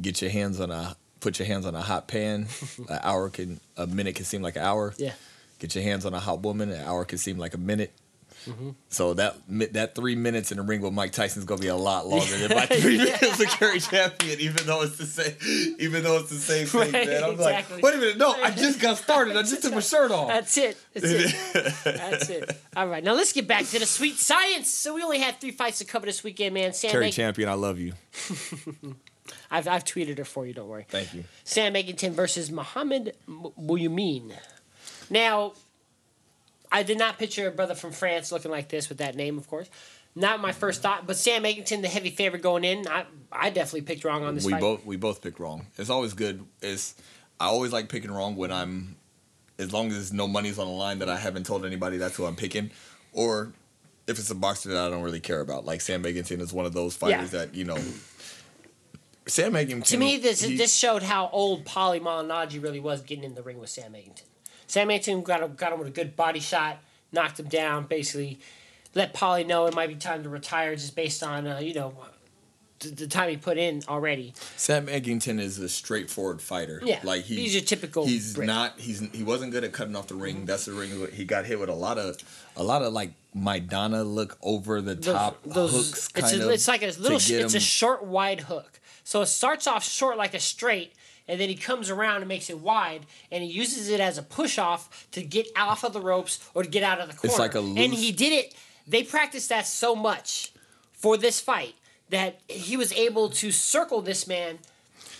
"Get 0.00 0.20
your 0.22 0.30
hands 0.30 0.60
on 0.60 0.70
a, 0.70 0.96
put 1.20 1.38
your 1.38 1.46
hands 1.46 1.66
on 1.66 1.74
a 1.74 1.80
hot 1.82 2.08
pan. 2.08 2.46
an 2.88 2.98
hour 3.02 3.28
can, 3.30 3.60
a 3.76 3.86
minute 3.86 4.14
can 4.16 4.24
seem 4.24 4.42
like 4.42 4.56
an 4.56 4.62
hour. 4.62 4.94
Yeah. 4.98 5.12
Get 5.58 5.74
your 5.74 5.84
hands 5.84 6.04
on 6.06 6.12
a 6.14 6.20
hot 6.20 6.42
woman. 6.42 6.70
An 6.70 6.82
hour 6.84 7.04
can 7.04 7.18
seem 7.18 7.38
like 7.38 7.54
a 7.54 7.58
minute. 7.58 7.92
Mm-hmm. 8.46 8.70
So 8.88 9.14
that 9.14 9.36
that 9.72 9.94
three 9.94 10.14
minutes 10.16 10.50
in 10.52 10.58
the 10.58 10.62
ring 10.62 10.80
with 10.80 10.92
Mike 10.92 11.12
Tyson 11.12 11.40
is 11.40 11.44
gonna 11.46 11.60
be 11.60 11.68
a 11.68 11.76
lot 11.76 12.06
longer 12.08 12.36
than 12.36 12.56
my 12.56 12.66
three 12.66 12.98
minutes 12.98 13.38
with 13.38 13.48
Kerry 13.50 13.80
Champion, 13.80 14.40
even 14.40 14.66
though 14.66 14.82
it's 14.82 14.96
the 14.98 15.06
same, 15.06 15.76
even 15.78 16.02
though 16.02 16.18
it's 16.18 16.30
the 16.30 16.36
same 16.36 16.66
thing, 16.66 16.80
Right, 16.92 17.06
man. 17.08 17.24
I'm 17.24 17.30
exactly. 17.32 17.76
like, 17.76 17.84
wait 17.84 17.94
a 17.94 17.98
minute, 17.98 18.18
no, 18.18 18.32
I 18.32 18.50
just 18.50 18.80
got 18.80 18.98
started. 18.98 19.36
I 19.36 19.42
just 19.42 19.62
took 19.62 19.72
my 19.74 19.80
shirt 19.80 20.10
off. 20.10 20.28
That's 20.28 20.56
it. 20.58 20.76
That's 20.92 21.06
it. 21.06 21.74
That's 21.84 22.28
it. 22.30 22.60
All 22.76 22.86
right, 22.88 23.02
now 23.02 23.14
let's 23.14 23.32
get 23.32 23.46
back 23.48 23.64
to 23.66 23.78
the 23.78 23.86
sweet 23.86 24.16
science. 24.16 24.68
So 24.70 24.94
we 24.94 25.02
only 25.02 25.18
had 25.18 25.40
three 25.40 25.50
fights 25.52 25.78
to 25.78 25.84
cover 25.84 26.06
this 26.06 26.22
weekend, 26.22 26.54
man. 26.54 26.72
Sam, 26.72 26.90
Kerry 26.90 27.04
Meg- 27.06 27.12
Champion, 27.14 27.48
I 27.48 27.54
love 27.54 27.78
you. 27.78 27.94
I've 29.50 29.66
I've 29.68 29.84
tweeted 29.84 30.18
her 30.18 30.24
for 30.24 30.46
you. 30.46 30.52
Don't 30.52 30.68
worry. 30.68 30.86
Thank 30.88 31.14
you. 31.14 31.24
Sam 31.44 31.74
Eggington 31.74 32.10
versus 32.12 32.50
Mohammed 32.50 33.14
Bouyamin. 33.28 34.32
Now, 35.10 35.52
I 36.74 36.82
did 36.82 36.98
not 36.98 37.18
picture 37.18 37.46
a 37.46 37.50
brother 37.52 37.74
from 37.74 37.92
France 37.92 38.32
looking 38.32 38.50
like 38.50 38.68
this 38.68 38.88
with 38.88 38.98
that 38.98 39.14
name, 39.14 39.38
of 39.38 39.46
course. 39.48 39.70
Not 40.16 40.40
my 40.40 40.52
first 40.52 40.82
thought, 40.82 41.06
but 41.06 41.16
Sam 41.16 41.44
Eggington, 41.44 41.82
the 41.82 41.88
heavy 41.88 42.10
favorite 42.10 42.42
going 42.42 42.64
in. 42.64 42.86
I 42.88 43.04
I 43.32 43.50
definitely 43.50 43.82
picked 43.82 44.04
wrong 44.04 44.24
on 44.24 44.34
this 44.34 44.44
we 44.44 44.52
fight. 44.52 44.60
both 44.60 44.84
we 44.84 44.96
both 44.96 45.22
picked 45.22 45.38
wrong. 45.40 45.66
It's 45.78 45.88
always 45.90 46.12
good. 46.14 46.44
It's 46.60 46.94
I 47.40 47.46
always 47.46 47.72
like 47.72 47.88
picking 47.88 48.10
wrong 48.10 48.36
when 48.36 48.52
I'm 48.52 48.96
as 49.58 49.72
long 49.72 49.90
as 49.92 50.12
no 50.12 50.26
money's 50.28 50.58
on 50.58 50.66
the 50.66 50.72
line 50.72 50.98
that 50.98 51.08
I 51.08 51.16
haven't 51.16 51.46
told 51.46 51.64
anybody 51.64 51.96
that's 51.96 52.16
who 52.16 52.24
I'm 52.26 52.36
picking, 52.36 52.70
or 53.12 53.52
if 54.06 54.18
it's 54.18 54.30
a 54.30 54.34
boxer 54.34 54.68
that 54.70 54.86
I 54.86 54.90
don't 54.90 55.02
really 55.02 55.20
care 55.20 55.40
about. 55.40 55.64
Like 55.64 55.80
Sam 55.80 56.02
Eggington 56.02 56.40
is 56.40 56.52
one 56.52 56.66
of 56.66 56.72
those 56.74 56.94
fighters 56.96 57.32
Yeah. 57.32 57.38
that 57.40 57.54
you 57.54 57.64
know. 57.64 57.78
Sam 59.26 59.52
Eggington. 59.54 59.84
To 59.86 59.96
me, 59.96 60.16
this 60.18 60.42
he- 60.42 60.56
this 60.56 60.74
showed 60.74 61.02
how 61.02 61.28
old 61.32 61.64
Paulie 61.64 62.00
Malignaggi 62.00 62.62
really 62.62 62.80
was 62.80 63.00
getting 63.00 63.24
in 63.24 63.34
the 63.34 63.42
ring 63.42 63.58
with 63.58 63.70
Sam 63.70 63.92
Eggington. 63.92 64.22
Sam 64.66 64.88
Eggington 64.88 65.24
got 65.24 65.42
him, 65.42 65.54
got 65.54 65.72
him 65.72 65.78
with 65.78 65.88
a 65.88 65.92
good 65.92 66.16
body 66.16 66.40
shot, 66.40 66.78
knocked 67.12 67.40
him 67.40 67.48
down, 67.48 67.86
basically 67.86 68.38
let 68.94 69.12
Paulie 69.14 69.46
know 69.46 69.66
it 69.66 69.74
might 69.74 69.88
be 69.88 69.96
time 69.96 70.22
to 70.22 70.28
retire 70.28 70.74
just 70.76 70.94
based 70.94 71.22
on, 71.22 71.46
uh, 71.46 71.58
you 71.58 71.74
know, 71.74 71.94
the, 72.80 72.88
the 72.90 73.06
time 73.06 73.28
he 73.30 73.36
put 73.36 73.58
in 73.58 73.82
already. 73.88 74.34
Sam 74.56 74.86
Eggington 74.86 75.40
is 75.40 75.58
a 75.58 75.68
straightforward 75.68 76.40
fighter. 76.40 76.80
Yeah, 76.84 77.00
like 77.02 77.24
he, 77.24 77.36
he's 77.36 77.54
your 77.54 77.64
typical 77.64 78.06
He's 78.06 78.36
not. 78.36 78.78
He's 78.78 79.00
he 79.12 79.22
wasn't 79.22 79.52
good 79.52 79.64
at 79.64 79.72
cutting 79.72 79.96
off 79.96 80.08
the 80.08 80.14
ring. 80.14 80.44
That's 80.44 80.66
the 80.66 80.72
ring. 80.72 80.90
He 81.12 81.24
got 81.24 81.44
hit 81.44 81.58
with 81.58 81.68
a 81.68 81.74
lot 81.74 81.98
of 81.98 82.16
a 82.56 82.62
lot 82.62 82.82
of 82.82 82.92
like 82.92 83.12
Maidana 83.36 84.04
look 84.04 84.38
over 84.42 84.80
the 84.80 84.96
top 84.96 85.42
those- 85.44 85.72
hooks. 85.72 85.88
it's, 86.14 86.30
Kind 86.30 86.42
a, 86.42 86.46
of 86.46 86.50
it's 86.52 86.68
like 86.68 86.82
a 86.82 86.86
little, 86.86 87.16
it's 87.16 87.54
a 87.54 87.60
short, 87.60 88.04
wide 88.04 88.42
hook. 88.42 88.80
So 89.02 89.20
it 89.22 89.26
starts 89.26 89.66
off 89.66 89.84
short 89.84 90.16
like 90.16 90.34
a 90.34 90.40
straight, 90.40 90.94
and 91.26 91.40
then 91.40 91.48
he 91.48 91.54
comes 91.54 91.90
around 91.90 92.18
and 92.18 92.28
makes 92.28 92.50
it 92.50 92.58
wide, 92.58 93.06
and 93.30 93.42
he 93.42 93.50
uses 93.50 93.88
it 93.88 94.00
as 94.00 94.18
a 94.18 94.22
push 94.22 94.58
off 94.58 95.08
to 95.12 95.22
get 95.22 95.46
off 95.56 95.84
of 95.84 95.92
the 95.92 96.00
ropes 96.00 96.38
or 96.54 96.62
to 96.62 96.68
get 96.68 96.82
out 96.82 97.00
of 97.00 97.08
the 97.08 97.14
corner. 97.14 97.32
It's 97.32 97.38
like 97.38 97.54
a 97.54 97.60
loose... 97.60 97.78
and 97.78 97.94
he 97.94 98.12
did 98.12 98.32
it. 98.32 98.54
They 98.86 99.02
practiced 99.02 99.48
that 99.48 99.66
so 99.66 99.94
much 99.94 100.52
for 100.92 101.16
this 101.16 101.40
fight 101.40 101.74
that 102.10 102.40
he 102.48 102.76
was 102.76 102.92
able 102.92 103.30
to 103.30 103.50
circle 103.50 104.02
this 104.02 104.26
man 104.26 104.58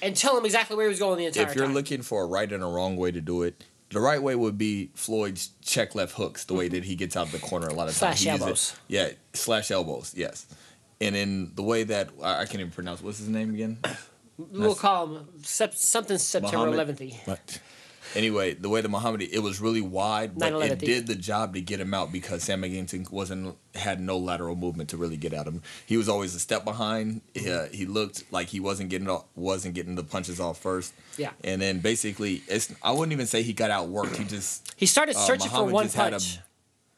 and 0.03 0.15
tell 0.15 0.37
him 0.37 0.45
exactly 0.45 0.77
where 0.77 0.87
he 0.87 0.91
was 0.91 0.99
going 0.99 1.19
the 1.19 1.27
entire 1.27 1.45
time. 1.45 1.51
if 1.51 1.57
you're 1.57 1.65
time. 1.67 1.75
looking 1.75 2.03
for 2.03 2.23
a 2.23 2.27
right 2.27 2.53
and 2.53 2.63
a 2.63 2.67
wrong 2.67 2.97
way 2.97 3.11
to 3.11 3.21
do 3.21 3.43
it, 3.43 3.65
the 3.91 4.01
right 4.01 4.23
way 4.23 4.35
would 4.35 4.59
be 4.59 4.91
Floyd's 4.95 5.51
check 5.63 5.95
left 5.95 6.15
hooks, 6.15 6.45
the 6.45 6.55
way 6.55 6.67
mm-hmm. 6.67 6.75
that 6.75 6.85
he 6.85 6.97
gets 6.97 7.17
out 7.17 7.27
of 7.27 7.33
the 7.33 7.39
corner 7.39 7.69
a 7.69 7.73
lot 7.75 7.89
of 7.89 7.97
times. 7.97 8.21
Slash 8.21 8.21
He 8.21 8.29
uses 8.29 8.41
it- 8.41 8.43
elbows. 8.43 8.77
yeah, 8.89 9.11
slash 9.33 9.71
elbows, 9.71 10.13
yes. 10.17 10.47
And 11.01 11.17
in 11.17 11.55
the 11.55 11.63
way 11.63 11.85
that 11.85 12.11
I 12.23 12.45
can't 12.45 12.61
even 12.61 12.71
pronounce 12.71 13.03
what's 13.03 13.19
his 13.19 13.29
name 13.29 13.55
again? 13.55 13.79
We'll 14.39 14.75
call 14.75 15.07
him 15.17 15.29
sep- 15.43 15.75
something 15.75 16.19
September 16.19 16.71
Muhammad- 16.71 16.99
11th. 16.99 17.15
But 17.25 17.61
anyway, 18.17 18.55
the 18.55 18.69
way 18.69 18.81
the 18.81 18.89
Muhammad 18.89 19.23
it 19.23 19.39
was 19.41 19.61
really 19.61 19.81
wide, 19.81 20.37
but 20.37 20.53
it 20.53 20.79
did 20.81 21.07
the 21.07 21.15
job 21.15 21.55
to 21.55 21.61
get 21.61 21.79
him 21.81 21.95
out 21.95 22.11
because 22.11 22.43
Sam 22.43 22.63
Eggington 22.63 23.09
wasn't 23.13 23.57
had 23.77 24.01
no 24.01 24.19
lateral 24.19 24.57
movement 24.57 24.89
to 24.91 24.97
really 24.97 25.17
get 25.17 25.33
at 25.33 25.47
him. 25.47 25.63
He 25.87 25.97
was 25.97 26.09
always 26.09 26.35
a 26.35 26.41
step 26.41 26.65
behind. 26.65 27.21
Mm-hmm. 27.35 27.49
Uh, 27.73 27.77
he 27.77 27.87
looked 27.87 28.25
like 28.33 28.49
he 28.49 28.59
wasn't 28.61 28.91
getting 28.91 29.09
off, 29.09 29.25
wasn't 29.37 29.75
getting 29.75 29.95
the 29.95 30.05
punches 30.05 30.41
off 30.41 30.59
first. 30.61 30.93
Yeah. 31.17 31.31
and 31.45 31.63
then 31.63 31.79
basically, 31.79 32.43
it's 32.49 32.75
I 32.83 32.91
wouldn't 32.91 33.13
even 33.13 33.27
say 33.27 33.43
he 33.43 33.53
got 33.53 33.71
outworked. 33.71 34.17
He 34.17 34.25
just 34.25 34.75
He 34.77 34.87
started 34.87 35.15
uh, 35.17 35.21
searching 35.21 35.47
Muhammad 35.53 35.69
for 35.71 35.75
one 35.75 35.85
just 35.85 35.97
had 35.97 36.11
punch. 36.13 36.37
a 36.39 36.43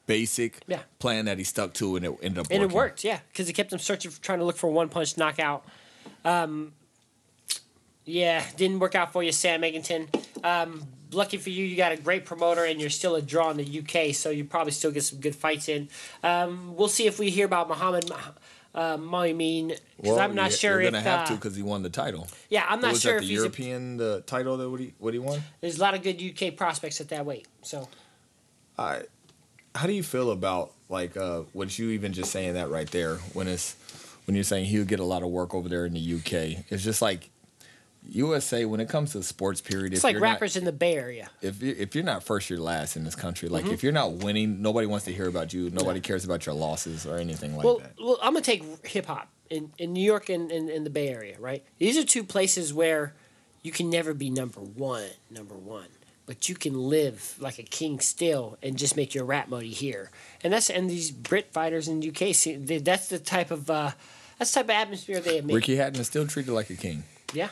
basic 0.07 0.61
Yeah. 0.67 0.81
plan 1.01 1.27
that 1.27 1.37
he 1.37 1.45
stuck 1.45 1.75
to, 1.75 1.97
and 1.97 2.07
it 2.07 2.13
ended 2.23 2.39
up 2.39 2.47
And 2.51 2.61
working. 2.63 2.71
it 2.71 2.75
worked, 2.75 3.05
yeah, 3.05 3.21
because 3.31 3.47
he 3.47 3.53
kept 3.53 3.73
him 3.73 3.79
searching, 3.79 4.11
for, 4.11 4.23
trying 4.23 4.39
to 4.39 4.45
look 4.47 4.57
for 4.57 4.71
one 4.71 4.89
punch 4.89 5.19
knockout. 5.19 5.67
Um, 6.25 6.73
yeah, 8.07 8.43
didn't 8.57 8.79
work 8.79 8.95
out 8.95 9.13
for 9.13 9.23
you, 9.23 9.33
Sam 9.33 9.61
Eggington. 9.63 10.09
Um, 10.45 10.85
lucky 11.13 11.37
for 11.37 11.51
you, 11.51 11.65
you 11.65 11.77
got 11.77 11.93
a 11.93 11.97
great 11.97 12.25
promoter, 12.25 12.65
and 12.65 12.81
you're 12.81 12.89
still 12.91 13.17
a 13.17 13.23
draw 13.23 13.51
in 13.51 13.57
the 13.59 13.81
UK, 13.81 14.15
so 14.15 14.31
you 14.31 14.45
probably 14.45 14.73
still 14.73 14.91
get 14.93 15.03
some 15.03 15.21
good 15.21 15.35
fights 15.37 15.69
in. 15.69 15.89
Um, 16.23 16.75
we'll 16.77 16.89
see 16.89 17.07
if 17.07 17.19
we 17.19 17.31
hear 17.31 17.47
about 17.47 17.69
Muhammad 17.69 18.11
uh, 18.75 18.97
Moimin, 18.99 19.69
because 19.69 19.83
Well, 20.13 20.21
I'm 20.21 20.35
not 20.35 20.51
you're- 20.51 20.57
sure 20.57 20.81
You're 20.83 20.91
gonna 20.91 21.03
have 21.03 21.21
uh, 21.21 21.27
to 21.27 21.35
because 21.35 21.57
he 21.57 21.63
won 21.63 21.83
the 21.83 21.91
title. 21.91 22.29
yeah, 22.51 22.65
I'm 22.69 22.81
not 22.81 22.97
sure 22.97 23.13
that 23.15 23.17
if 23.19 23.23
the 23.23 23.29
he's. 23.29 23.39
A, 23.39 23.43
European 23.43 23.97
the 23.97 24.23
title 24.27 24.57
that 24.59 24.69
what 24.71 24.81
he 24.81 24.93
what 24.99 25.15
he 25.15 25.19
won? 25.19 25.43
there's 25.61 25.79
a 25.79 25.81
lot 25.81 25.95
of 25.95 26.03
good 26.03 26.23
UK 26.23 26.55
prospects 26.57 27.01
at 27.01 27.09
that 27.09 27.25
weight, 27.27 27.47
so. 27.63 27.89
I, 28.79 29.03
how 29.75 29.87
do 29.87 29.95
you 29.95 30.03
feel 30.03 30.31
about 30.31 30.73
like 30.91 31.17
uh, 31.17 31.41
what 31.55 31.79
you 31.79 31.91
even 31.91 32.13
just 32.13 32.31
saying 32.31 32.55
that 32.55 32.69
right 32.71 32.91
there 32.91 33.17
when 33.33 33.49
it's 33.49 33.75
when 34.27 34.35
you're 34.35 34.45
saying 34.45 34.67
he'll 34.67 34.85
get 34.85 35.01
a 35.01 35.05
lot 35.05 35.23
of 35.23 35.31
work 35.31 35.55
over 35.55 35.69
there 35.71 35.87
in 35.87 35.95
the 35.95 36.15
UK? 36.17 36.65
It's 36.71 36.85
just 36.85 37.01
like 37.01 37.31
USA 38.11 38.65
when 38.65 38.81
it 38.81 38.89
comes 38.89 39.13
to 39.13 39.23
sports 39.23 39.61
period. 39.61 39.93
It's 39.93 40.05
like 40.05 40.21
rappers 40.21 40.57
in 40.57 40.65
the 40.65 40.73
Bay 40.73 40.95
Area. 40.97 41.29
If 41.43 41.63
you, 41.63 41.75
if 41.79 41.95
you're 41.95 42.05
not 42.05 42.23
first, 42.23 42.49
you're 42.51 42.59
last 42.59 42.97
in 42.97 43.05
this 43.05 43.15
country. 43.15 43.49
Like 43.49 43.65
Mm-hmm. 43.65 43.75
if 43.75 43.83
you're 43.83 43.93
not 43.93 44.13
winning, 44.15 44.63
nobody 44.63 44.87
wants 44.87 45.05
to 45.07 45.13
hear 45.13 45.29
about 45.29 45.53
you. 45.53 45.71
Nobody 45.71 46.01
cares 46.01 46.25
about 46.25 46.47
your 46.47 46.55
losses 46.55 47.07
or 47.07 47.17
anything 47.19 47.57
like 47.57 47.65
well, 47.65 47.79
that. 47.79 47.95
well, 48.01 48.19
I'm 48.23 48.33
gonna 48.33 48.43
take 48.45 48.87
hip 48.87 49.07
hop 49.07 49.29
in, 49.51 49.73
in 49.79 49.93
New 49.93 50.03
York 50.03 50.29
and 50.29 50.51
in, 50.51 50.69
in 50.69 50.85
the 50.85 50.91
Bay 50.91 51.09
Area, 51.09 51.37
right? 51.39 51.65
These 51.79 51.97
are 51.99 52.05
two 52.05 52.23
places 52.25 52.73
where 52.73 53.15
you 53.63 53.73
can 53.73 53.91
never 53.91 54.15
be 54.15 54.31
number 54.31 54.61
one, 54.61 55.09
number 55.31 55.55
one, 55.55 55.89
but 56.27 56.49
you 56.49 56.55
can 56.55 56.75
live 56.75 57.35
like 57.41 57.59
a 57.59 57.63
king 57.65 57.99
still 58.01 58.59
and 58.63 58.77
just 58.77 58.97
make 58.97 59.15
your 59.15 59.25
rap 59.25 59.49
money 59.49 59.69
here. 59.69 60.11
And 60.45 60.53
that's 60.53 60.71
and 60.71 60.89
these 60.89 61.11
Brit 61.11 61.53
fighters 61.53 61.89
in 61.89 62.01
the 62.01 62.09
UK, 62.11 62.35
see, 62.35 62.57
that's 62.57 63.09
the 63.09 63.19
type 63.19 63.51
of 63.51 63.69
uh, 63.71 63.93
that's 64.39 64.53
the 64.53 64.61
type 64.61 64.67
of 64.67 64.71
atmosphere 64.71 65.21
they 65.21 65.37
have 65.37 65.45
made. 65.45 65.55
Ricky 65.55 65.77
Hatton 65.77 66.01
is 66.01 66.07
still 66.07 66.27
treated 66.27 66.53
like 66.53 66.71
a 66.71 66.75
king. 66.77 67.03
Yeah. 67.33 67.49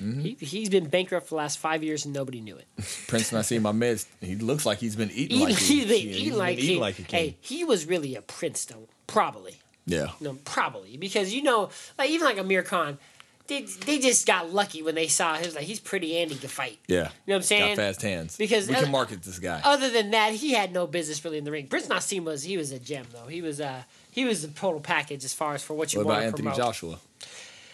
Mm-hmm. 0.00 0.20
He, 0.20 0.36
he's 0.40 0.68
been 0.68 0.88
bankrupt 0.88 1.26
for 1.26 1.30
the 1.30 1.36
last 1.36 1.58
five 1.58 1.82
years 1.82 2.04
and 2.04 2.14
nobody 2.14 2.40
knew 2.40 2.56
it. 2.56 2.66
Prince 3.08 3.30
Naseem 3.32 3.62
Hamed, 3.64 4.04
he 4.20 4.36
looks 4.36 4.66
like 4.66 4.78
he's 4.78 4.96
been 4.96 5.10
eating 5.10 5.40
like 5.40 5.54
a, 5.54 5.56
he's 5.60 5.86
been 5.86 6.08
yeah, 6.08 6.14
eating 6.14 6.78
like, 6.78 6.98
like. 6.98 7.10
Hey, 7.10 7.36
he 7.40 7.64
was 7.64 7.86
really 7.86 8.14
a 8.14 8.22
prince 8.22 8.64
though, 8.66 8.88
probably. 9.06 9.56
yeah. 9.86 10.08
No, 10.20 10.34
probably 10.44 10.96
because 10.96 11.32
you 11.32 11.42
know, 11.42 11.70
like 11.98 12.10
even 12.10 12.26
like 12.26 12.38
Amir 12.38 12.62
Khan, 12.62 12.98
they 13.46 13.62
they 13.62 13.98
just 13.98 14.26
got 14.26 14.52
lucky 14.52 14.82
when 14.82 14.94
they 14.96 15.06
saw 15.06 15.36
him. 15.36 15.54
Like 15.54 15.64
he's 15.64 15.80
pretty 15.80 16.18
Andy 16.18 16.34
to 16.34 16.48
fight. 16.48 16.78
Yeah. 16.88 16.96
You 16.96 17.02
know 17.02 17.10
what 17.26 17.36
I'm 17.36 17.42
saying? 17.42 17.76
Got 17.76 17.82
fast 17.84 18.02
hands. 18.02 18.36
Because 18.36 18.68
we 18.68 18.74
other- 18.74 18.84
can 18.84 18.92
market 18.92 19.22
this 19.22 19.38
guy. 19.38 19.60
Other 19.64 19.88
than 19.88 20.10
that, 20.10 20.32
he 20.32 20.52
had 20.52 20.72
no 20.72 20.86
business 20.86 21.24
really 21.24 21.38
in 21.38 21.44
the 21.44 21.52
ring. 21.52 21.68
Prince 21.68 21.86
Naseem 21.86 22.24
was 22.24 22.42
he 22.42 22.56
was 22.56 22.72
a 22.72 22.78
gem 22.78 23.06
though. 23.12 23.28
He 23.28 23.40
was 23.42 23.60
uh 23.60 23.82
he 24.10 24.24
was 24.24 24.42
the 24.42 24.48
total 24.48 24.80
package 24.80 25.24
as 25.24 25.32
far 25.32 25.54
as 25.54 25.62
for 25.62 25.74
what 25.74 25.92
you 25.94 26.00
what 26.00 26.06
want 26.06 26.16
about 26.18 26.20
to 26.22 26.26
Anthony 26.26 26.42
promote. 26.42 26.58
Joshua? 26.58 26.98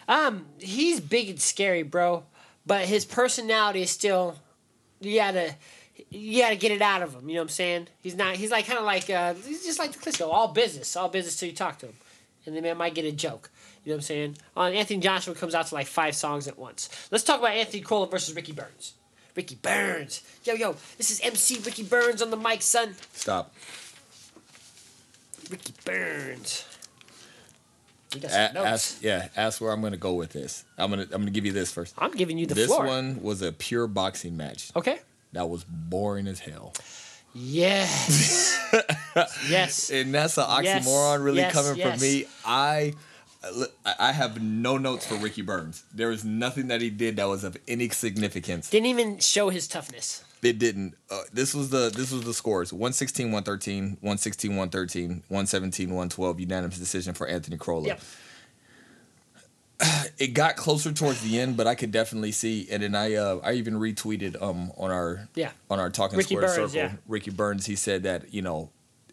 Um, 0.09 0.47
he's 0.59 1.01
big 1.01 1.31
and 1.31 1.41
scary, 1.41 1.83
bro. 1.83 2.25
But 2.65 2.85
his 2.85 3.05
personality 3.05 3.83
is 3.83 3.91
still, 3.91 4.37
you 5.01 5.17
gotta, 5.17 5.57
you 6.11 6.43
got 6.43 6.51
to 6.51 6.57
get 6.57 6.73
it 6.73 6.83
out 6.83 7.03
of 7.03 7.15
him. 7.15 7.29
You 7.29 7.37
know 7.37 7.41
what 7.41 7.45
I'm 7.45 7.49
saying? 7.51 7.89
He's 8.03 8.15
not. 8.15 8.37
He's 8.37 8.51
like 8.51 8.67
kind 8.67 8.79
of 8.79 8.85
like 8.85 9.09
uh, 9.11 9.35
he's 9.35 9.65
just 9.65 9.79
like 9.79 9.93
the 9.93 9.99
Klitschko, 9.99 10.29
all 10.29 10.49
business, 10.49 10.97
all 10.97 11.09
business 11.09 11.37
till 11.37 11.49
you 11.49 11.55
talk 11.55 11.79
to 11.81 11.87
him, 11.87 11.95
and 12.47 12.57
the 12.57 12.63
man 12.63 12.77
might 12.77 12.95
get 12.95 13.05
a 13.05 13.13
joke. 13.13 13.51
You 13.85 13.91
know 13.91 13.97
what 13.97 13.99
I'm 13.99 14.03
saying? 14.03 14.37
Uh, 14.57 14.61
Anthony 14.61 15.01
Joshua 15.01 15.35
comes 15.35 15.55
out 15.55 15.67
to 15.67 15.75
like 15.75 15.87
five 15.87 16.15
songs 16.15 16.47
at 16.47 16.59
once. 16.59 16.89
Let's 17.11 17.25
talk 17.25 17.41
about 17.41 17.53
Anthony 17.53 17.81
Crolla 17.81 18.07
versus 18.07 18.35
Ricky 18.35 18.53
Burns. 18.53 18.95
Ricky 19.35 19.55
Burns, 19.57 20.23
yo 20.45 20.55
yo, 20.55 20.77
this 20.99 21.11
is 21.11 21.21
MC 21.21 21.59
Ricky 21.61 21.83
Burns 21.83 22.21
on 22.21 22.31
the 22.31 22.37
mic, 22.37 22.61
son. 22.63 22.95
Stop. 23.15 23.55
Ricky 25.51 25.73
Burns. 25.85 26.65
Got 28.21 28.31
A- 28.33 28.53
notes. 28.53 28.67
ask, 28.67 29.03
yeah, 29.03 29.29
ask 29.37 29.61
where 29.61 29.73
I'm 29.73 29.81
gonna 29.81 29.97
go 29.97 30.15
with 30.15 30.33
this. 30.33 30.65
I'm 30.79 30.91
gonna 30.91 31.03
I'm 31.05 31.21
gonna 31.23 31.31
give 31.31 31.47
you 31.47 31.53
this 31.53 31.73
first. 31.73 31.95
I'm 31.99 32.13
giving 32.13 32.39
you 32.39 32.47
the 32.47 32.55
floor. 32.55 32.67
this 32.67 32.75
floor. 32.77 32.87
one 32.87 33.23
was 33.23 33.43
a 33.43 33.53
pure 33.53 33.87
boxing 33.87 34.37
match. 34.37 34.71
Okay. 34.77 34.99
That 35.33 35.49
was 35.49 35.65
boring 35.65 36.27
as 36.27 36.41
hell. 36.41 36.75
Yes. 37.35 38.59
yes. 39.49 39.91
and 39.91 40.13
that's 40.15 40.37
an 40.39 40.45
Yes, 40.63 40.87
oxymoron 40.87 41.25
really 41.25 41.39
yes, 41.41 41.53
coming 41.53 41.77
yes. 41.79 41.99
from 41.99 42.07
me. 42.07 42.25
I 42.45 42.95
I 43.99 44.13
have 44.13 44.41
no 44.43 44.77
notes 44.79 45.07
for 45.07 45.17
Ricky 45.17 45.43
Burns. 45.43 45.83
There 45.93 46.09
was 46.09 46.25
nothing 46.25 46.69
that 46.69 46.81
he 46.81 46.91
did 46.91 47.17
that 47.17 47.29
was 47.29 47.43
of 47.45 47.57
any 47.67 47.89
significance. 47.89 48.71
Didn't 48.71 48.87
even 48.87 49.19
show 49.19 49.49
his 49.49 49.67
toughness. 49.67 50.23
It 50.43 50.59
didn't. 50.59 50.95
Uh, 51.11 51.23
this 51.33 51.55
was 51.55 51.71
the 51.71 51.89
this 51.91 52.11
was 52.11 52.23
the 52.23 52.35
scores. 52.35 52.73
116, 52.73 53.27
113, 53.27 53.99
116, 54.01 54.51
113, 54.51 55.09
117, 55.29 55.89
112 55.89 56.41
unanimous 56.41 56.79
decision 56.79 57.15
for 57.15 57.27
Anthony 57.29 57.57
Crolla. 57.57 57.87
Yep. 57.89 58.01
It 60.19 60.29
got 60.35 60.57
closer 60.57 60.93
towards 60.93 61.23
the 61.23 61.41
end, 61.41 61.57
but 61.57 61.67
I 61.67 61.75
could 61.75 61.91
definitely 61.91 62.31
see 62.33 62.69
and 62.71 62.83
then 62.83 62.95
I 62.95 63.15
uh, 63.15 63.41
I 63.43 63.53
even 63.55 63.75
retweeted 63.75 64.41
um 64.41 64.71
on 64.77 64.91
our 64.93 65.29
Yeah. 65.35 65.51
on 65.71 65.81
our 65.81 65.91
talking 65.91 66.19
Ricky 66.19 66.35
square 66.37 66.43
Burns, 66.55 66.73
circle. 66.73 66.77
yeah. 66.91 66.93
Ricky 67.09 67.31
Burns 67.31 67.67
he 67.67 67.75
said 67.75 68.05
that, 68.05 68.33
you 68.33 68.43
know, 68.43 68.71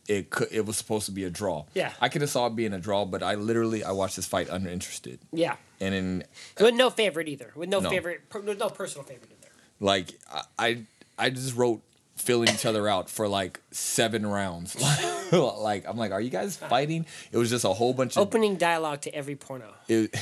it 0.07 0.29
could 0.29 0.49
it 0.51 0.65
was 0.67 0.77
supposed 0.77 1.05
to 1.07 1.11
be 1.11 1.23
a 1.23 1.29
draw. 1.31 1.65
Yeah. 1.73 1.93
I 1.99 2.09
could 2.09 2.21
have 2.21 2.29
saw 2.29 2.45
it 2.47 2.55
being 2.55 2.73
a 2.73 2.79
draw, 2.79 3.05
but 3.05 3.23
I 3.23 3.35
literally 3.35 3.83
I 3.83 3.91
watched 3.91 4.17
this 4.17 4.27
fight 4.27 4.49
uninterested. 4.49 5.19
Yeah. 5.31 5.55
And 5.79 5.95
in 5.95 6.23
With 6.59 6.75
no 6.75 6.89
favorite 6.91 7.27
either. 7.27 7.51
With 7.55 7.69
no, 7.69 7.79
No. 7.79 7.89
favorite. 7.89 8.29
Per, 8.29 8.41
no 8.41 8.69
personal 8.69 9.05
favorite 9.05 9.31
in 9.31 9.37
there. 9.41 9.51
like 9.79 10.19
I 10.31 10.43
I, 10.59 10.85
I 11.19 11.29
just 11.29 11.55
wrote 11.55 11.81
filling 12.15 12.49
each 12.49 12.65
other 12.65 12.87
out 12.87 13.09
for 13.09 13.27
like 13.27 13.61
seven 13.71 14.25
rounds. 14.25 14.75
like 15.31 15.85
I'm 15.87 15.97
like, 15.97 16.11
are 16.11 16.21
you 16.21 16.29
guys 16.29 16.57
fighting? 16.57 17.05
It 17.31 17.37
was 17.37 17.49
just 17.49 17.65
a 17.65 17.69
whole 17.73 17.93
bunch 17.93 18.17
of 18.17 18.21
Opening 18.23 18.55
dialogue 18.57 19.01
to 19.01 19.13
every 19.13 19.35
porno. 19.35 19.73
it, 19.87 20.15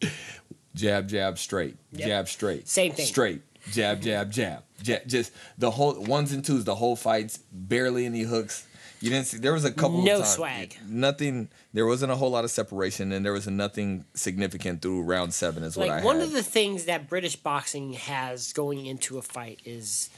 jab 0.74 1.08
jab 1.08 1.38
straight 1.38 1.76
Yep. 1.92 2.06
jab 2.08 2.28
straight 2.28 2.68
Same 2.68 2.92
thing. 2.92 3.06
straight 3.06 3.42
jab 3.72 4.00
jab 4.00 4.30
jab 4.30 4.62
ja- 4.84 4.98
just 5.06 5.32
the 5.58 5.70
whole 5.72 5.94
ones 6.04 6.32
and 6.32 6.44
twos 6.44 6.64
the 6.64 6.76
whole 6.76 6.94
fights 6.94 7.38
barely 7.52 8.06
any 8.06 8.22
hooks 8.22 8.66
you 9.00 9.10
didn't 9.10 9.26
see 9.26 9.38
there 9.38 9.52
was 9.52 9.64
a 9.64 9.72
couple 9.72 10.02
No 10.02 10.14
of 10.16 10.18
times, 10.22 10.34
swag. 10.34 10.76
nothing 10.88 11.48
there 11.72 11.86
wasn't 11.86 12.10
a 12.12 12.16
whole 12.16 12.30
lot 12.30 12.44
of 12.44 12.50
separation 12.50 13.12
and 13.12 13.24
there 13.24 13.32
was 13.32 13.46
nothing 13.46 14.04
significant 14.14 14.82
through 14.82 15.02
round 15.02 15.32
seven 15.34 15.62
is 15.62 15.76
what 15.76 15.88
Like 15.88 16.02
I 16.02 16.04
one 16.04 16.16
had. 16.16 16.24
of 16.26 16.32
the 16.32 16.42
things 16.42 16.84
that 16.86 17.08
British 17.08 17.36
boxing 17.36 17.92
has 17.94 18.52
going 18.52 18.86
into 18.86 19.18
a 19.18 19.22
fight 19.22 19.60
is 19.64 20.10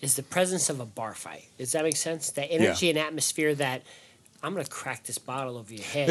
is 0.00 0.16
the 0.16 0.22
presence 0.22 0.70
of 0.70 0.80
a 0.80 0.86
bar 0.86 1.14
fight. 1.14 1.44
Does 1.58 1.72
that 1.72 1.84
make 1.84 1.96
sense? 1.96 2.30
That 2.30 2.50
energy 2.50 2.88
and 2.88 2.98
atmosphere 2.98 3.54
that 3.56 3.82
I'm 4.42 4.54
gonna 4.54 4.64
crack 4.64 5.04
this 5.04 5.18
bottle 5.18 5.58
over 5.58 5.72
your 5.74 5.84
head 5.84 6.06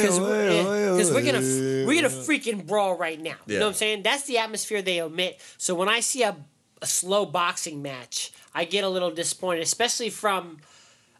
because 0.00 0.18
we're, 0.18 1.12
we're 1.12 1.22
gonna 1.22 1.86
we're 1.86 1.94
gonna 2.02 2.08
freaking 2.14 2.66
brawl 2.66 2.96
right 2.96 3.20
now. 3.20 3.34
You 3.46 3.58
know 3.58 3.66
what 3.66 3.68
I'm 3.68 3.74
saying? 3.74 4.02
That's 4.02 4.22
the 4.24 4.38
atmosphere 4.38 4.80
they 4.80 5.02
omit. 5.02 5.38
So 5.58 5.74
when 5.74 5.88
I 5.88 6.00
see 6.00 6.22
a, 6.22 6.34
a 6.80 6.86
slow 6.86 7.26
boxing 7.26 7.82
match, 7.82 8.32
I 8.54 8.64
get 8.64 8.82
a 8.84 8.88
little 8.88 9.10
disappointed, 9.10 9.62
especially 9.62 10.08
from 10.08 10.56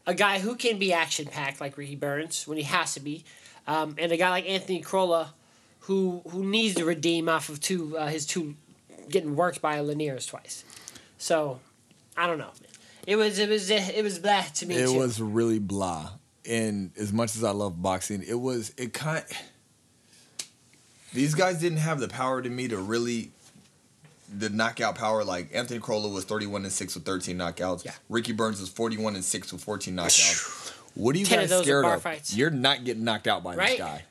a 0.07 0.15
guy 0.15 0.39
who 0.39 0.55
can 0.55 0.79
be 0.79 0.93
action 0.93 1.27
packed 1.27 1.61
like 1.61 1.77
Ricky 1.77 1.97
Burns 1.97 2.47
when 2.47 2.59
he 2.59 2.65
has 2.65 2.95
to 2.95 3.01
be, 3.01 3.25
um, 3.67 3.97
and 3.99 4.13
a 4.13 4.17
guy 4.17 4.31
like 4.31 4.49
Anthony 4.49 4.81
Crolla, 4.81 5.35
who 5.81 6.23
who 6.29 6.45
needs 6.45 6.75
to 6.77 6.85
redeem 6.85 7.29
off 7.29 7.49
of 7.49 7.61
two 7.61 7.97
uh, 7.99 8.07
his 8.07 8.27
two 8.27 8.55
getting 9.09 9.37
worked 9.37 9.61
by 9.61 9.81
Linares 9.81 10.27
twice. 10.27 10.65
So 11.19 11.61
I 12.17 12.27
don't 12.27 12.39
know. 12.39 12.53
It 13.07 13.17
was 13.17 13.39
it 13.39 13.49
was 13.49 13.71
it 13.71 14.03
was 14.03 14.19
blah 14.19 14.43
to 14.43 14.67
me 14.67 14.77
it 14.77 14.87
too. 14.89 14.99
was 14.99 15.21
really 15.21 15.61
blah 15.61 16.11
and 16.45 16.91
as 16.97 17.13
much 17.13 17.37
as 17.37 17.45
i 17.45 17.51
love 17.51 17.81
boxing 17.83 18.23
it 18.27 18.35
was 18.35 18.73
it 18.77 18.93
kind 18.93 19.25
these 21.13 21.35
guys 21.35 21.61
didn't 21.61 21.79
have 21.79 22.01
the 22.01 22.09
power 22.09 22.43
to 22.43 22.51
me 22.51 22.69
to 22.69 22.77
really 22.77 23.31
the 24.39 24.49
knockout 24.51 24.95
power 24.97 25.25
like 25.25 25.49
anthony 25.55 25.81
Crolla 25.81 26.09
was 26.09 26.25
31 26.25 26.65
and 26.65 26.73
6 26.73 26.95
with 26.95 27.05
13 27.05 27.37
knockouts 27.39 27.85
Yeah. 27.85 27.93
ricky 28.09 28.33
burns 28.33 28.61
was 28.61 28.69
41 28.69 29.15
and 29.15 29.25
6 29.25 29.53
with 29.53 29.63
14 29.63 29.95
knockouts 29.95 30.73
what 30.95 31.15
are 31.15 31.19
you 31.19 31.27
10 31.27 31.39
of 31.39 31.43
guys 31.43 31.51
those 31.51 31.65
scared 31.65 31.85
of 31.85 32.03
fights. 32.03 32.35
you're 32.37 32.51
not 32.51 32.85
getting 32.85 33.05
knocked 33.05 33.27
out 33.27 33.43
by 33.43 33.55
Right? 33.55 33.71
this 33.71 33.79
guy 33.79 34.05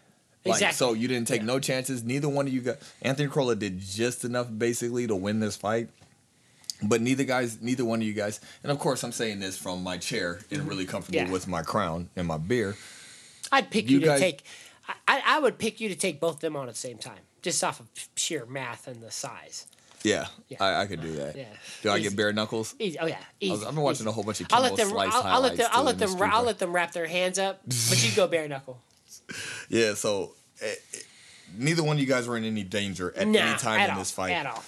like, 0.46 0.56
Exactly. 0.56 0.76
so 0.76 0.94
you 0.94 1.08
didn't 1.08 1.28
take 1.28 1.42
Yeah. 1.42 1.48
no 1.48 1.60
chances 1.60 2.04
neither 2.04 2.30
one 2.30 2.48
of 2.48 2.54
you 2.54 2.62
got 2.62 2.78
anthony 3.02 3.28
Crolla 3.30 3.56
did 3.56 3.80
just 3.80 4.24
enough 4.26 4.48
basically 4.56 5.08
to 5.08 5.16
win 5.16 5.40
this 5.40 5.56
fight 5.56 5.90
but 6.84 7.02
neither 7.02 7.24
guys, 7.24 7.62
neither 7.62 7.86
one 7.86 8.02
of 8.02 8.06
you 8.06 8.12
guys, 8.12 8.42
and 8.62 8.70
of 8.70 8.80
course 8.80 9.02
I'm 9.06 9.14
saying 9.14 9.40
this 9.40 9.58
from 9.58 9.82
my 9.82 9.98
chair 9.98 10.42
and 10.52 10.60
mm-hmm. 10.60 10.70
really 10.70 10.86
comfortable 10.86 11.16
Yeah. 11.20 11.32
with 11.32 11.48
my 11.48 11.62
crown 11.64 12.10
and 12.18 12.28
my 12.28 12.38
beer. 12.38 12.76
I'd 13.50 13.72
pick 13.72 13.90
you, 13.90 13.96
You 13.96 14.00
to 14.02 14.06
guys- 14.08 14.20
take. 14.20 14.44
I, 14.88 14.94
I 15.08 15.22
I 15.26 15.40
would 15.40 15.58
pick 15.58 15.80
you 15.80 15.88
to 15.88 15.96
take 15.96 16.20
both 16.20 16.36
of 16.36 16.40
them 16.42 16.58
on 16.58 16.68
at 16.68 16.74
the 16.74 16.80
same 16.80 16.98
time, 16.98 17.20
just 17.42 17.64
off 17.64 17.80
of 17.80 17.88
sheer 18.16 18.46
math 18.46 18.88
and 18.88 19.02
the 19.02 19.10
size. 19.10 19.68
Yeah, 20.06 20.28
Yeah. 20.48 20.58
I, 20.64 20.82
I 20.82 20.86
could 20.86 21.02
do 21.02 21.12
that. 21.14 21.36
Yeah. 21.36 21.46
Do 21.82 21.90
I 21.90 21.96
Easy. 21.98 22.04
get 22.10 22.16
bare 22.16 22.32
knuckles? 22.34 22.76
Easy. 22.80 22.98
Oh 23.00 23.06
yeah, 23.08 23.18
easy. 23.40 23.52
I 23.52 23.56
was, 23.56 23.64
I've 23.66 23.76
been 23.76 23.84
watching 23.84 24.02
easy. 24.04 24.10
a 24.10 24.12
whole 24.14 24.24
bunch 24.24 24.42
of 24.42 24.48
I'll 24.54 24.62
let 24.62 24.76
them. 24.76 24.90
Slice 24.90 25.14
I'll, 25.14 25.24
I'll 25.24 25.42
let 25.42 25.58
them. 25.58 25.68
I'll 25.72 25.84
let 25.84 25.98
them. 26.00 26.10
I'll 26.22 26.44
let 26.44 26.60
them 26.60 26.72
wrap 26.74 26.92
their 26.92 27.08
hands 27.08 27.38
up. 27.40 27.62
But 27.66 28.04
you 28.08 28.16
go 28.16 28.28
bare 28.36 28.48
knuckle. 28.48 28.80
Yeah, 29.70 29.94
so 29.96 30.32
eh, 30.62 30.68
eh, 30.94 30.98
neither 31.58 31.84
one 31.84 31.98
of 31.98 32.02
you 32.02 32.08
guys 32.08 32.28
were 32.28 32.38
in 32.38 32.44
any 32.46 32.64
danger 32.64 33.14
at 33.18 33.28
Nah, 33.28 33.40
any 33.40 33.58
time 33.58 33.80
at 33.80 33.86
in 33.90 33.94
all, 33.94 34.00
this 34.00 34.12
fight 34.12 34.32
At 34.32 34.46
all. 34.46 34.64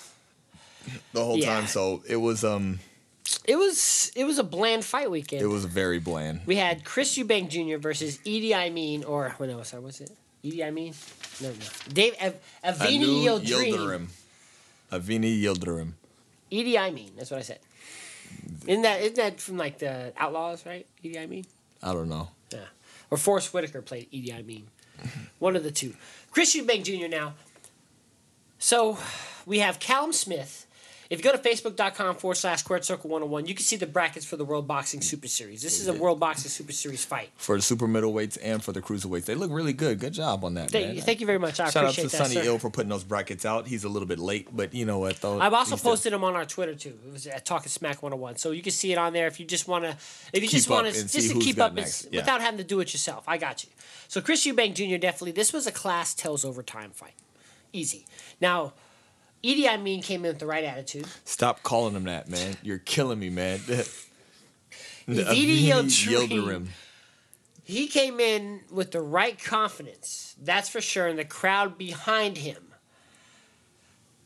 the 1.13 1.23
whole 1.23 1.37
Yeah. 1.37 1.53
time. 1.55 1.67
So 1.67 2.01
it 2.07 2.17
was 2.17 2.43
um 2.43 2.79
It 3.45 3.55
was. 3.57 4.11
It 4.15 4.23
was 4.25 4.39
a 4.39 4.43
bland 4.43 4.83
fight 4.85 5.11
weekend. 5.11 5.41
it 5.41 5.47
was 5.47 5.65
very 5.65 5.99
bland. 5.99 6.41
we 6.45 6.55
had 6.55 6.83
Chris 6.83 7.17
Eubank 7.17 7.49
Jr. 7.49 7.77
versus 7.77 8.17
Idi 8.25 8.51
Amin, 8.53 9.03
or 9.03 9.35
what 9.37 9.65
sorry, 9.67 9.83
what's 9.83 10.01
it? 10.01 10.11
Idi 10.43 10.61
Amin? 10.61 10.93
No, 11.41 11.49
no. 11.49 11.55
Dave 11.93 12.15
Av- 12.21 12.39
Avni 12.79 13.23
Yildirim. 13.25 14.07
Avni 14.91 15.41
Yildirim. 15.41 15.93
Edie 16.51 16.91
mean. 16.91 17.11
That's 17.17 17.31
what 17.31 17.39
I 17.39 17.43
said. 17.43 17.59
Isn't 18.65 18.81
that 18.83 19.01
isn't 19.01 19.15
that 19.15 19.39
from 19.41 19.57
like 19.57 19.79
the 19.79 20.13
Outlaws, 20.17 20.65
right? 20.65 20.85
Edie 21.03 21.25
mean. 21.27 21.45
I 21.81 21.93
don't 21.93 22.09
know. 22.09 22.29
Yeah. 22.51 22.59
Or 23.09 23.17
Forrest 23.17 23.53
Whitaker 23.53 23.81
played 23.81 24.07
Edie 24.13 24.43
mean. 24.43 24.67
One 25.39 25.55
of 25.55 25.63
the 25.63 25.71
two. 25.71 25.95
Chris 26.31 26.55
Eubank 26.55 26.83
Jr. 26.83 27.07
now. 27.07 27.33
So 28.59 28.97
we 29.45 29.59
have 29.59 29.79
Callum 29.79 30.13
Smith. 30.13 30.66
If 31.09 31.19
you 31.19 31.23
go 31.23 31.31
to 31.31 31.37
facebook.com 31.37 32.15
forward 32.15 32.35
slash 32.35 32.59
squared 32.59 32.83
circle 32.83 33.09
101, 33.09 33.45
you 33.45 33.55
can 33.55 33.63
see 33.63 33.77
the 33.77 33.87
brackets 33.87 34.25
for 34.25 34.35
the 34.35 34.43
World 34.43 34.67
Boxing 34.67 35.01
Super 35.01 35.27
Series. 35.27 35.61
This 35.61 35.79
is 35.79 35.87
a 35.87 35.93
World 35.93 36.19
Boxing 36.19 36.49
Super 36.49 36.73
Series 36.73 37.05
fight. 37.05 37.29
For 37.37 37.55
the 37.55 37.61
super 37.61 37.87
middleweights 37.87 38.37
and 38.43 38.61
for 38.63 38.73
the 38.73 38.81
cruiserweights, 38.81 39.25
they 39.25 39.35
look 39.35 39.51
really 39.51 39.73
good. 39.73 39.99
Good 39.99 40.13
job 40.13 40.43
on 40.43 40.55
that. 40.55 40.69
Thank, 40.71 40.95
man. 40.95 41.03
thank 41.03 41.19
you 41.21 41.25
very 41.25 41.39
much. 41.39 41.59
I 41.59 41.69
Shout 41.69 41.85
out 41.85 41.93
to 41.93 42.03
that. 42.03 42.09
Sonny 42.09 42.35
sir. 42.35 42.43
Ill 42.43 42.59
for 42.59 42.69
putting 42.69 42.89
those 42.89 43.03
brackets 43.05 43.45
out. 43.45 43.67
He's 43.67 43.85
a 43.85 43.89
little 43.89 44.07
bit 44.07 44.19
late, 44.19 44.49
but 44.55 44.73
you 44.73 44.85
know 44.85 44.99
what 44.99 45.21
though. 45.21 45.39
I've 45.39 45.53
also 45.53 45.77
posted 45.77 46.11
them 46.11 46.23
on 46.23 46.35
our 46.35 46.45
Twitter 46.45 46.75
too. 46.75 46.97
It 47.07 47.13
was 47.13 47.25
at 47.27 47.45
Talking 47.45 47.69
Smack 47.69 48.03
101. 48.03 48.35
So 48.37 48.51
you 48.51 48.61
can 48.61 48.73
see 48.73 48.91
it 48.91 48.97
on 48.97 49.13
there 49.13 49.27
if 49.27 49.39
you 49.39 49.45
just 49.45 49.67
want 49.67 49.85
to, 49.85 49.91
if 50.33 50.43
you 50.43 50.49
just 50.49 50.69
want 50.69 50.87
to, 50.87 50.93
just 50.93 51.31
to 51.31 51.39
keep 51.39 51.59
up 51.59 51.77
and- 51.77 52.07
Yeah. 52.11 52.21
without 52.21 52.41
having 52.41 52.57
to 52.57 52.63
do 52.63 52.79
it 52.81 52.93
yourself. 52.93 53.23
I 53.27 53.37
got 53.37 53.63
you. 53.63 53.69
So 54.07 54.19
Chris 54.21 54.45
Eubank 54.45 54.73
Jr. 54.75 54.97
definitely, 54.97 55.31
this 55.31 55.53
was 55.53 55.67
a 55.67 55.71
class 55.71 56.13
tells 56.13 56.43
overtime 56.43 56.91
fight. 56.91 57.13
Easy. 57.73 58.05
Now, 58.41 58.73
Idi 59.43 59.67
Amin 59.67 60.01
came 60.01 60.25
in 60.25 60.29
with 60.29 60.39
the 60.39 60.45
right 60.45 60.63
attitude. 60.63 61.05
Stop 61.25 61.63
calling 61.63 61.95
him 61.95 62.05
that, 62.05 62.29
man. 62.29 62.55
You're 62.63 62.79
killing 62.79 63.19
me, 63.19 63.29
man. 63.29 63.59
Yildirim. 65.07 65.85
Yildirim. 65.85 66.67
He 67.63 67.87
came 67.87 68.19
in 68.19 68.61
with 68.71 68.91
the 68.91 69.01
right 69.01 69.37
confidence, 69.41 70.35
that's 70.41 70.69
for 70.69 70.79
sure, 70.79 71.07
and 71.07 71.19
the 71.19 71.25
crowd 71.25 71.77
behind 71.77 72.37
him. 72.37 72.67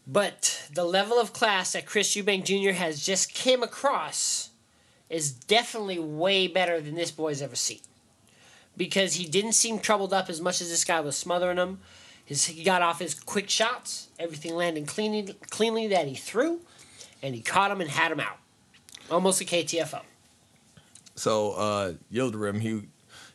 But 0.06 0.70
the 0.74 0.84
level 0.84 1.20
of 1.20 1.34
class 1.34 1.74
that 1.74 1.86
Chris 1.86 2.16
Eubank 2.16 2.46
Jr. 2.46 2.74
has 2.74 3.04
just 3.04 3.34
came 3.34 3.64
across 3.64 4.50
is 5.10 5.32
definitely 5.32 6.00
way 6.00 6.48
better 6.48 6.80
than 6.80 6.96
this 6.96 7.12
boy's 7.12 7.42
ever 7.42 7.56
seen. 7.56 7.82
Because 8.78 9.16
he 9.16 9.26
didn't 9.26 9.54
seem 9.54 9.80
troubled 9.80 10.14
up 10.14 10.30
as 10.30 10.40
much 10.40 10.62
as 10.62 10.70
this 10.70 10.86
guy 10.86 11.00
was 11.02 11.18
smothering 11.18 11.58
him. 11.58 11.80
His, 12.32 12.46
he 12.46 12.64
got 12.64 12.82
off 12.82 13.00
his 13.00 13.14
quick 13.14 13.50
shots, 13.50 14.08
everything 14.18 14.56
landing 14.56 14.86
cleanly, 14.86 15.36
cleanly 15.50 15.88
that 15.88 16.08
he 16.08 16.16
threw, 16.16 16.62
and 17.22 17.36
he 17.36 17.42
caught 17.42 17.72
him 17.72 17.82
and 17.82 17.90
had 17.90 18.10
him 18.10 18.22
out. 18.22 18.38
Almost 19.10 19.42
a 19.42 19.44
KTFO. 19.44 20.00
So 21.16 21.52
uh, 21.52 21.94
Yildirim, 22.10 22.62
he 22.62 22.84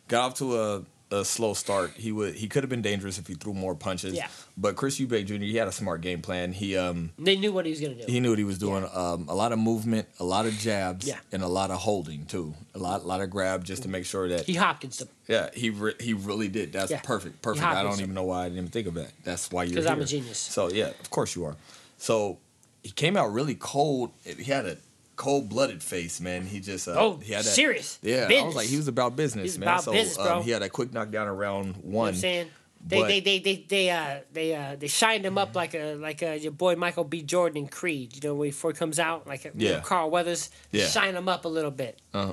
got 0.08 0.24
off 0.24 0.34
to 0.36 0.58
a 0.58 0.82
a 1.10 1.24
slow 1.24 1.54
start. 1.54 1.92
He 1.92 2.10
would 2.10 2.34
he 2.34 2.48
could 2.48 2.64
have 2.64 2.70
been 2.70 2.82
dangerous 2.82 3.16
if 3.18 3.28
he 3.28 3.34
threw 3.34 3.54
more 3.54 3.74
punches. 3.76 4.14
Yeah. 4.14 4.26
But 4.56 4.74
Chris 4.74 4.98
Eubank 4.98 5.26
Jr. 5.26 5.34
he 5.34 5.56
had 5.56 5.68
a 5.68 5.72
smart 5.72 6.00
game 6.00 6.20
plan. 6.20 6.52
He 6.52 6.76
um 6.76 7.10
They 7.18 7.36
knew 7.36 7.52
what 7.52 7.64
he 7.64 7.70
was 7.70 7.80
gonna 7.80 7.94
do. 7.94 8.04
he 8.12 8.18
knew 8.18 8.30
what 8.30 8.38
he 8.38 8.44
was 8.44 8.58
doing. 8.58 8.84
Um, 8.92 9.26
a 9.28 9.34
lot 9.34 9.52
of 9.52 9.58
movement, 9.60 10.08
a 10.18 10.24
lot 10.24 10.46
of 10.46 10.54
jabs, 10.58 11.06
Yeah. 11.06 11.18
and 11.30 11.42
a 11.44 11.46
lot 11.46 11.70
of 11.70 11.78
holding 11.78 12.26
too. 12.26 12.54
A 12.74 12.78
lot 12.78 13.06
lot 13.06 13.20
of 13.20 13.30
grab 13.30 13.62
just 13.64 13.82
to 13.84 13.88
make 13.88 14.04
sure 14.04 14.28
that 14.28 14.46
He 14.46 14.54
Hopkins 14.54 14.98
them 14.98 15.08
yeah 15.28 15.50
he 15.54 15.70
re- 15.70 15.94
he 16.00 16.12
really 16.12 16.48
did. 16.48 16.72
That's 16.72 16.90
Yeah. 16.90 17.00
perfect 17.02 17.40
perfect. 17.40 17.64
I 17.64 17.82
don't 17.84 18.00
even 18.00 18.14
know 18.14 18.24
why 18.24 18.40
I 18.40 18.44
didn't 18.44 18.58
even 18.58 18.70
think 18.70 18.88
of 18.88 18.94
that. 18.94 19.12
That's 19.22 19.50
why 19.52 19.62
you're 19.64 19.76
'Cause 19.76 19.86
I'm 19.86 20.00
a 20.00 20.04
genius. 20.04 20.38
So 20.38 20.70
yeah, 20.70 20.88
of 21.00 21.10
course 21.10 21.36
you 21.36 21.44
are. 21.44 21.56
So 21.98 22.38
he 22.82 22.90
came 22.90 23.16
out 23.16 23.32
really 23.32 23.54
cold. 23.54 24.10
He 24.24 24.44
had 24.50 24.66
a 24.66 24.76
cold 25.16 25.48
blooded 25.48 25.82
face, 25.82 26.20
man. 26.20 26.46
He 26.46 26.60
just 26.60 26.86
uh, 26.88 26.94
Oh, 26.96 27.16
he 27.16 27.32
had 27.32 27.44
that, 27.44 27.48
serious. 27.50 27.98
Yeah, 28.02 28.28
I 28.30 28.44
was 28.44 28.54
like 28.54 28.68
he 28.68 28.76
was 28.76 28.88
about 28.88 29.16
business, 29.16 29.44
He's 29.44 29.58
man. 29.58 29.68
about 29.68 29.82
so 29.82 29.92
business. 29.92 30.18
Um, 30.18 30.42
he 30.42 30.50
had 30.50 30.62
a 30.62 30.68
quick 30.68 30.92
knockdown 30.92 31.26
around 31.26 31.64
You 31.66 31.72
know 31.72 31.78
what 31.82 31.84
one. 31.84 32.08
I'm 32.08 32.14
saying? 32.14 32.48
They, 32.86 33.00
but- 33.00 33.08
they, 33.08 33.20
they, 33.20 33.38
they, 33.40 33.64
they, 33.68 33.90
uh, 33.90 34.18
they, 34.32 34.54
uh, 34.54 34.76
they 34.78 34.86
shined 34.86 35.24
him 35.26 35.38
up 35.38 35.56
like 35.56 35.74
a, 35.74 35.94
like 35.96 36.22
a, 36.22 36.38
your 36.38 36.52
boy 36.52 36.76
Michael 36.76 37.02
B. 37.04 37.22
Jordan 37.22 37.56
in 37.62 37.68
Creed. 37.68 38.14
You 38.14 38.28
know, 38.28 38.34
when 38.36 38.50
before 38.50 38.70
he 38.70 38.76
comes 38.76 38.98
out, 39.00 39.26
like 39.26 39.44
a, 39.44 39.50
you 39.56 39.68
know, 39.70 39.74
Yeah. 39.76 39.80
Carl 39.80 40.10
Weathers, 40.10 40.50
Yeah. 40.70 40.86
shine 40.86 41.14
him 41.16 41.28
up 41.28 41.44
a 41.46 41.48
little 41.48 41.72
bit. 41.72 41.98
Uh-huh. 42.14 42.32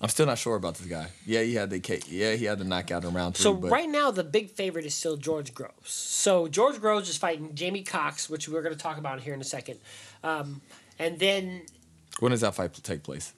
I'm 0.00 0.08
still 0.08 0.26
not 0.26 0.36
sure 0.38 0.56
about 0.56 0.74
this 0.74 0.86
guy. 0.88 1.06
Yeah, 1.24 1.42
he 1.42 1.54
had 1.54 1.70
the 1.70 1.80
K- 1.80 2.00
yeah 2.08 2.32
he 2.34 2.44
had 2.44 2.58
the 2.58 2.64
knockout 2.64 3.04
in 3.04 3.14
round 3.14 3.36
three. 3.36 3.42
So 3.44 3.54
but 3.54 3.70
right 3.70 3.88
now, 3.88 4.10
the 4.10 4.24
big 4.24 4.50
favorite 4.50 4.84
is 4.84 4.94
still 4.94 5.16
George 5.16 5.54
Groves. 5.54 5.90
So 5.92 6.46
George 6.48 6.78
Groves 6.80 7.08
is 7.08 7.16
fighting 7.16 7.54
Jamie 7.54 7.84
Cox, 7.84 8.28
which 8.28 8.48
we're 8.48 8.60
going 8.62 8.74
to 8.74 8.80
talk 8.80 8.98
about 8.98 9.20
here 9.20 9.32
in 9.32 9.40
a 9.40 9.44
second. 9.44 9.78
Um, 10.22 10.60
and 10.98 11.18
then 11.18 11.62
when 12.20 12.30
does 12.30 12.40
that 12.42 12.54
fight 12.54 12.72
take 12.82 13.02
place? 13.02 13.32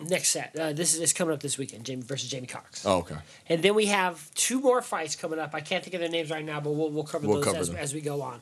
next 0.00 0.28
set, 0.28 0.54
uh, 0.58 0.72
this 0.72 0.94
is 0.94 1.00
it's 1.00 1.12
coming 1.12 1.32
up 1.32 1.40
this 1.40 1.58
weekend, 1.58 1.84
Jamie 1.84 2.02
versus 2.02 2.28
Jamie 2.28 2.46
Cox. 2.46 2.84
Oh, 2.84 2.98
okay. 2.98 3.16
And 3.48 3.62
then 3.62 3.74
we 3.74 3.86
have 3.86 4.32
two 4.34 4.60
more 4.60 4.82
fights 4.82 5.16
coming 5.16 5.38
up. 5.38 5.54
I 5.54 5.60
can't 5.60 5.82
think 5.82 5.94
of 5.94 6.00
their 6.00 6.10
names 6.10 6.30
right 6.30 6.44
now, 6.44 6.60
but 6.60 6.72
we'll, 6.72 6.90
we'll 6.90 7.04
cover 7.04 7.26
We'll 7.26 7.36
those 7.36 7.44
cover 7.44 7.58
as, 7.58 7.68
them. 7.68 7.76
as 7.76 7.94
we 7.94 8.00
go 8.00 8.22
on. 8.22 8.40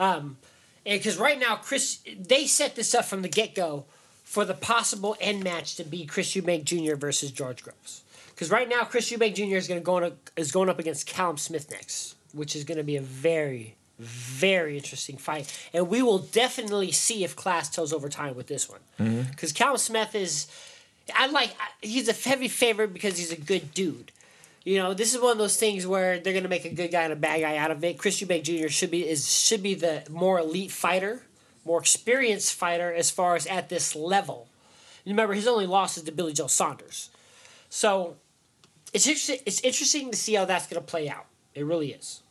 Um, 0.00 0.36
and 0.84 0.98
because 0.98 1.16
right 1.16 1.38
now, 1.38 1.56
Chris, 1.56 2.00
they 2.18 2.46
set 2.46 2.76
this 2.76 2.94
up 2.94 3.04
from 3.04 3.22
the 3.22 3.28
get 3.28 3.54
go 3.54 3.84
for 4.24 4.44
the 4.44 4.54
possible 4.54 5.16
end 5.20 5.44
match 5.44 5.76
to 5.76 5.84
be 5.84 6.06
Chris 6.06 6.32
Eubank 6.34 6.64
Jr. 6.64 6.96
versus 6.96 7.30
George 7.30 7.62
Groves. 7.62 8.02
Because 8.30 8.50
right 8.50 8.68
now, 8.68 8.82
Chris 8.82 9.10
Eubank 9.10 9.34
Jr. 9.34 9.56
is 9.56 9.68
going 9.68 9.80
to 9.80 9.84
go 9.84 10.12
is 10.36 10.52
going 10.52 10.68
up 10.68 10.78
against 10.78 11.06
Callum 11.06 11.38
Smith 11.38 11.70
next, 11.70 12.16
which 12.32 12.54
is 12.54 12.64
going 12.64 12.78
to 12.78 12.84
be 12.84 12.96
a 12.96 13.00
very, 13.00 13.76
very 13.98 14.76
interesting 14.76 15.16
fight. 15.16 15.56
And 15.72 15.88
we 15.88 16.02
will 16.02 16.18
definitely 16.18 16.92
see 16.92 17.24
if 17.24 17.34
class 17.34 17.68
tells 17.68 17.92
over 17.92 18.08
time 18.08 18.36
with 18.36 18.46
this 18.46 18.68
one. 18.68 18.80
Mm-hmm. 19.00 19.30
Because 19.30 19.52
Callum 19.52 19.78
Smith 19.78 20.14
is, 20.14 20.46
I 21.14 21.26
like, 21.28 21.54
he's 21.80 22.08
a 22.08 22.12
heavy 22.12 22.48
favorite 22.48 22.92
because 22.92 23.18
he's 23.18 23.32
a 23.32 23.40
good 23.40 23.72
dude. 23.72 24.12
You 24.66 24.78
know, 24.78 24.94
this 24.94 25.14
is 25.14 25.20
one 25.20 25.30
of 25.30 25.38
those 25.38 25.56
things 25.56 25.86
where 25.86 26.18
they're 26.18 26.34
gonna 26.34 26.48
make 26.48 26.64
a 26.64 26.70
good 26.70 26.90
guy 26.90 27.04
and 27.04 27.12
a 27.12 27.16
bad 27.16 27.40
guy 27.40 27.56
out 27.56 27.70
of 27.70 27.84
it. 27.84 27.98
Chris 27.98 28.20
Eubank 28.20 28.42
Jr. 28.42 28.66
should 28.66 28.90
be 28.90 29.08
is 29.08 29.32
should 29.32 29.62
be 29.62 29.74
the 29.74 30.02
more 30.10 30.40
elite 30.40 30.72
fighter, 30.72 31.22
more 31.64 31.78
experienced 31.78 32.52
fighter 32.52 32.92
as 32.92 33.08
far 33.08 33.36
as 33.36 33.46
at 33.46 33.68
this 33.68 33.94
level. 33.94 34.48
And 35.04 35.12
remember, 35.12 35.34
his 35.34 35.46
only 35.46 35.66
loss 35.66 35.96
is 35.96 36.02
to 36.02 36.10
Billy 36.10 36.32
Joe 36.32 36.48
Saunders. 36.48 37.10
So 37.70 38.16
it's 38.92 39.06
interesting. 39.06 39.38
It's 39.46 39.60
interesting 39.60 40.10
to 40.10 40.16
see 40.16 40.34
how 40.34 40.46
that's 40.46 40.66
gonna 40.66 40.80
play 40.80 41.08
out. 41.08 41.26
It 41.54 41.64
really 41.64 41.92
is. 41.92 42.22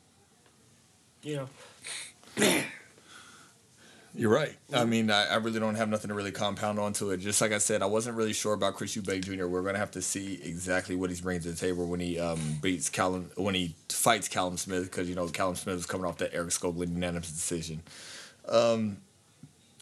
You 1.25 1.47
know, 2.37 2.61
You're 4.13 4.31
right. 4.31 4.55
I 4.71 4.85
mean, 4.85 5.09
I, 5.09 5.25
I 5.25 5.35
really 5.37 5.59
don't 5.59 5.73
have 5.73 5.89
nothing 5.89 6.09
to 6.09 6.13
really 6.13 6.31
compound 6.31 6.77
onto 6.77 7.09
it. 7.09 7.17
Just 7.17 7.41
like 7.41 7.51
I 7.51 7.57
said, 7.57 7.81
I 7.81 7.87
wasn't 7.87 8.15
really 8.15 8.31
sure 8.31 8.53
about 8.53 8.75
Chris 8.75 8.95
Eubank 8.95 9.25
Jr. 9.25 9.47
We're 9.47 9.63
gonna 9.63 9.79
have 9.79 9.89
to 9.91 10.03
see 10.03 10.39
exactly 10.43 10.95
what 10.95 11.09
he's 11.09 11.21
bringing 11.21 11.41
to 11.41 11.49
the 11.49 11.57
table 11.57 11.87
when 11.87 11.99
he 11.99 12.19
um, 12.19 12.39
beats 12.61 12.89
Callum 12.89 13.31
when 13.37 13.55
he 13.55 13.73
fights 13.89 14.27
Callum 14.27 14.55
Smith 14.57 14.83
because 14.83 15.09
you 15.09 15.15
know 15.15 15.27
Callum 15.27 15.55
Smith 15.55 15.77
is 15.77 15.87
coming 15.87 16.05
off 16.05 16.19
that 16.19 16.31
Eric 16.31 16.49
Skoglund 16.49 16.93
unanimous 16.93 17.31
decision. 17.31 17.81
Um, 18.47 18.97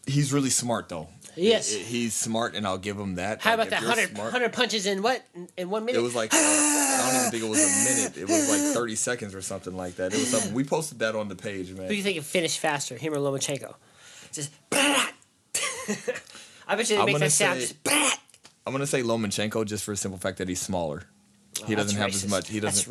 he's 0.07 0.31
really 0.33 0.49
smart 0.49 0.89
though. 0.89 1.07
Yes. 1.35 1.71
He- 1.73 1.83
he's 1.83 2.13
smart, 2.13 2.53
and 2.53 2.67
I'll 2.67 2.77
give 2.77 2.97
him 2.99 3.15
that. 3.15 3.41
how 3.41 3.51
Like, 3.57 3.67
about 3.67 3.69
that 3.71 3.81
100, 3.87 4.09
smart- 4.11 4.25
100 4.33 4.53
punches 4.53 4.85
in 4.85 5.01
what 5.01 5.23
in, 5.57 5.69
one 5.69 5.83
minute? 5.85 5.97
It 5.99 6.03
was 6.03 6.13
like 6.15 6.31
uh, 6.33 6.37
I 6.37 7.07
don't 7.11 7.19
even 7.19 7.31
think 7.31 7.43
it 7.43 7.49
was 7.49 7.59
a 7.63 7.95
minute. 7.95 8.17
It 8.17 8.27
was 8.27 8.49
like 8.49 8.73
thirty 8.73 8.95
seconds 8.95 9.33
or 9.33 9.41
something 9.41 9.75
like 9.75 9.95
that. 9.95 10.13
It 10.13 10.19
was 10.19 10.27
something. 10.29 10.53
We 10.53 10.63
posted 10.63 10.99
that 10.99 11.15
on 11.15 11.29
the 11.29 11.35
page, 11.35 11.71
man. 11.71 11.83
Who 11.83 11.89
do 11.89 11.95
you 11.95 12.03
think 12.03 12.15
can 12.17 12.23
finish 12.23 12.57
faster, 12.59 12.95
him 12.97 13.13
or 13.13 13.17
Lomachenko? 13.17 13.73
Just. 14.31 14.51
I 16.67 16.75
bet 16.75 16.89
you 16.89 16.97
they 16.97 17.05
make 17.05 17.17
that 17.19 17.31
sound. 17.31 17.61
say- 17.61 17.75
Just, 17.85 18.19
I'm 18.65 18.71
gonna 18.73 18.87
say 18.87 19.01
Lomachenko 19.03 19.65
just 19.65 19.83
for 19.83 19.91
the 19.91 19.97
simple 19.97 20.19
fact 20.19 20.37
that 20.37 20.47
he's 20.47 20.61
smaller. 20.61 21.03
he 21.65 21.73
Oh, 21.73 21.77
doesn't 21.77 21.97
have 21.97 22.11
that's 22.11 22.23
as 22.23 22.29
much. 22.29 22.49
He 22.49 22.59
racist. 22.59 22.61
doesn't. 22.61 22.89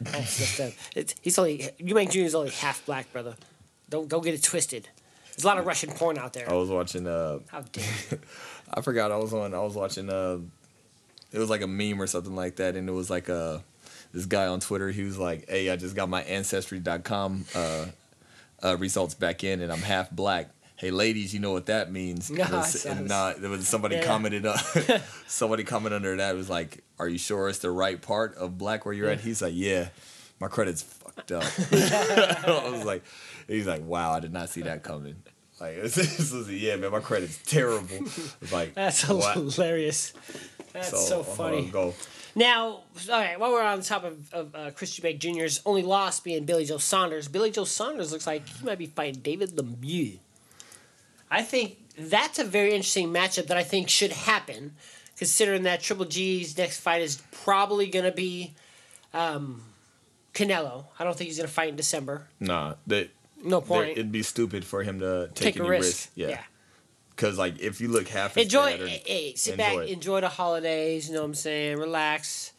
That's 0.00 0.40
racist. 0.50 0.74
That's 0.94 1.12
a, 1.12 1.14
he's 1.22 1.38
only 1.38 1.70
Eubank 1.80 2.10
Jr. 2.10 2.18
is 2.20 2.34
only 2.34 2.50
half 2.50 2.84
black, 2.84 3.10
brother. 3.12 3.34
Don't 3.88 4.08
don't 4.08 4.22
get 4.22 4.34
it 4.34 4.42
twisted. 4.42 4.88
There's 5.36 5.44
a 5.44 5.48
lot 5.48 5.58
of 5.58 5.66
Russian 5.66 5.90
porn 5.90 6.16
out 6.18 6.32
there. 6.32 6.48
I 6.50 6.54
was 6.54 6.70
watching. 6.70 7.06
Uh, 7.06 7.40
How 7.48 7.60
dare? 7.60 7.84
I 8.74 8.80
forgot. 8.80 9.12
I 9.12 9.16
was 9.18 9.34
on. 9.34 9.52
I 9.54 9.60
was 9.60 9.74
watching. 9.74 10.08
Uh, 10.10 10.38
it 11.32 11.38
was 11.38 11.50
like 11.50 11.60
a 11.60 11.66
meme 11.66 12.00
or 12.00 12.06
something 12.06 12.34
like 12.34 12.56
that, 12.56 12.74
and 12.76 12.88
it 12.88 12.92
was 12.92 13.10
like 13.10 13.28
uh, 13.28 13.58
this 14.12 14.24
guy 14.26 14.46
on 14.46 14.60
Twitter. 14.60 14.90
He 14.90 15.02
was 15.02 15.18
like, 15.18 15.48
"Hey, 15.48 15.68
I 15.70 15.76
just 15.76 15.94
got 15.94 16.08
my 16.08 16.22
Ancestry.com 16.22 17.44
uh, 17.54 17.86
uh, 18.64 18.76
results 18.78 19.14
back 19.14 19.44
in, 19.44 19.60
and 19.60 19.70
I'm 19.70 19.80
half 19.80 20.10
black." 20.10 20.48
Hey, 20.76 20.90
ladies, 20.90 21.32
you 21.32 21.40
know 21.40 21.52
what 21.52 21.66
that 21.66 21.90
means? 21.92 22.30
And 22.38 22.38
was- 22.38 22.86
and 22.86 23.10
uh, 23.12 23.34
there 23.38 23.50
was 23.50 23.66
somebody 23.68 23.96
Yeah. 23.96 24.04
commented. 24.06 24.46
Uh, 24.46 24.56
somebody 25.26 25.64
commented 25.64 25.96
under 25.96 26.16
that 26.16 26.34
was 26.34 26.48
like, 26.48 26.82
"Are 26.98 27.08
you 27.08 27.18
sure 27.18 27.48
it's 27.50 27.58
the 27.58 27.70
right 27.70 28.00
part 28.00 28.34
of 28.36 28.56
black 28.56 28.86
where 28.86 28.94
you're 28.94 29.10
at?" 29.10 29.20
He's 29.20 29.42
like, 29.42 29.52
"Yeah, 29.54 29.88
my 30.40 30.48
credit's 30.48 30.82
fucked 30.82 31.32
up." 31.32 31.44
I 31.44 32.70
was 32.72 32.84
like, 32.84 33.04
"He's 33.46 33.66
like, 33.66 33.84
wow, 33.84 34.12
I 34.12 34.20
did 34.20 34.32
not 34.32 34.48
see 34.48 34.62
that 34.62 34.82
coming." 34.82 35.16
Like, 35.60 35.82
this 35.82 36.32
was, 36.32 36.50
yeah, 36.50 36.76
man, 36.76 36.92
my 36.92 37.00
credit's 37.00 37.38
terrible. 37.44 37.88
It's 37.90 38.52
like, 38.52 38.74
That's 38.74 39.08
what? 39.08 39.34
hilarious. 39.56 40.12
That's 40.72 41.08
so, 41.08 41.20
uh, 41.20 41.24
funny. 41.24 41.68
Go. 41.70 41.94
Now, 42.34 42.66
all 42.66 42.82
right, 43.08 43.40
while 43.40 43.50
we're 43.50 43.62
on 43.62 43.80
top 43.80 44.04
of, 44.04 44.32
of 44.34 44.54
uh, 44.54 44.70
Chris 44.72 44.98
Eubank 45.00 45.18
Jr.'s 45.18 45.62
only 45.64 45.82
loss 45.82 46.20
being 46.20 46.44
Billy 46.44 46.66
Joe 46.66 46.76
Saunders, 46.76 47.28
Billy 47.28 47.50
Joe 47.50 47.64
Saunders 47.64 48.12
looks 48.12 48.26
like 48.26 48.46
he 48.46 48.66
might 48.66 48.76
be 48.76 48.86
fighting 48.86 49.22
David 49.22 49.56
Lemieux. 49.56 50.18
I 51.30 51.42
think 51.42 51.78
that's 51.98 52.38
a 52.38 52.44
very 52.44 52.72
interesting 52.72 53.08
matchup 53.08 53.46
that 53.46 53.56
I 53.56 53.62
think 53.62 53.88
should 53.88 54.12
happen, 54.12 54.74
considering 55.16 55.62
that 55.62 55.80
Triple 55.80 56.04
G's 56.04 56.58
next 56.58 56.80
fight 56.80 57.00
is 57.00 57.22
probably 57.30 57.86
going 57.86 58.04
to 58.04 58.12
be 58.12 58.54
um, 59.14 59.62
Canelo. 60.34 60.84
I 60.98 61.04
don't 61.04 61.16
think 61.16 61.28
he's 61.28 61.38
going 61.38 61.48
to 61.48 61.52
fight 61.54 61.70
in 61.70 61.76
December. 61.76 62.28
Nah, 62.38 62.74
that 62.86 63.08
No 63.44 63.60
point. 63.60 63.90
it'd 63.90 64.10
be 64.12 64.22
stupid 64.22 64.64
for 64.64 64.82
him 64.82 65.00
to 65.00 65.28
take, 65.34 65.54
Take 65.54 65.56
a 65.56 65.60
any 65.60 65.68
risk. 65.70 65.84
risks. 65.86 66.10
Yeah. 66.14 66.28
yeah. 66.28 66.40
Because 67.10 67.38
like 67.38 67.58
if 67.60 67.80
you 67.80 67.88
look 67.88 68.08
half 68.08 68.36
as 68.36 68.44
enjoy 68.44 68.72
bad 68.72 68.80
or- 68.80 68.86
hey, 68.88 69.32
sit 69.36 69.52
enjoy 69.52 69.64
back 69.64 69.88
it. 69.88 69.92
enjoy 69.92 70.20
the 70.20 70.28
holidays 70.28 71.08
you 71.08 71.14
know 71.14 71.20
what 71.22 71.28
i'm 71.28 71.34
saying 71.34 71.78
relax 71.78 72.52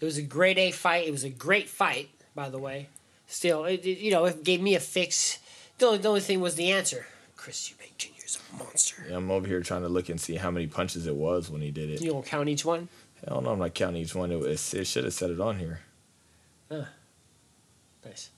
it 0.00 0.04
was 0.04 0.18
a 0.18 0.22
great 0.22 0.58
a 0.58 0.72
fight 0.72 1.06
it 1.06 1.12
was 1.12 1.22
a 1.22 1.30
great 1.30 1.68
fight 1.68 2.08
by 2.34 2.48
the 2.48 2.58
way 2.58 2.88
still 3.28 3.64
it, 3.64 3.84
it- 3.86 3.98
you 3.98 4.10
know 4.10 4.24
it 4.24 4.42
gave 4.42 4.60
me 4.60 4.74
a 4.74 4.80
fix 4.80 5.38
the 5.78 5.86
only, 5.86 5.98
the 5.98 6.08
only 6.08 6.20
thing 6.20 6.40
was 6.40 6.56
the 6.56 6.72
answer 6.72 7.06
chris 7.36 7.72
eubank 7.72 7.96
jr 7.96 8.08
is 8.26 8.40
a 8.52 8.56
monster 8.58 9.04
Yeah, 9.08 9.16
I'm 9.18 9.30
over 9.30 9.46
here 9.46 9.60
trying 9.60 9.82
to 9.82 9.88
look 9.88 10.08
and 10.08 10.20
see 10.20 10.34
how 10.34 10.50
many 10.50 10.66
punches 10.66 11.06
it 11.06 11.14
was 11.14 11.48
when 11.48 11.62
he 11.62 11.70
did 11.70 11.88
it. 11.88 12.00
you 12.00 12.10
don't 12.10 12.26
count 12.26 12.48
each 12.48 12.64
one 12.64 12.88
Hell 13.28 13.40
no, 13.40 13.50
I'm 13.50 13.60
not 13.60 13.72
counting 13.74 14.02
each 14.02 14.16
one. 14.16 14.32
It, 14.32 14.40
was, 14.40 14.74
it 14.74 14.84
should 14.84 15.04
have 15.04 15.14
said 15.14 15.30
it 15.30 15.38
on 15.40 15.56
here. 15.60 15.78
nice 18.04 18.30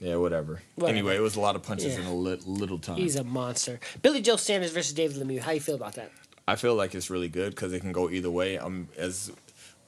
Yeah, 0.00 0.16
whatever. 0.16 0.60
Whatever. 0.76 0.96
Anyway, 0.96 1.16
it 1.16 1.20
was 1.20 1.34
a 1.36 1.40
lot 1.40 1.56
of 1.56 1.62
punches 1.62 1.94
Yeah. 1.94 2.02
in 2.02 2.06
a 2.06 2.14
li- 2.14 2.40
little 2.46 2.78
time. 2.78 2.96
he's 2.96 3.16
a 3.16 3.24
monster 3.24 3.80
billy 4.02 4.20
joe 4.20 4.36
saunders 4.36 4.70
versus 4.70 4.92
david 4.92 5.16
lemieux 5.16 5.40
how 5.40 5.50
you 5.52 5.60
feel 5.60 5.74
about 5.74 5.94
that 5.94 6.10
I 6.46 6.56
feel 6.56 6.74
like 6.74 6.94
it's 6.94 7.10
really 7.10 7.28
good 7.28 7.50
because 7.50 7.72
it 7.74 7.80
can 7.80 7.92
go 7.92 8.08
either 8.08 8.30
way. 8.30 8.56
I'm 8.56 8.88
as 8.96 9.30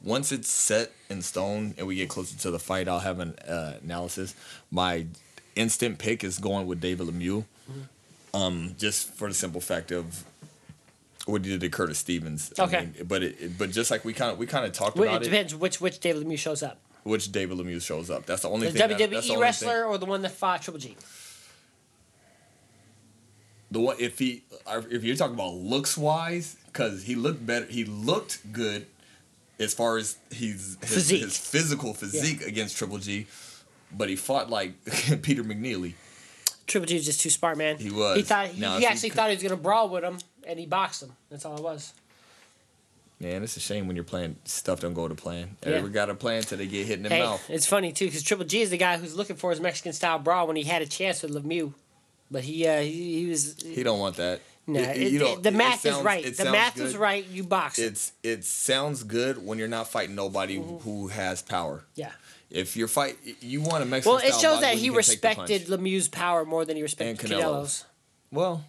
once 0.02 0.30
it's 0.30 0.48
set 0.50 0.92
in 1.08 1.22
stone 1.22 1.74
and 1.78 1.86
we 1.86 1.94
get 1.96 2.10
closer 2.10 2.36
to 2.38 2.50
the 2.50 2.58
fight, 2.58 2.86
I'll 2.86 2.98
have 3.00 3.18
an 3.18 3.34
uh, 3.48 3.78
analysis. 3.82 4.34
My 4.70 5.06
instant 5.56 5.98
pick 5.98 6.22
is 6.22 6.38
going 6.38 6.66
with 6.66 6.78
David 6.80 7.06
Lemieux, 7.06 7.44
Mm-hmm. 7.70 8.36
um, 8.36 8.74
just 8.78 9.08
for 9.14 9.28
the 9.28 9.34
simple 9.34 9.62
fact 9.62 9.90
of 9.90 10.22
what 11.24 11.44
he 11.44 11.50
did 11.52 11.60
to 11.62 11.68
Curtis 11.70 11.98
Stevens. 11.98 12.52
Okay. 12.58 12.80
mean, 12.80 12.94
but 13.08 13.22
it, 13.22 13.36
it- 13.40 13.58
but 13.58 13.70
just 13.70 13.90
like 13.90 14.04
we 14.04 14.12
kind 14.12 14.30
of 14.32 14.36
we 14.38 14.46
kind 14.46 14.66
of 14.66 14.72
talked 14.72 14.96
Wait, 14.98 15.06
about 15.06 15.22
it 15.22 15.28
it, 15.28 15.30
depends 15.30 15.54
which 15.54 15.80
which 15.80 15.98
david 16.00 16.26
lemieux 16.26 16.36
shows 16.38 16.62
up 16.62 16.78
which 17.04 17.32
David 17.32 17.58
Lemieux 17.58 17.80
shows 17.82 18.10
up. 18.10 18.26
That's 18.26 18.42
the 18.42 18.48
only 18.50 18.66
the 18.68 18.78
thing. 18.78 18.88
that- 18.88 18.98
that's 18.98 19.10
the 19.10 19.16
wwe 19.16 19.30
only 19.34 19.42
wrestler 19.42 19.68
thing. 19.82 19.82
or 19.84 19.98
the 19.98 20.06
one 20.06 20.22
that 20.22 20.32
fought 20.32 20.62
triple 20.62 20.80
g 20.80 20.96
The 23.70 23.80
one 23.80 23.96
if 24.00 24.18
he 24.18 24.42
if 24.90 25.04
you're 25.04 25.16
talking 25.16 25.34
about 25.34 25.54
looks 25.54 25.96
wise, 25.96 26.56
because 26.66 27.04
he 27.04 27.14
looked 27.14 27.44
better, 27.46 27.66
he 27.66 27.84
looked 27.84 28.52
good 28.52 28.86
as 29.60 29.74
far 29.74 29.96
as 29.98 30.16
he's 30.30 30.76
his, 30.82 31.08
his 31.10 31.36
physical 31.38 31.94
physique 31.94 32.42
against 32.42 32.76
Triple 32.76 32.98
G, 32.98 33.26
but 33.92 34.08
he 34.08 34.16
fought 34.16 34.50
like 34.50 34.72
Peter 35.22 35.44
McNeeley. 35.44 35.94
triple 36.66 36.86
g 36.86 36.94
was 36.94 37.04
just 37.04 37.20
too 37.20 37.30
smart 37.30 37.58
man 37.58 37.76
He 37.78 37.90
was. 37.90 38.16
he 38.16 38.22
thought 38.22 38.48
he, 38.48 38.58
he 38.58 38.64
if 38.64 38.78
he 38.80 38.86
actually 38.86 39.10
could- 39.10 39.16
thought 39.16 39.28
he 39.30 39.36
was 39.36 39.42
going 39.42 39.56
to 39.56 39.62
brawl 39.62 39.88
with 39.88 40.02
him 40.04 40.18
and 40.46 40.58
he 40.58 40.66
boxed 40.66 41.02
him 41.02 41.12
that's 41.30 41.44
all 41.44 41.56
it 41.56 41.62
was 41.62 41.92
Man, 43.20 43.42
it's 43.42 43.56
a 43.56 43.60
shame 43.60 43.86
when 43.86 43.96
you're 43.96 44.04
playing 44.04 44.36
stuff 44.44 44.80
don't 44.80 44.94
go 44.94 45.06
to 45.06 45.14
plan. 45.14 45.56
Yeah. 45.66 45.80
Got 45.82 46.08
a 46.08 46.14
plan 46.14 46.42
till 46.42 46.56
they 46.58 46.66
get 46.66 46.86
hit 46.86 46.96
in 46.96 47.02
the 47.02 47.10
Hey, 47.10 47.20
mouth. 47.20 47.42
it's 47.50 47.66
funny 47.66 47.92
too 47.92 48.06
because 48.06 48.22
Triple 48.22 48.46
G 48.46 48.62
is 48.62 48.70
the 48.70 48.78
guy 48.78 48.96
who's 48.96 49.14
looking 49.14 49.36
for 49.36 49.50
his 49.50 49.60
Mexican 49.60 49.92
style 49.92 50.18
brawl 50.18 50.46
when 50.46 50.56
he 50.56 50.62
had 50.62 50.80
a 50.80 50.86
chance 50.86 51.22
with 51.22 51.32
Lemieux, 51.32 51.74
but 52.30 52.44
he 52.44 52.66
uh, 52.66 52.80
he, 52.80 53.20
he 53.20 53.26
was 53.26 53.56
He 53.62 53.82
don't 53.82 53.98
want 53.98 54.16
that. 54.16 54.40
no. 54.66 54.80
It- 54.80 54.96
it- 54.96 55.12
you 55.12 55.18
know, 55.18 55.36
the 55.36 55.50
math 55.50 55.84
is 55.84 55.96
right. 55.98 56.24
The 56.24 56.34
sounds 56.34 56.52
math 56.52 56.80
is 56.80 56.96
right. 56.96 57.26
You 57.26 57.44
box 57.44 57.78
it. 57.78 57.82
It's 57.92 58.12
it 58.22 58.44
sounds 58.44 59.02
good 59.02 59.44
when 59.44 59.58
you're 59.58 59.68
not 59.68 59.88
fighting 59.88 60.14
nobody 60.14 60.56
Mm-hmm. 60.58 60.76
who 60.78 61.08
has 61.08 61.42
power. 61.42 61.84
yeah. 61.94 62.12
If 62.50 62.74
you're 62.76 62.88
fight, 62.88 63.16
you 63.40 63.60
want 63.60 63.84
a 63.84 63.86
Mexican. 63.86 64.18
Style. 64.18 64.28
Well, 64.30 64.38
it 64.38 64.40
shows 64.40 64.60
that 64.62 64.74
he 64.74 64.86
you 64.86 64.92
can 64.94 65.02
take 65.02 65.20
the 65.20 65.28
punch. 65.36 65.50
respected 65.50 65.68
Lemieux's 65.78 66.08
power 66.08 66.44
more 66.44 66.64
than 66.64 66.74
he 66.76 66.82
respected 66.82 67.18
Canelo's. 67.30 67.38
Canelo's. 67.44 67.84
Well, 68.32 68.64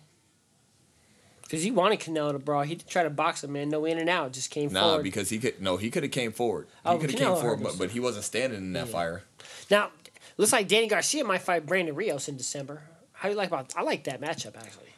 Because 1.52 1.66
he 1.66 1.72
wanted 1.72 2.00
Canelo 2.00 2.32
to 2.32 2.40
brawl. 2.40 2.62
He 2.62 2.78
tried 2.78 3.04
to 3.04 3.10
box 3.10 3.44
him, 3.44 3.52
man. 3.52 3.68
No 3.68 3.84
in 3.84 3.98
and 3.98 4.08
out. 4.10 4.32
Just 4.32 4.52
came 4.52 4.72
nah, 4.72 4.84
forward. 4.84 5.04
because 5.04 5.30
he 5.30 5.38
could. 5.38 5.62
No, 5.62 5.76
he 5.76 5.92
could 5.92 6.04
have 6.04 6.12
came 6.14 6.32
forward. 6.32 6.68
He 6.72 6.80
Oh, 6.86 6.98
could 6.98 7.12
have 7.12 7.20
came 7.20 7.36
forward, 7.36 7.62
but, 7.62 7.78
but 7.78 7.92
he 7.92 8.00
wasn't 8.00 8.24
standing 8.24 8.58
in 8.60 8.72
that 8.72 8.88
fire. 8.88 9.24
Now, 9.70 9.90
looks 10.38 10.54
like 10.54 10.70
Danny 10.70 10.88
Garcia 10.88 11.26
might 11.26 11.42
fight 11.42 11.66
Brandon 11.66 11.94
Rios 11.94 12.30
in 12.30 12.38
December. 12.38 12.84
How 13.12 13.28
do 13.28 13.34
you 13.34 13.38
like 13.38 13.50
about? 13.50 13.74
I 13.76 13.82
like 13.82 14.06
that 14.06 14.22
matchup 14.22 14.56
actually. 14.56 14.94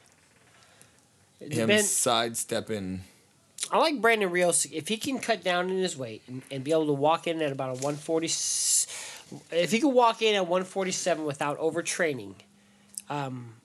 Him 1.39 1.67
depend- 1.69 1.85
sidestepping. 1.85 3.01
I 3.71 3.79
like 3.79 3.99
Brandon 3.99 4.29
Rios 4.29 4.65
if 4.65 4.89
he 4.89 4.97
can 4.97 5.17
cut 5.17 5.43
down 5.43 5.71
in 5.71 5.77
his 5.79 5.97
weight 5.97 6.21
and, 6.27 6.43
and 6.51 6.63
be 6.63 6.69
able 6.71 6.85
to 6.85 6.93
walk 6.93 7.25
in 7.25 7.41
at 7.41 7.51
about 7.51 7.69
a 7.69 7.81
140. 7.81 8.27
If 8.27 9.71
he 9.71 9.79
could 9.79 9.89
walk 9.89 10.21
in 10.21 10.35
at 10.35 10.41
147 10.43 11.25
without 11.25 11.57
overtraining, 11.57 12.35
um, 13.09 13.55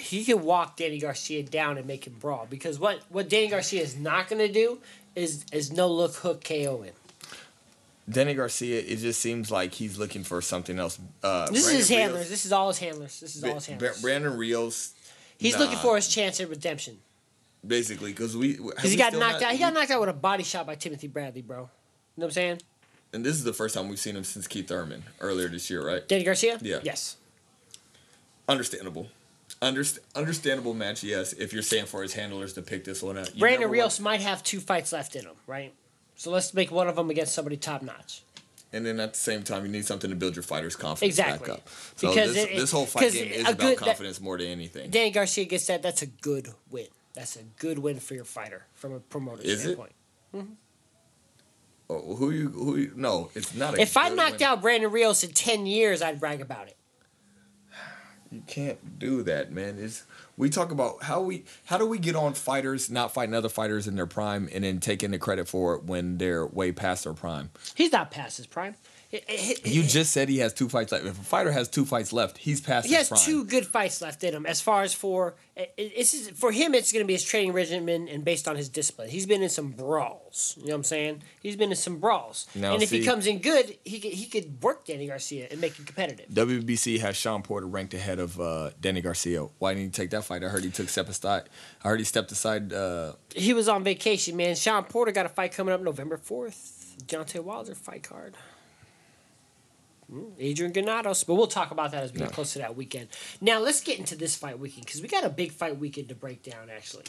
he 0.00 0.24
can 0.24 0.42
walk 0.42 0.76
Danny 0.76 0.98
Garcia 0.98 1.42
down 1.42 1.78
and 1.78 1.86
make 1.86 2.06
him 2.06 2.14
brawl. 2.20 2.46
Because 2.48 2.78
what, 2.78 3.00
what 3.08 3.28
Danny 3.28 3.48
Garcia 3.48 3.82
is 3.82 3.96
not 3.96 4.28
going 4.28 4.44
to 4.46 4.52
do 4.52 4.78
is 5.14 5.44
is 5.52 5.72
no 5.72 5.88
look 5.88 6.14
hook 6.16 6.42
KO 6.44 6.82
him. 6.82 6.94
Danny 8.08 8.34
Garcia, 8.34 8.80
it 8.80 8.96
just 8.96 9.20
seems 9.20 9.50
like 9.50 9.74
he's 9.74 9.96
looking 9.98 10.24
for 10.24 10.40
something 10.42 10.78
else. 10.78 10.98
Uh, 11.22 11.48
This 11.50 11.64
Brandon 11.64 11.80
is 11.80 11.88
his 11.88 11.90
Rios- 11.90 12.00
handlers. 12.00 12.28
This 12.30 12.46
is 12.46 12.52
all 12.52 12.68
his 12.68 12.78
handlers. 12.78 13.20
This 13.20 13.36
is 13.36 13.44
all 13.44 13.54
his 13.54 13.66
handlers. 13.66 14.02
Brandon 14.02 14.36
Rios. 14.36 14.92
He's 15.38 15.54
nah, 15.54 15.60
looking 15.60 15.78
for 15.78 15.96
his 15.96 16.08
chance 16.08 16.40
at 16.40 16.48
redemption. 16.48 16.98
basically 17.66 18.10
because 18.12 18.36
we 18.36 18.56
Because 18.56 18.90
he 18.90 18.96
got 18.96 19.12
knocked 19.12 19.42
out. 19.42 19.52
He 19.52 19.58
got 19.58 19.72
knocked 19.74 19.90
out 19.90 20.00
with 20.00 20.08
a 20.08 20.14
body 20.14 20.42
shot 20.42 20.66
by 20.66 20.74
Timothy 20.74 21.06
Bradley, 21.08 21.42
bro. 21.42 21.58
You 21.58 21.62
know 21.62 21.68
what 22.14 22.24
I'm 22.26 22.30
saying? 22.32 22.60
And 23.12 23.24
this 23.24 23.34
is 23.34 23.44
the 23.44 23.52
first 23.52 23.74
time 23.74 23.88
we've 23.88 23.98
seen 23.98 24.16
him 24.16 24.24
since 24.24 24.46
Keith 24.46 24.68
Thurman 24.68 25.02
earlier 25.20 25.48
this 25.48 25.70
year, 25.70 25.84
right? 25.86 26.06
Danny 26.06 26.24
Garcia? 26.24 26.58
Yeah. 26.60 26.80
Yes. 26.82 27.16
Understandable. 28.48 29.08
Underst- 29.62 29.98
understandable 30.14 30.72
match, 30.74 31.02
yes. 31.02 31.32
If 31.34 31.52
you're 31.52 31.62
saying 31.62 31.86
for 31.86 32.02
his 32.02 32.14
handlers 32.14 32.54
to 32.54 32.62
pick 32.62 32.84
this 32.84 33.02
one 33.02 33.18
up, 33.18 33.28
You 33.34 33.40
Brandon 33.40 33.68
Rios 33.70 34.00
might 34.00 34.20
have 34.22 34.42
two 34.42 34.58
fights 34.60 34.92
left 34.92 35.14
in 35.16 35.24
him, 35.26 35.34
right? 35.46 35.74
So 36.16 36.30
let's 36.30 36.54
make 36.54 36.70
one 36.70 36.88
of 36.88 36.96
them 36.96 37.10
against 37.10 37.34
somebody 37.34 37.56
top 37.56 37.82
notch. 37.82 38.22
and 38.72 38.86
then 38.86 39.00
at 39.00 39.14
the 39.14 39.18
same 39.18 39.42
time, 39.42 39.64
you 39.66 39.70
need 39.72 39.84
something 39.84 40.08
to 40.10 40.16
build 40.16 40.36
your 40.36 40.44
fighter's 40.44 40.76
confidence 40.76 41.18
Exactly. 41.18 41.48
back 41.48 41.56
up. 41.58 41.68
So 41.96 42.08
Because 42.10 42.34
this, 42.34 42.44
it- 42.46 42.56
this 42.56 42.70
whole 42.70 42.86
fight 42.86 43.12
game 43.12 43.32
is 43.32 43.40
about 43.42 43.58
good- 43.58 43.78
that- 43.78 43.84
confidence 43.84 44.20
more 44.20 44.38
than 44.38 44.46
anything. 44.46 44.90
Danny 44.90 45.10
Garcia 45.10 45.44
gets 45.44 45.66
that. 45.66 45.82
That's 45.82 46.02
a 46.02 46.06
good 46.06 46.54
win. 46.70 46.86
That's 47.14 47.34
a 47.36 47.42
good 47.58 47.80
win 47.80 47.98
for 48.00 48.14
your 48.14 48.24
fighter 48.24 48.66
from 48.74 48.92
a 48.92 49.00
promoter 49.00 49.42
Is 49.42 49.64
it? 49.66 49.76
standpoint. 49.76 49.92
Oh, 51.90 52.14
who 52.14 52.30
you? 52.30 52.48
Who 52.50 52.76
you? 52.76 52.92
No, 52.94 53.30
it's 53.34 53.52
not. 53.54 53.76
A 53.76 53.80
If 53.80 53.96
I 53.96 54.08
knocked 54.10 54.34
win. 54.38 54.42
out 54.44 54.62
Brandon 54.62 54.90
Rios 54.92 55.24
in 55.24 55.32
10 55.32 55.66
years, 55.66 56.00
I'd 56.00 56.20
brag 56.20 56.40
about 56.40 56.68
it. 56.68 56.76
You 58.32 58.42
can't 58.46 58.98
do 58.98 59.22
that, 59.24 59.50
man. 59.50 59.76
It's 59.78 60.04
we 60.36 60.50
talk 60.50 60.70
about 60.70 61.02
how 61.02 61.20
we 61.20 61.44
how 61.64 61.78
do 61.78 61.86
we 61.86 61.98
get 61.98 62.14
on 62.14 62.34
fighters 62.34 62.88
not 62.88 63.12
fighting 63.12 63.34
other 63.34 63.48
fighters 63.48 63.88
in 63.88 63.96
their 63.96 64.06
prime 64.06 64.48
and 64.52 64.62
then 64.62 64.78
taking 64.78 65.10
the 65.10 65.18
credit 65.18 65.48
for 65.48 65.74
it 65.74 65.84
when 65.84 66.18
they're 66.18 66.46
way 66.46 66.70
past 66.70 67.04
their 67.04 67.12
prime. 67.12 67.50
He's 67.74 67.90
not 67.90 68.12
past 68.12 68.36
his 68.36 68.46
prime. 68.46 68.76
You 69.64 69.82
just 69.82 70.12
said 70.12 70.28
he 70.28 70.38
has 70.38 70.54
two 70.54 70.68
fights 70.68 70.92
left. 70.92 71.04
If 71.04 71.18
a 71.20 71.24
fighter 71.24 71.50
has 71.50 71.68
two 71.68 71.84
fights 71.84 72.12
left, 72.12 72.38
he's 72.38 72.60
past 72.60 72.86
he 72.86 72.94
has 72.94 73.08
prime. 73.08 73.20
two 73.20 73.44
good 73.44 73.66
fights 73.66 74.00
left 74.00 74.22
in 74.22 74.32
him. 74.34 74.46
As 74.46 74.60
far 74.60 74.82
as 74.82 74.94
for 74.94 75.34
it's 75.76 76.12
just- 76.12 76.30
for 76.32 76.52
him, 76.52 76.74
it's 76.74 76.92
going 76.92 77.02
to 77.02 77.06
be 77.06 77.12
his 77.14 77.24
training 77.24 77.52
regimen 77.52 78.06
and 78.08 78.24
based 78.24 78.46
on 78.46 78.54
his 78.56 78.68
discipline. 78.68 79.08
He's 79.10 79.26
been 79.26 79.42
in 79.42 79.48
some 79.48 79.72
brawls. 79.72 80.54
You 80.58 80.66
know 80.66 80.70
what 80.70 80.76
I'm 80.76 80.84
saying? 80.84 81.22
He's 81.42 81.56
been 81.56 81.70
in 81.70 81.76
some 81.76 81.98
brawls. 81.98 82.46
Now, 82.54 82.72
and 82.74 82.82
if 82.82 82.90
he 82.90 83.04
comes 83.04 83.26
in 83.26 83.40
good, 83.40 83.76
he 83.84 83.98
could, 83.98 84.12
he 84.12 84.26
could 84.26 84.62
work 84.62 84.86
Danny 84.86 85.06
Garcia 85.08 85.48
and 85.50 85.60
make 85.60 85.76
him 85.76 85.84
competitive. 85.84 86.26
WBC 86.32 87.00
has 87.00 87.16
Shawn 87.16 87.42
Porter 87.42 87.66
ranked 87.66 87.94
ahead 87.94 88.20
of 88.20 88.40
uh, 88.40 88.70
Danny 88.80 89.00
Garcia. 89.00 89.42
Why 89.58 89.74
didn't 89.74 89.86
he 89.96 90.02
take 90.02 90.10
that 90.10 90.24
fight? 90.24 90.44
I 90.44 90.48
heard 90.48 90.62
he 90.64 90.70
took 90.70 90.88
step 90.88 91.08
aside. 91.08 91.48
I 91.84 91.88
heard 91.88 91.98
he 91.98 92.04
stepped 92.04 92.30
aside. 92.32 92.72
Uh, 92.72 93.14
He 93.34 93.52
was 93.52 93.68
on 93.68 93.82
vacation, 93.82 94.36
man. 94.36 94.54
Shawn 94.54 94.84
Porter 94.84 95.10
got 95.12 95.26
a 95.26 95.30
fight 95.30 95.52
coming 95.52 95.74
up 95.74 95.82
November 95.82 96.16
fourth. 96.16 96.76
Deontay 97.06 97.42
Wilder 97.42 97.74
fight 97.74 98.02
card. 98.02 98.34
Adrian 100.38 100.72
Granados, 100.72 101.22
but 101.24 101.34
we'll 101.34 101.46
talk 101.46 101.70
about 101.70 101.92
that 101.92 102.02
as 102.02 102.12
we 102.12 102.18
get 102.18 102.28
Yeah. 102.28 102.34
close 102.34 102.52
to 102.54 102.58
that 102.60 102.76
weekend. 102.76 103.08
Now 103.40 103.58
let's 103.60 103.80
get 103.80 103.98
into 103.98 104.16
this 104.16 104.34
fight 104.36 104.58
weekend 104.58 104.84
because 104.86 105.00
we 105.00 105.08
got 105.08 105.24
a 105.24 105.28
big 105.28 105.52
fight 105.52 105.78
weekend 105.78 106.08
to 106.08 106.14
break 106.14 106.42
down. 106.42 106.68
Actually, 106.70 107.04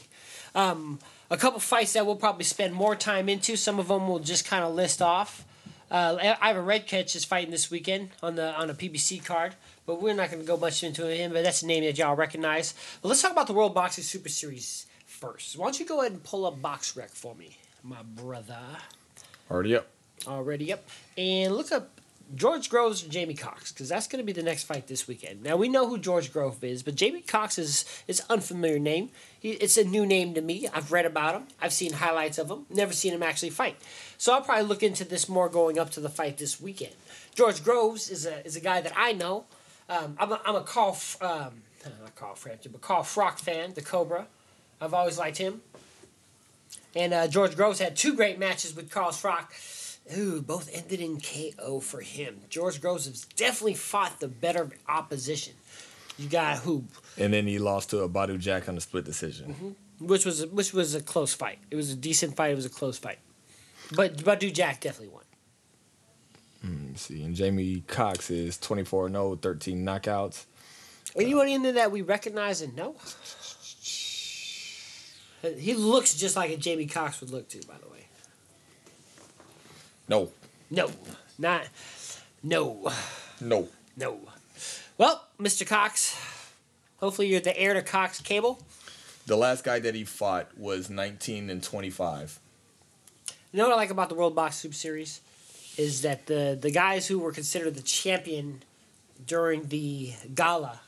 um, 0.56 1.00
a 1.30 1.38
couple 1.38 1.60
fights 1.60 1.94
that 1.94 2.06
we'll 2.06 2.16
probably 2.16 2.44
spend 2.44 2.74
more 2.74 2.96
time 2.96 3.28
into. 3.30 3.56
Some 3.56 3.80
of 3.80 3.88
them 3.88 4.08
we'll 4.08 4.20
just 4.20 4.46
kind 4.46 4.64
of 4.64 4.74
list 4.76 5.02
off. 5.02 5.46
Uh, 5.90 6.36
Ivan 6.42 6.66
Redkach 6.66 7.16
is 7.16 7.26
fighting 7.26 7.52
this 7.52 7.70
weekend 7.70 8.12
on 8.24 8.36
the 8.36 8.54
on 8.56 8.70
a 8.70 8.74
PBC 8.74 9.20
card, 9.24 9.56
but 9.86 10.02
we're 10.02 10.14
not 10.14 10.30
going 10.32 10.42
to 10.42 10.48
go 10.48 10.56
much 10.58 10.84
into 10.84 11.06
him. 11.14 11.34
But 11.34 11.44
that's 11.44 11.64
a 11.64 11.68
name 11.68 11.84
that 11.84 11.98
y'all 11.98 12.16
recognize. 12.16 12.74
But 13.02 13.10
let's 13.10 13.22
talk 13.22 13.32
about 13.32 13.48
the 13.48 13.54
World 13.54 13.74
Boxing 13.74 14.04
Super 14.04 14.30
Series 14.30 14.86
first. 15.06 15.58
Why 15.58 15.66
don't 15.66 15.80
you 15.80 15.86
go 15.86 16.00
ahead 16.02 16.14
and 16.14 16.24
pull 16.24 16.46
up 16.46 16.62
Box 16.62 16.96
Rec 16.96 17.10
for 17.10 17.36
me, 17.36 17.58
my 17.84 18.04
brother? 18.04 18.60
already 19.50 19.76
up. 19.76 19.88
Already 20.28 20.72
up, 20.72 20.84
and 21.18 21.56
look 21.58 21.72
up 21.72 22.00
George 22.36 22.70
Groves 22.70 23.04
and 23.04 23.12
Jamie 23.12 23.34
Cox 23.34 23.72
because 23.72 23.90
that's 23.90 24.08
going 24.08 24.22
to 24.22 24.26
be 24.26 24.34
the 24.34 24.44
next 24.44 24.64
fight 24.64 24.88
this 24.88 25.08
weekend. 25.08 25.44
Now 25.44 25.58
we 25.58 25.68
know 25.68 25.88
who 25.88 25.98
George 25.98 26.32
Grove 26.32 26.64
is, 26.64 26.84
but 26.84 26.96
Jamie 26.96 27.22
Cox 27.22 27.58
is 27.58 27.86
is 28.08 28.20
an 28.22 28.26
unfamiliar 28.30 28.80
name. 28.80 29.10
He, 29.40 29.52
it's 29.52 29.78
a 29.78 29.84
new 29.84 30.06
name 30.06 30.34
to 30.36 30.42
me. 30.42 30.68
I've 30.74 30.92
read 30.92 31.06
about 31.06 31.36
him. 31.36 31.48
I've 31.62 31.74
seen 31.74 31.94
highlights 31.94 32.38
of 32.38 32.50
him. 32.50 32.66
Never 32.70 32.94
seen 32.94 33.14
him 33.14 33.24
actually 33.24 33.50
fight. 33.50 33.76
So 34.18 34.34
I'll 34.34 34.42
probably 34.42 34.66
look 34.66 34.84
into 34.84 35.04
this 35.04 35.28
more 35.28 35.50
going 35.50 35.80
up 35.80 35.90
to 35.92 36.00
the 36.00 36.10
fight 36.10 36.38
this 36.38 36.62
weekend. 36.62 36.94
George 37.36 37.64
Groves 37.64 38.10
is 38.10 38.26
a 38.26 38.46
is 38.46 38.56
a 38.56 38.62
guy 38.62 38.82
that 38.82 38.94
I 38.96 39.14
know. 39.14 39.46
Um, 39.90 40.16
I'm 40.20 40.32
a, 40.32 40.42
I'm 40.46 40.56
a 40.56 40.62
Carl 40.62 40.98
um, 41.22 41.64
not 41.84 42.16
Carl 42.16 42.36
Frampton, 42.36 42.72
but 42.72 42.82
Carl 42.82 43.04
Froch 43.04 43.40
fan. 43.40 43.74
The 43.74 43.82
Cobra. 43.82 44.28
I've 44.80 44.94
always 44.94 45.18
liked 45.18 45.38
him. 45.38 45.62
And 46.96 47.14
uh, 47.14 47.28
George 47.28 47.56
Groves 47.56 47.80
had 47.80 47.96
two 47.96 48.16
great 48.16 48.40
matches 48.40 48.76
with 48.76 48.90
Carl 48.90 49.12
Froch. 49.12 49.48
Ooh, 50.18 50.42
both 50.42 50.70
ended 50.74 51.00
in 51.00 51.20
KO 51.22 51.80
for 51.80 52.02
him. 52.02 52.42
George 52.50 52.82
Groves 52.82 53.06
has 53.06 53.26
definitely 53.36 53.76
fought 53.76 54.20
the 54.20 54.28
better 54.28 54.70
opposition. 54.88 55.54
You 56.18 56.28
got 56.28 56.58
who, 56.60 56.84
And 57.18 57.34
then 57.34 57.48
he 57.48 57.58
lost 57.60 57.90
to 57.92 58.00
a 58.00 58.10
Badou 58.10 58.38
Jack 58.40 58.68
on 58.68 58.78
a 58.78 58.82
split 58.82 59.06
decision. 59.06 59.54
Mm-hmm. 59.54 60.08
which 60.08 60.26
was 60.26 60.46
which 60.48 60.74
was 60.74 60.94
a 60.96 61.02
close 61.02 61.34
fight. 61.34 61.60
It 61.72 61.76
was 61.76 61.92
a 61.92 61.96
decent 61.96 62.36
fight. 62.36 62.52
It 62.52 62.56
was 62.56 62.66
a 62.66 62.70
close 62.70 62.98
fight, 62.98 63.20
but 63.96 64.18
Badou 64.18 64.54
Jack 64.54 64.82
definitely 64.82 65.14
won. 65.14 65.24
Me 66.64 66.96
see. 66.96 67.24
And 67.24 67.34
Jamie 67.36 67.84
Cox 67.88 68.30
is 68.30 68.58
24 68.60 69.10
0, 69.10 69.36
13 69.38 69.84
knockouts. 69.86 70.46
Anyone 71.16 71.48
in 71.48 71.64
there 71.64 71.72
that 71.74 71.92
we 71.92 72.02
recognize 72.02 72.62
and 72.62 72.76
know? 72.76 72.96
He 75.58 75.74
looks 75.74 76.14
just 76.14 76.36
like 76.36 76.52
a 76.52 76.58
Jamie 76.58 76.86
Cox 76.86 77.20
would 77.20 77.32
look 77.32 77.50
to, 77.50 77.66
by 77.66 77.74
the 77.82 77.90
way. 77.90 77.91
No. 80.12 80.30
No, 80.70 80.92
not 81.40 81.68
no. 82.44 82.92
No. 83.40 83.70
No. 83.96 84.20
Well, 84.98 85.26
Mr. 85.40 85.66
Cox, 85.66 86.20
hopefully 86.98 87.28
you're 87.30 87.40
the 87.40 87.58
heir 87.58 87.74
to 87.74 87.82
Cox 87.82 88.20
Cable. 88.20 88.60
The 89.26 89.38
last 89.38 89.64
guy 89.64 89.80
that 89.80 89.96
he 89.96 90.04
fought 90.04 90.50
was 90.58 90.90
19 90.90 91.50
and 91.50 91.64
25. 91.64 92.40
You 93.54 93.58
know 93.58 93.70
what 93.70 93.74
I 93.74 93.78
like 93.78 93.90
about 93.90 94.10
the 94.10 94.16
World 94.16 94.36
Box 94.36 94.58
Super 94.58 94.76
Series 94.76 95.22
is 95.78 96.02
that 96.02 96.26
the 96.26 96.58
the 96.62 96.72
guys 96.72 97.08
who 97.08 97.18
were 97.18 97.32
considered 97.32 97.76
the 97.76 97.82
champion 97.82 98.64
during 99.26 99.70
the 99.70 100.12
gala, 100.36 100.82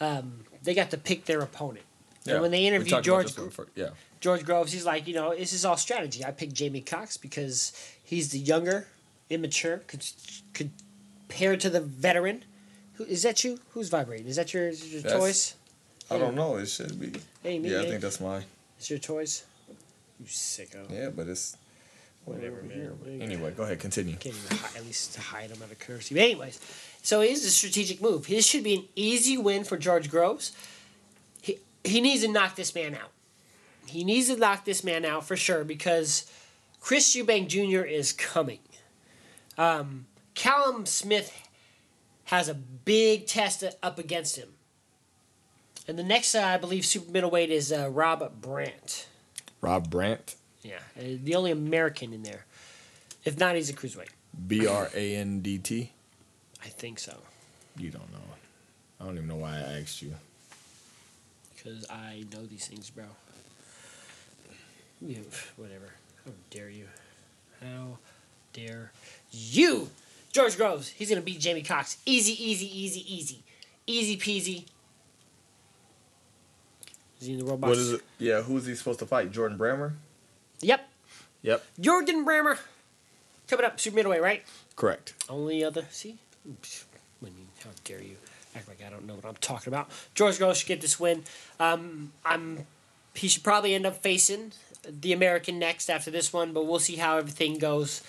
um, 0.00 0.44
they 0.62 0.74
got 0.74 0.92
to 0.92 0.96
pick 0.96 1.24
their 1.24 1.40
opponent. 1.40 1.84
And 2.28 2.40
when 2.40 2.52
they 2.52 2.60
We 2.60 2.66
interviewed 2.68 3.02
George 3.02 3.32
for- 3.32 3.66
yeah. 3.74 3.90
George 4.22 4.44
Groves, 4.44 4.70
he's 4.72 4.86
like, 4.86 5.08
you 5.08 5.14
know, 5.14 5.34
this 5.34 5.52
is 5.52 5.64
all 5.64 5.76
strategy. 5.76 6.24
I 6.24 6.30
picked 6.30 6.54
Jamie 6.54 6.80
Cox 6.80 7.16
because 7.16 7.72
he's 8.04 8.30
the 8.30 8.38
younger, 8.38 8.86
immature, 9.28 9.78
could, 9.88 10.04
compared 10.54 11.58
to 11.60 11.68
the 11.68 11.80
veteran. 11.80 12.44
Who 12.94 13.04
is 13.04 13.24
that? 13.24 13.42
You? 13.42 13.58
Who's 13.72 13.88
vibrating? 13.88 14.28
Is 14.28 14.36
that 14.36 14.54
your, 14.54 14.70
your 14.70 15.02
That's- 15.02 15.20
choice? 15.20 15.54
I 16.08 16.18
don't 16.18 16.36
know. 16.36 16.56
It 16.56 16.66
should 16.66 17.00
be. 17.00 17.12
Hey, 17.42 17.58
me, 17.58 17.70
Yeah, 17.72 17.80
I 17.80 17.86
think 17.86 18.00
that's 18.00 18.20
mine. 18.20 18.44
It's 18.78 18.90
your 18.90 18.98
choice. 19.00 19.44
You 20.20 20.26
sicko. 20.26 20.88
Yeah, 20.90 21.08
but 21.10 21.26
it's. 21.26 21.56
Whatever, 22.24 22.62
man. 22.62 23.20
Anyway, 23.20 23.50
go 23.56 23.64
ahead. 23.64 23.80
Continue. 23.80 24.14
Can't 24.16 24.36
even 24.36 24.56
hi- 24.58 24.78
at 24.78 24.84
least 24.84 25.14
to 25.14 25.20
hide 25.20 25.50
him 25.50 25.60
out 25.62 25.72
of 25.72 25.78
courtesy. 25.80 26.14
But 26.14 26.22
anyways, 26.22 26.60
so 27.02 27.22
it 27.22 27.30
is 27.30 27.44
a 27.44 27.50
strategic 27.50 28.00
move. 28.00 28.28
This 28.28 28.46
should 28.46 28.62
be 28.62 28.74
an 28.74 28.84
easy 28.94 29.36
win 29.36 29.64
for 29.64 29.76
George 29.76 30.08
Groves. 30.08 30.52
He 31.40 31.58
he 31.82 32.00
needs 32.00 32.22
to 32.22 32.28
knock 32.30 32.54
this 32.54 32.72
man 32.74 32.94
out. 32.94 33.10
He 33.86 34.04
needs 34.04 34.28
to 34.28 34.36
knock 34.36 34.64
this 34.64 34.82
man 34.84 35.04
out 35.04 35.26
for 35.26 35.36
sure 35.36 35.64
because 35.64 36.30
Chris 36.80 37.14
Eubank 37.14 37.48
Jr. 37.48 37.84
is 37.84 38.12
coming. 38.12 38.60
Um, 39.58 40.06
Callum 40.34 40.86
Smith 40.86 41.32
has 42.24 42.48
a 42.48 42.54
big 42.54 43.26
test 43.26 43.64
up 43.82 43.98
against 43.98 44.36
him. 44.36 44.48
And 45.86 45.98
the 45.98 46.02
next, 46.04 46.34
uh, 46.34 46.42
I 46.42 46.56
believe, 46.58 46.86
super 46.86 47.10
middleweight 47.10 47.50
is 47.50 47.72
uh, 47.72 47.90
Rob 47.90 48.40
Brandt. 48.40 49.08
Rob 49.60 49.90
Brandt, 49.90 50.36
Yeah, 50.62 50.78
uh, 50.98 51.02
the 51.22 51.34
only 51.34 51.50
American 51.50 52.12
in 52.12 52.22
there. 52.22 52.46
If 53.24 53.38
not, 53.38 53.56
he's 53.56 53.70
a 53.70 53.72
cruiserweight. 53.74 54.08
B 54.46 54.66
R 54.66 54.88
A 54.94 55.16
N 55.16 55.40
D 55.40 55.58
T. 55.58 55.92
I 56.64 56.68
think 56.68 56.98
so. 56.98 57.16
You 57.76 57.90
don't 57.90 58.10
know. 58.12 58.18
I 59.00 59.04
don't 59.04 59.16
even 59.16 59.28
know 59.28 59.36
why 59.36 59.56
I 59.56 59.80
asked 59.80 60.02
you. 60.02 60.14
Because 61.54 61.84
I 61.90 62.24
know 62.32 62.44
these 62.46 62.66
things, 62.66 62.90
bro. 62.90 63.04
You, 65.06 65.24
whatever. 65.56 65.90
How 66.24 66.32
dare 66.50 66.70
you? 66.70 66.86
How 67.60 67.98
dare 68.52 68.92
you? 69.30 69.88
George 70.32 70.56
Groves, 70.56 70.88
he's 70.90 71.08
going 71.08 71.20
to 71.20 71.24
beat 71.24 71.40
Jamie 71.40 71.62
Cox. 71.62 71.98
Easy, 72.06 72.32
easy, 72.32 72.66
easy, 72.66 73.14
easy. 73.14 73.42
Easy 73.86 74.16
peasy. 74.16 74.64
Is 77.20 77.26
he 77.26 77.32
in 77.34 77.38
the 77.38 77.44
box? 77.44 77.68
What 77.68 77.78
is 77.78 77.92
it? 77.92 78.00
Yeah, 78.18 78.42
who's 78.42 78.66
he 78.66 78.74
supposed 78.74 79.00
to 79.00 79.06
fight? 79.06 79.32
Jordan 79.32 79.58
Brammer? 79.58 79.92
Yep. 80.60 80.88
Yep. 81.42 81.64
Jordan 81.80 82.24
Brammer. 82.24 82.58
Coming 83.48 83.66
up, 83.66 83.80
super 83.80 83.96
middleweight, 83.96 84.22
right? 84.22 84.42
Correct. 84.76 85.14
Only 85.28 85.64
other. 85.64 85.84
See? 85.90 86.16
Oops. 86.48 86.84
I 87.20 87.24
mean, 87.26 87.34
how 87.62 87.70
dare 87.84 88.02
you 88.02 88.16
act 88.54 88.68
like 88.68 88.82
I 88.86 88.90
don't 88.90 89.06
know 89.06 89.14
what 89.14 89.24
I'm 89.24 89.34
talking 89.40 89.72
about? 89.72 89.90
George 90.14 90.38
Groves 90.38 90.60
should 90.60 90.68
get 90.68 90.80
this 90.80 90.98
win. 90.98 91.24
Um, 91.58 92.12
I'm. 92.24 92.66
He 93.14 93.28
should 93.28 93.42
probably 93.42 93.74
end 93.74 93.84
up 93.84 93.96
facing 93.96 94.52
the 94.88 95.12
American 95.12 95.58
next 95.58 95.88
after 95.90 96.10
this 96.10 96.32
one, 96.32 96.52
but 96.52 96.66
we'll 96.66 96.78
see 96.78 96.96
how 96.96 97.18
everything 97.18 97.58
goes. 97.58 98.02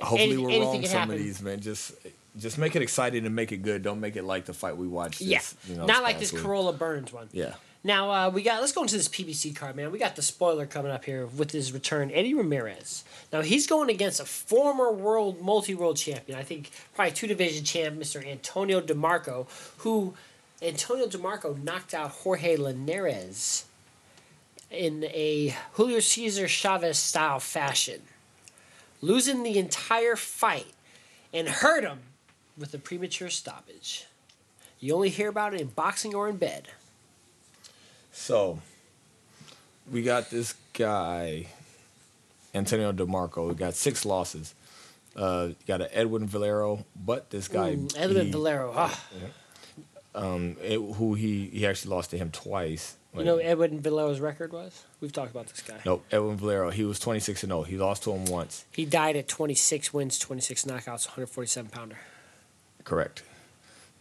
Hopefully 0.00 0.22
Any- 0.32 0.36
we're 0.36 0.60
wrong 0.62 0.82
some 0.86 0.98
happen. 0.98 1.14
of 1.14 1.20
these, 1.20 1.40
man. 1.42 1.60
Just 1.60 1.92
just 2.36 2.58
make 2.58 2.74
it 2.74 2.82
exciting 2.82 3.26
and 3.26 3.34
make 3.36 3.52
it 3.52 3.58
good. 3.62 3.82
Don't 3.82 4.00
make 4.00 4.16
it 4.16 4.24
like 4.24 4.44
the 4.44 4.52
fight 4.54 4.76
we 4.76 4.88
watched. 4.88 5.20
This, 5.20 5.28
Yeah, 5.28 5.40
you 5.72 5.76
know, 5.78 5.86
not 5.86 6.02
like 6.02 6.18
this 6.18 6.32
week. 6.32 6.42
Corolla 6.42 6.72
Burns 6.72 7.12
one. 7.12 7.28
Yeah. 7.32 7.54
Now 7.86 8.10
uh, 8.10 8.30
we 8.30 8.42
got. 8.42 8.60
Let's 8.60 8.72
go 8.72 8.82
into 8.82 8.96
this 8.96 9.08
PBC 9.08 9.54
card, 9.54 9.76
man. 9.76 9.92
We 9.92 9.98
got 9.98 10.16
the 10.16 10.22
spoiler 10.22 10.64
coming 10.66 10.90
up 10.90 11.04
here 11.04 11.26
with 11.26 11.50
his 11.52 11.70
return, 11.72 12.10
Eddie 12.10 12.32
Ramirez. 12.34 13.04
Now 13.32 13.42
he's 13.42 13.66
going 13.66 13.90
against 13.90 14.20
a 14.20 14.24
former 14.24 14.90
world 14.90 15.40
multi-world 15.42 15.96
champion. 15.98 16.38
I 16.38 16.42
think 16.42 16.70
probably 16.94 17.12
two 17.12 17.26
division 17.26 17.62
champ, 17.64 17.96
Mr. 17.98 18.26
Antonio 18.26 18.80
DeMarco, 18.80 19.46
who 19.78 20.14
Antonio 20.62 21.06
DeMarco 21.06 21.62
knocked 21.62 21.92
out 21.94 22.10
Jorge 22.10 22.56
Linares 22.56 23.66
in 24.74 25.04
a 25.04 25.54
Julio 25.74 26.00
Cesar 26.00 26.48
Chavez 26.48 26.98
style 26.98 27.40
fashion, 27.40 28.02
losing 29.00 29.42
the 29.42 29.58
entire 29.58 30.16
fight 30.16 30.72
and 31.32 31.48
hurt 31.48 31.84
him 31.84 32.00
with 32.58 32.74
a 32.74 32.78
premature 32.78 33.30
stoppage. 33.30 34.06
You 34.80 34.94
only 34.94 35.08
hear 35.08 35.28
about 35.28 35.54
it 35.54 35.60
in 35.60 35.68
boxing 35.68 36.14
or 36.14 36.28
in 36.28 36.36
bed. 36.36 36.68
So 38.12 38.60
we 39.90 40.02
got 40.02 40.30
this 40.30 40.54
guy, 40.72 41.46
Antonio 42.54 42.92
DeMarco. 42.92 43.48
We 43.48 43.54
got 43.54 43.74
six 43.74 44.04
losses. 44.04 44.54
Uh, 45.16 45.50
got 45.66 45.80
an 45.80 45.88
Edwin 45.92 46.26
Valero, 46.26 46.84
but 46.96 47.30
this 47.30 47.46
guy, 47.48 47.76
Edwin 47.96 48.26
he- 48.26 48.32
Valero. 48.32 48.72
Ah, 48.76 49.04
um, 50.14 50.56
it- 50.62 50.78
who 50.96 51.14
he 51.14 51.46
he 51.46 51.66
actually 51.66 51.90
lost 51.94 52.10
to 52.10 52.18
him 52.18 52.30
twice. 52.30 52.96
You 53.16 53.24
know 53.24 53.38
Edwin 53.38 53.80
Valero's 53.80 54.20
record 54.20 54.52
was? 54.52 54.84
We've 55.00 55.12
talked 55.12 55.30
about 55.30 55.46
this 55.46 55.62
guy. 55.62 55.78
Nope, 55.84 56.04
Edwin 56.10 56.36
Valero. 56.36 56.70
He 56.70 56.84
was 56.84 56.98
twenty 56.98 57.20
six 57.20 57.42
and 57.42 57.50
zero. 57.50 57.62
He 57.62 57.76
lost 57.76 58.02
to 58.04 58.12
him 58.12 58.24
once. 58.26 58.64
He 58.72 58.84
died 58.84 59.16
at 59.16 59.28
26 59.28 59.92
wins, 59.94 60.18
26 60.18 60.64
knockouts, 60.64 61.06
147 61.06 61.70
pounder. 61.70 61.96
Correct. 62.84 63.22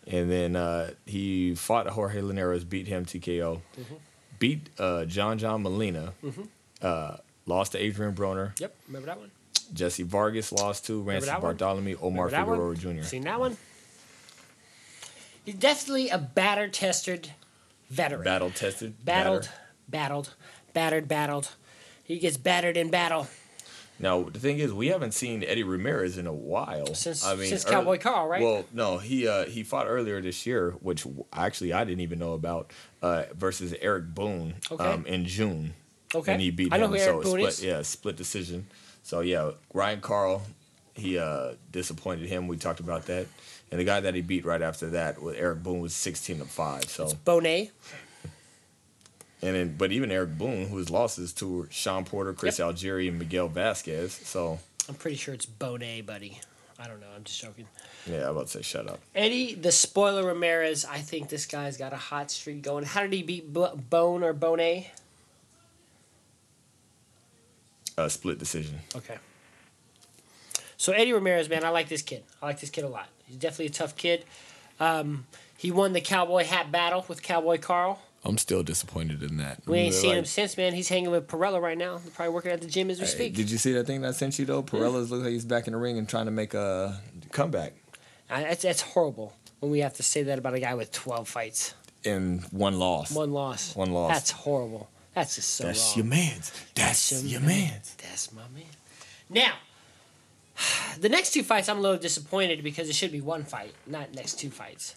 And 0.08 0.30
then 0.30 0.56
uh, 0.56 0.92
he 1.06 1.56
fought 1.56 1.88
Jorge 1.88 2.22
Linares, 2.22 2.64
beat 2.64 2.88
him 2.88 3.06
TKO, 3.06 3.62
Mm-hmm. 3.80 3.94
beat 4.40 4.70
uh, 4.80 5.06
John 5.06 5.38
John 5.38 5.62
Molina, 5.64 6.14
uh, 6.82 7.18
lost 7.46 7.72
to 7.74 7.78
Adrian 7.78 8.14
Broner. 8.14 8.60
Yep, 8.60 8.76
remember 8.88 9.06
that 9.08 9.20
one? 9.20 9.32
Jesse 9.74 10.04
Vargas 10.04 10.52
lost 10.52 10.86
to 10.88 11.02
one? 11.02 11.22
Bartholomew, 11.42 11.98
Omar 12.02 12.30
Figueroa? 12.30 12.76
Jr. 12.76 13.02
Seen 13.04 13.24
that 13.24 13.40
one? 13.40 13.56
He's 15.46 15.56
definitely 15.56 16.10
a 16.10 16.18
batter 16.18 16.68
tested 16.68 17.32
veteran. 17.94 18.24
Battle 18.24 18.50
tested. 18.52 19.04
Battled, 19.06 19.50
battled, 19.88 20.34
battered, 20.74 21.08
battled. 21.08 21.50
He 22.04 22.20
gets 22.20 22.38
battered 22.38 22.76
in 22.78 22.90
battle. 22.90 23.28
Now 24.00 24.24
the 24.24 24.40
thing 24.40 24.58
is, 24.60 24.74
we 24.74 24.88
haven't 24.88 25.14
seen 25.14 25.44
Eddie 25.44 25.64
Ramirez 25.64 26.18
in 26.18 26.28
a 26.28 26.34
while. 26.34 26.94
Since- 26.96 27.24
I 27.26 27.36
mean, 27.36 27.48
since 27.48 27.64
ear- 27.66 27.72
Cowboy 27.72 28.00
Carl, 28.00 28.28
right? 28.28 28.42
Well, 28.42 28.66
no, 28.74 28.98
he 28.98 29.28
uh, 29.28 29.46
he 29.46 29.64
fought 29.64 29.86
earlier 29.88 30.20
this 30.22 30.46
year, 30.46 30.72
which 30.82 31.06
actually 31.32 31.72
I 31.74 31.84
didn't 31.84 32.02
even 32.02 32.20
know 32.20 32.34
about, 32.34 32.72
uh, 33.02 33.24
versus 33.36 33.74
Eric 33.82 34.14
Boone 34.16 34.56
Okay. 34.72 34.84
um, 34.84 35.06
in 35.06 35.26
June. 35.26 35.74
Okay. 36.16 36.34
and 36.34 36.42
he 36.42 36.52
beat 36.52 36.72
I 36.74 36.78
know 36.78 36.88
him. 36.92 37.00
so 37.00 37.06
Eric 37.06 37.18
it 37.20 37.24
Boone 37.24 37.32
split, 37.40 37.50
is. 37.50 37.64
yeah, 37.64 37.82
split 37.84 38.16
decision. 38.18 38.68
So 39.04 39.22
yeah, 39.22 39.52
Ryan 39.74 40.02
Karl, 40.02 40.42
he 40.96 41.18
uh, 41.18 41.54
disappointed 41.72 42.28
him. 42.28 42.48
We 42.48 42.58
talked 42.58 42.80
about 42.80 43.06
that, 43.06 43.28
and 43.72 43.80
the 43.80 43.84
guy 43.86 44.00
that 44.00 44.14
he 44.16 44.22
beat 44.22 44.46
right 44.46 44.62
after 44.62 44.90
that 44.92 45.22
with 45.22 45.36
Eric 45.38 45.64
Boone 45.64 45.80
was 45.82 45.94
sixteen 45.94 46.40
to 46.40 46.46
five. 46.46 46.86
So 46.86 47.04
it's 47.06 47.14
Bonet. 47.14 47.72
and 49.42 49.56
then, 49.56 49.76
but 49.78 49.92
even 49.92 50.12
Eric 50.12 50.38
Boone, 50.38 50.68
whose 50.70 50.90
losses 50.90 51.34
to 51.34 51.68
Shawn 51.72 52.06
Porter, 52.06 52.34
Chris 52.34 52.60
Yep. 52.60 52.76
Algieri, 52.76 53.08
and 53.10 53.20
Miguel 53.20 53.48
Vasquez. 53.48 54.14
So 54.14 54.60
I'm 54.88 54.96
pretty 54.96 55.18
sure 55.18 55.34
it's 55.34 55.46
Bonet, 55.46 56.06
buddy. 56.06 56.40
I 56.80 56.88
don't 56.88 57.00
know. 57.00 57.08
I'm 57.16 57.24
just 57.24 57.40
joking. 57.40 57.68
yeah, 58.08 58.24
I'm 58.26 58.32
about 58.32 58.48
to 58.48 58.52
say 58.58 58.62
shut 58.64 58.90
up. 58.90 59.00
Eddie, 59.16 59.54
the 59.54 59.72
spoiler 59.72 60.26
Ramirez, 60.26 60.86
I 60.86 60.98
think 60.98 61.30
this 61.30 61.46
guy's 61.46 61.78
got 61.78 61.94
a 61.94 61.98
hot 61.98 62.32
streak 62.32 62.62
going. 62.64 62.84
How 62.84 63.02
did 63.02 63.14
he 63.14 63.22
beat 63.24 63.54
B- 63.54 63.68
Bone 63.90 64.24
or 64.24 64.34
Bonet? 64.34 64.88
Uh, 67.98 68.10
split 68.10 68.40
decision. 68.40 68.80
Okay. 68.96 69.18
So 70.78 70.92
Eddie 70.94 71.14
Ramirez, 71.14 71.48
man, 71.48 71.64
I 71.64 71.70
like 71.70 71.88
this 71.90 72.02
kid. 72.02 72.24
I 72.42 72.48
like 72.48 72.60
this 72.60 72.72
kid 72.72 72.84
a 72.84 72.90
lot. 72.90 73.08
He's 73.34 73.40
definitely 73.42 73.66
a 73.66 73.70
tough 73.72 73.96
kid. 73.96 74.26
Um, 74.80 75.26
he 75.58 75.72
won 75.72 75.94
the 75.94 76.02
cowboy 76.02 76.44
hat 76.44 76.72
battle 76.72 77.04
with 77.08 77.24
Cowboy 77.24 77.58
Carl. 77.58 78.00
I'm 78.24 78.38
still 78.38 78.62
disappointed 78.64 79.24
in 79.24 79.38
that. 79.38 79.62
We 79.66 79.80
ain't 79.80 79.94
Like, 79.96 80.02
seen 80.02 80.16
him 80.16 80.26
since, 80.26 80.56
man. 80.56 80.74
He's 80.74 80.88
hanging 80.88 81.10
with 81.12 81.28
Perella 81.28 81.60
right 81.62 81.78
now. 81.78 81.98
They're 81.98 82.12
probably 82.12 82.34
working 82.34 82.52
at 82.52 82.62
the 82.62 82.68
gym 82.68 82.90
as 82.92 83.00
we 83.00 83.06
hey, 83.06 83.12
speak. 83.12 83.34
did 83.36 83.50
you 83.50 83.58
see 83.58 83.74
that 83.74 83.86
thing 83.88 84.02
that 84.02 84.10
I 84.10 84.12
sent 84.12 84.38
you 84.40 84.46
though? 84.46 84.62
Perella's 84.64 85.10
look 85.12 85.24
like 85.24 85.32
he's 85.32 85.44
back 85.46 85.66
in 85.68 85.74
the 85.74 85.80
ring 85.80 85.98
and 85.98 86.08
trying 86.08 86.26
to 86.26 86.32
make 86.32 86.54
a 86.54 87.02
comeback 87.32 87.74
I, 88.30 88.44
that's, 88.44 88.62
that's 88.64 88.82
horrible 88.82 89.34
when 89.60 89.72
we 89.72 89.80
have 89.80 89.94
to 89.96 90.04
say 90.04 90.24
that 90.24 90.38
about 90.38 90.54
a 90.54 90.60
guy 90.60 90.74
with 90.76 90.92
12 90.92 91.28
fights. 91.28 91.74
and 92.06 92.44
one 92.52 92.78
loss. 92.80 93.12
One 93.12 93.32
loss. 93.34 93.76
One 93.76 93.92
loss. 93.92 94.12
That's 94.14 94.32
horrible. 94.32 94.90
That's 95.16 95.36
just 95.36 95.50
so 95.52 95.66
That's 95.66 95.90
wrong. 95.90 95.98
your 95.98 96.06
man's. 96.06 96.52
That's, 96.76 97.10
That's 97.10 97.24
your 97.24 97.32
your 97.32 97.42
man's. 97.42 97.94
That's 97.96 98.32
my 98.32 98.42
man. 98.54 98.64
Now, 99.30 99.54
the 101.00 101.10
next 101.10 101.32
two 101.32 101.44
fights, 101.44 101.70
I'm 101.70 101.78
a 101.78 101.82
little 101.82 101.98
disappointed 101.98 102.64
because 102.64 102.90
it 102.90 102.96
should 102.96 103.12
be 103.12 103.22
one 103.22 103.44
fight, 103.44 103.74
not 103.88 104.14
next 104.14 104.40
two 104.40 104.50
fights. 104.50 104.96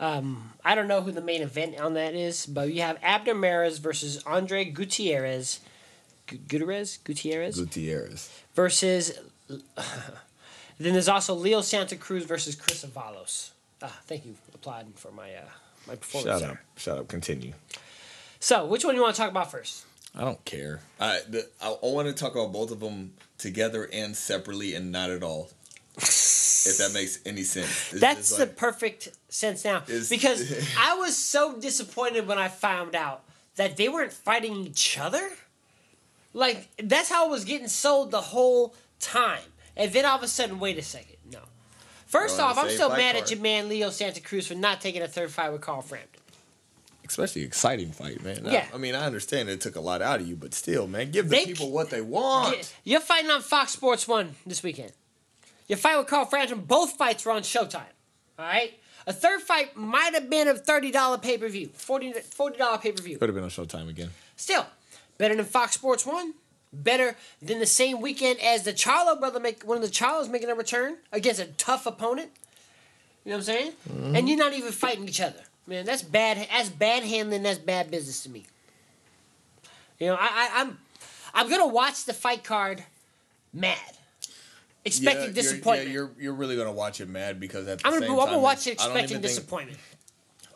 Um, 0.00 0.52
I 0.64 0.74
don't 0.74 0.88
know 0.88 1.00
who 1.02 1.12
the 1.12 1.20
main 1.20 1.42
event 1.42 1.78
on 1.80 1.94
that 1.94 2.14
is, 2.14 2.46
but 2.46 2.72
you 2.72 2.82
have 2.82 2.98
Abner 3.02 3.34
Mares 3.34 3.78
versus 3.78 4.22
Andre 4.26 4.64
Gutierrez. 4.64 5.60
Gu- 6.26 6.38
Gutierrez? 6.38 6.98
Gutierrez? 6.98 7.56
Gutierrez. 7.56 8.30
versus. 8.54 9.18
then 9.48 10.92
there's 10.94 11.08
also 11.08 11.34
Leo 11.34 11.60
Santa 11.60 11.94
Cruz 11.96 12.24
versus 12.24 12.56
Chris 12.56 12.84
Avalos. 12.84 13.50
Ah, 13.80 13.96
thank 14.06 14.24
you, 14.26 14.34
applauding 14.54 14.92
for 14.94 15.12
my 15.12 15.34
uh, 15.34 15.42
my 15.86 15.94
performance 15.94 16.40
Shut 16.40 16.40
there. 16.40 16.50
up. 16.52 16.58
Shut 16.76 16.98
up. 16.98 17.08
Continue. 17.08 17.52
So, 18.40 18.66
which 18.66 18.84
one 18.84 18.94
do 18.94 18.96
you 18.96 19.02
want 19.02 19.14
to 19.14 19.20
talk 19.20 19.30
about 19.30 19.50
first? 19.52 19.84
I 20.16 20.22
don't 20.22 20.44
care. 20.44 20.80
I 20.98 21.20
the, 21.28 21.48
I, 21.60 21.68
I 21.70 21.76
want 21.82 22.08
to 22.08 22.14
talk 22.14 22.32
about 22.32 22.52
both 22.52 22.70
of 22.72 22.80
them 22.80 23.12
together 23.42 23.88
and 23.92 24.16
separately, 24.16 24.74
and 24.74 24.90
not 24.90 25.10
at 25.10 25.22
all. 25.22 25.50
if 25.96 26.78
that 26.78 26.92
makes 26.94 27.18
any 27.26 27.42
sense. 27.42 27.92
It's 27.92 28.00
That's 28.00 28.28
just 28.28 28.38
the 28.38 28.46
perfect 28.46 29.10
sense 29.28 29.64
now. 29.64 29.82
Because 30.08 30.74
I 30.78 30.94
was 30.96 31.16
so 31.16 31.58
disappointed 31.60 32.26
when 32.26 32.38
I 32.38 32.48
found 32.48 32.94
out 32.94 33.24
that 33.56 33.76
they 33.76 33.88
weren't 33.88 34.12
fighting 34.12 34.54
each 34.56 34.98
other. 34.98 35.28
Like, 36.32 36.68
that's 36.82 37.10
how 37.10 37.26
it 37.26 37.30
was 37.30 37.44
getting 37.44 37.68
sold 37.68 38.10
the 38.10 38.20
whole 38.20 38.74
time. 39.00 39.42
And 39.76 39.92
then 39.92 40.04
all 40.06 40.16
of 40.16 40.22
a 40.22 40.28
sudden, 40.28 40.58
wait 40.60 40.78
a 40.78 40.82
second. 40.82 41.16
No. 41.30 41.40
First 42.06 42.40
off, 42.40 42.58
I'm 42.58 42.70
still 42.70 42.90
mad 42.90 43.12
card. 43.12 43.24
at 43.24 43.30
your 43.30 43.40
man 43.40 43.68
Leo 43.68 43.90
Santa 43.90 44.20
Cruz 44.20 44.46
for 44.46 44.54
not 44.54 44.80
taking 44.80 45.02
a 45.02 45.08
third 45.08 45.30
fight 45.30 45.50
with 45.50 45.60
Carl 45.60 45.82
Frampton. 45.82 46.11
Especially 47.06 47.42
exciting 47.42 47.92
fight, 47.92 48.22
man. 48.22 48.46
I- 48.46 48.52
Yeah. 48.52 48.66
I, 48.72 48.78
mean, 48.78 48.94
I 48.94 49.04
understand 49.06 49.48
it 49.48 49.60
took 49.60 49.76
a 49.76 49.80
lot 49.80 50.02
out 50.02 50.20
of 50.20 50.26
you, 50.28 50.36
but 50.36 50.54
still, 50.54 50.86
man, 50.86 51.10
give 51.10 51.28
the 51.28 51.36
They- 51.36 51.46
people 51.46 51.70
what 51.70 51.90
they 51.90 52.00
want. 52.00 52.72
You're 52.84 53.00
fighting 53.00 53.30
on 53.30 53.42
Fox 53.42 53.72
Sports 53.72 54.06
1 54.08 54.34
this 54.46 54.62
weekend. 54.62 54.92
Your 55.68 55.78
fight 55.78 55.96
with 55.96 56.06
Carl 56.06 56.26
Frampton, 56.26 56.60
both 56.60 56.92
fights 56.96 57.24
were 57.24 57.32
on 57.32 57.42
Showtime. 57.42 57.82
All 58.38 58.44
right? 58.46 58.78
A 59.06 59.12
third 59.12 59.40
fight 59.42 59.76
might 59.76 60.14
have 60.14 60.30
been 60.30 60.46
a 60.48 60.54
$30 60.54 61.18
pay 61.18 61.36
per 61.38 61.48
view, 61.48 61.68
$40, 61.68 62.14
$40 62.22 62.78
pay 62.78 62.92
per 62.92 63.02
view. 63.02 63.18
Could 63.18 63.28
have 63.28 63.34
been 63.34 63.44
on 63.44 63.50
Showtime 63.50 63.88
again. 63.88 64.10
Still, 64.36 64.66
Better 65.18 65.36
than 65.36 65.44
Fox 65.44 65.74
Sports 65.74 66.04
One. 66.04 66.34
Better 66.72 67.16
than 67.40 67.58
the 67.58 67.66
same 67.66 68.00
weekend 68.00 68.40
as 68.40 68.62
the 68.62 68.72
Charlo 68.72 69.18
brother 69.20 69.38
make 69.38 69.62
one 69.62 69.76
of 69.76 69.82
the 69.82 69.88
Charlos 69.90 70.28
making 70.30 70.48
a 70.48 70.54
return 70.54 70.96
against 71.12 71.38
a 71.38 71.44
tough 71.46 71.84
opponent. 71.86 72.30
You 73.24 73.30
know 73.30 73.36
what 73.36 73.40
I'm 73.40 73.44
saying? 73.44 73.72
Mm-hmm. 73.88 74.16
And 74.16 74.28
you're 74.28 74.38
not 74.38 74.54
even 74.54 74.72
fighting 74.72 75.06
each 75.06 75.20
other. 75.20 75.44
Man, 75.66 75.84
that's 75.86 76.02
bad. 76.02 76.46
That's 76.50 76.68
bad 76.68 77.02
handling. 77.04 77.42
That's 77.42 77.58
bad 77.58 77.90
business 77.90 78.22
to 78.24 78.30
me. 78.30 78.44
You 79.98 80.08
know, 80.08 80.14
I, 80.18 80.26
I 80.26 80.50
I'm 80.60 80.78
I'm 81.34 81.48
gonna 81.48 81.68
watch 81.68 82.04
the 82.04 82.12
fight 82.12 82.42
card, 82.44 82.82
mad, 83.52 83.78
expecting 84.84 85.26
Yeah, 85.28 85.32
disappointment. 85.32 85.90
You're, 85.90 86.04
yeah, 86.04 86.10
you're 86.16 86.22
you're 86.24 86.34
really 86.34 86.56
gonna 86.56 86.72
watch 86.72 87.00
it 87.00 87.08
mad 87.08 87.38
because 87.38 87.68
at 87.68 87.78
the 87.78 87.86
I'm 87.86 87.92
gonna 87.94 88.06
same 88.06 88.18
I'm 88.18 88.26
gonna 88.26 88.38
watch 88.40 88.66
it 88.66 88.70
I 88.80 88.84
expecting 88.84 89.08
think- 89.08 89.22
disappointment. 89.22 89.78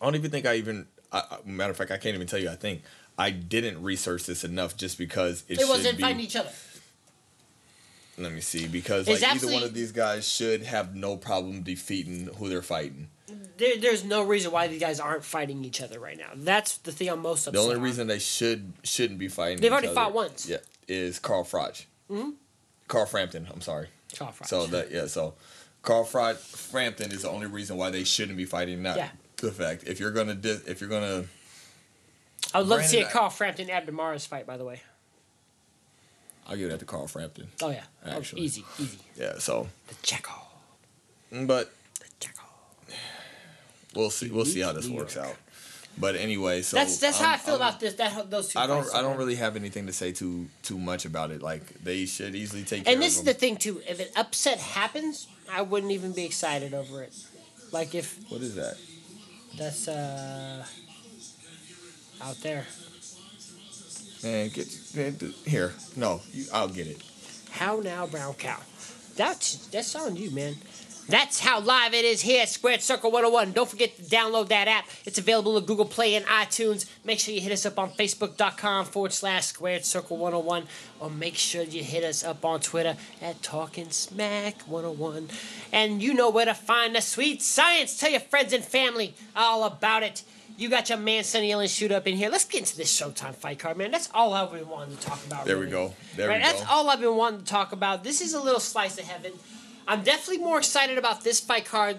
I 0.00 0.04
don't 0.04 0.14
even 0.16 0.30
think 0.30 0.46
I 0.46 0.56
even. 0.56 0.86
I, 1.12 1.18
I- 1.30 1.38
matter 1.48 1.70
of 1.70 1.76
fact, 1.76 1.90
I 1.92 1.98
can't 1.98 2.14
even 2.16 2.26
tell 2.26 2.40
you. 2.40 2.50
I 2.50 2.56
think 2.56 2.82
I 3.16 3.30
didn't 3.30 3.82
research 3.82 4.26
this 4.26 4.42
enough 4.44 4.76
just 4.76 4.98
because 4.98 5.44
it 5.48 5.60
should 5.60 5.68
wasn't 5.68 5.96
be. 5.98 6.02
fighting 6.02 6.20
each 6.20 6.36
other. 6.36 6.50
Let 8.18 8.32
me 8.32 8.40
see, 8.40 8.66
because 8.66 9.08
like 9.08 9.22
either 9.22 9.52
one 9.52 9.62
of 9.62 9.74
these 9.74 9.92
guys 9.92 10.26
should 10.26 10.62
have 10.62 10.94
no 10.94 11.16
problem 11.16 11.62
defeating 11.62 12.30
who 12.38 12.48
they're 12.48 12.62
fighting. 12.62 13.08
There, 13.58 13.76
there's 13.78 14.04
no 14.04 14.22
reason 14.22 14.52
why 14.52 14.68
these 14.68 14.80
guys 14.80 15.00
aren't 15.00 15.24
fighting 15.24 15.64
each 15.64 15.82
other 15.82 15.98
right 16.00 16.16
now. 16.16 16.30
That's 16.34 16.78
the 16.78 16.92
thing 16.92 17.08
I'm 17.08 17.20
most 17.20 17.46
upset. 17.46 17.54
The 17.54 17.60
only 17.60 17.76
on. 17.76 17.82
reason 17.82 18.06
they 18.06 18.18
should 18.18 18.72
shouldn't 18.84 19.18
be 19.18 19.28
fighting. 19.28 19.60
They've 19.60 19.72
already 19.72 19.88
other, 19.88 19.94
fought 19.94 20.14
once. 20.14 20.48
Yeah, 20.48 20.58
is 20.88 21.18
Carl 21.18 21.44
Froch. 21.44 21.84
Mm-hmm. 22.10 22.30
Carl 22.88 23.06
Frampton. 23.06 23.48
I'm 23.52 23.60
sorry. 23.60 23.88
Carl 24.16 24.32
Froch. 24.32 24.46
So 24.46 24.66
that 24.66 24.90
yeah, 24.90 25.06
so 25.06 25.34
Carl 25.82 26.04
Froch 26.04 26.36
Frampton 26.36 27.12
is 27.12 27.22
the 27.22 27.30
only 27.30 27.46
reason 27.46 27.76
why 27.76 27.90
they 27.90 28.04
shouldn't 28.04 28.38
be 28.38 28.44
fighting. 28.44 28.82
Not 28.82 28.96
Yeah. 28.96 29.08
the 29.36 29.52
fact 29.52 29.84
if 29.86 30.00
you're 30.00 30.10
gonna 30.10 30.38
if 30.42 30.80
you're 30.80 30.90
gonna 30.90 31.24
I 32.54 32.58
would 32.60 32.68
love 32.68 32.82
to 32.82 32.88
see 32.88 33.00
a 33.00 33.08
Carl 33.08 33.30
Frampton 33.30 33.68
Abner 33.68 33.92
Mares 33.92 34.24
fight. 34.26 34.46
By 34.46 34.56
the 34.56 34.64
way. 34.64 34.80
I'll 36.48 36.56
give 36.56 36.70
that 36.70 36.78
to 36.80 36.84
Carl 36.84 37.06
Frampton. 37.08 37.48
Oh 37.62 37.70
yeah. 37.70 37.82
Oh, 38.04 38.10
Actually. 38.18 38.42
easy, 38.42 38.64
easy. 38.78 38.98
Yeah. 39.18 39.38
So, 39.38 39.68
The 39.88 39.94
Checo. 39.96 40.32
but 41.46 41.72
The 42.00 42.06
Checo. 42.26 42.94
we'll 43.94 44.10
see. 44.10 44.30
We'll 44.30 44.44
see 44.44 44.60
how 44.60 44.72
this 44.72 44.88
works 44.88 45.16
out. 45.16 45.34
But 45.98 46.14
anyway, 46.16 46.60
so 46.62 46.76
that's 46.76 46.98
that's 46.98 47.18
how 47.18 47.30
I 47.32 47.36
feel 47.38 47.54
I'm- 47.54 47.62
about 47.62 47.80
this. 47.80 47.94
That 47.94 48.30
those 48.30 48.48
two. 48.48 48.58
I 48.58 48.66
don't. 48.66 48.86
I 48.94 49.00
don't 49.00 49.16
really 49.16 49.36
have 49.36 49.56
anything 49.56 49.86
to 49.86 49.92
say 49.94 50.12
too 50.12 50.46
too 50.62 50.78
much 50.78 51.06
about 51.06 51.30
it. 51.30 51.40
Like 51.42 51.82
they 51.82 52.04
should 52.04 52.34
easily 52.34 52.64
take. 52.64 52.86
And 52.86 53.00
this 53.02 53.16
is 53.16 53.22
the 53.24 53.32
thing 53.34 53.56
too. 53.56 53.80
If 53.88 53.98
an 54.00 54.08
upset 54.14 54.58
happens, 54.58 55.26
I 55.50 55.62
wouldn't 55.62 55.92
even 55.92 56.12
be 56.12 56.24
excited 56.26 56.74
over 56.74 57.02
it. 57.02 57.14
Like 57.72 57.94
if 57.94 58.20
What 58.28 58.42
is 58.42 58.54
that? 58.56 58.76
that's 59.56 59.88
uh 59.88 60.64
out 62.20 62.36
there. 62.42 62.66
Man, 64.22 64.48
get 64.48 64.68
man, 64.94 65.12
d- 65.14 65.34
here. 65.44 65.72
No, 65.94 66.20
you, 66.32 66.44
I'll 66.52 66.68
get 66.68 66.86
it. 66.86 67.02
How 67.50 67.80
now, 67.80 68.06
brown 68.06 68.34
cow? 68.34 68.58
That's 69.16 69.66
that's 69.68 69.94
on 69.94 70.16
you, 70.16 70.30
man. 70.30 70.56
That's 71.08 71.38
how 71.38 71.60
live 71.60 71.94
it 71.94 72.04
is 72.04 72.20
here 72.20 72.42
at 72.42 72.48
Squared 72.48 72.82
Circle 72.82 73.12
101. 73.12 73.52
Don't 73.52 73.68
forget 73.68 73.96
to 73.96 74.02
download 74.02 74.48
that 74.48 74.66
app. 74.66 74.86
It's 75.04 75.18
available 75.18 75.56
at 75.56 75.64
Google 75.64 75.84
Play 75.84 76.16
and 76.16 76.26
iTunes. 76.26 76.90
Make 77.04 77.20
sure 77.20 77.32
you 77.32 77.40
hit 77.40 77.52
us 77.52 77.64
up 77.64 77.78
on 77.78 77.92
Facebook.com 77.92 78.86
forward 78.86 79.12
slash 79.12 79.46
Squared 79.46 79.84
Circle 79.84 80.16
101. 80.16 80.66
Or 80.98 81.08
make 81.08 81.36
sure 81.36 81.62
you 81.62 81.84
hit 81.84 82.02
us 82.02 82.24
up 82.24 82.44
on 82.44 82.58
Twitter 82.58 82.96
at 83.22 83.40
Talking 83.40 83.90
Smack 83.90 84.62
101. 84.62 85.28
And 85.72 86.02
you 86.02 86.12
know 86.12 86.28
where 86.28 86.46
to 86.46 86.54
find 86.54 86.96
the 86.96 87.00
sweet 87.00 87.40
science. 87.40 87.96
Tell 87.96 88.10
your 88.10 88.20
friends 88.20 88.52
and 88.52 88.64
family 88.64 89.14
all 89.36 89.62
about 89.62 90.02
it. 90.02 90.24
You 90.58 90.70
got 90.70 90.88
your 90.88 90.98
man 90.98 91.22
Sonny 91.24 91.52
Ellen 91.52 91.68
shoot 91.68 91.92
up 91.92 92.06
in 92.06 92.16
here. 92.16 92.30
Let's 92.30 92.44
get 92.46 92.60
into 92.60 92.76
this 92.76 92.98
Showtime 92.98 93.34
fight 93.34 93.58
card, 93.58 93.76
man. 93.76 93.90
That's 93.90 94.08
all 94.14 94.32
I've 94.32 94.52
been 94.52 94.68
wanting 94.68 94.96
to 94.96 95.02
talk 95.02 95.24
about. 95.26 95.44
There 95.44 95.58
we 95.58 95.66
go. 95.66 95.94
There 96.16 96.28
Right, 96.28 96.38
we 96.38 96.42
That's 96.42 96.54
go. 96.54 96.58
That's 96.60 96.70
all 96.70 96.88
I've 96.88 97.00
been 97.00 97.16
wanting 97.16 97.40
to 97.40 97.46
talk 97.46 97.72
about. 97.72 98.04
This 98.04 98.20
is 98.20 98.32
a 98.32 98.40
little 98.40 98.60
slice 98.60 98.98
of 98.98 99.04
heaven. 99.04 99.32
I'm 99.86 100.02
definitely 100.02 100.42
more 100.42 100.58
excited 100.58 100.98
about 100.98 101.22
this 101.22 101.40
fight 101.40 101.66
card 101.66 101.98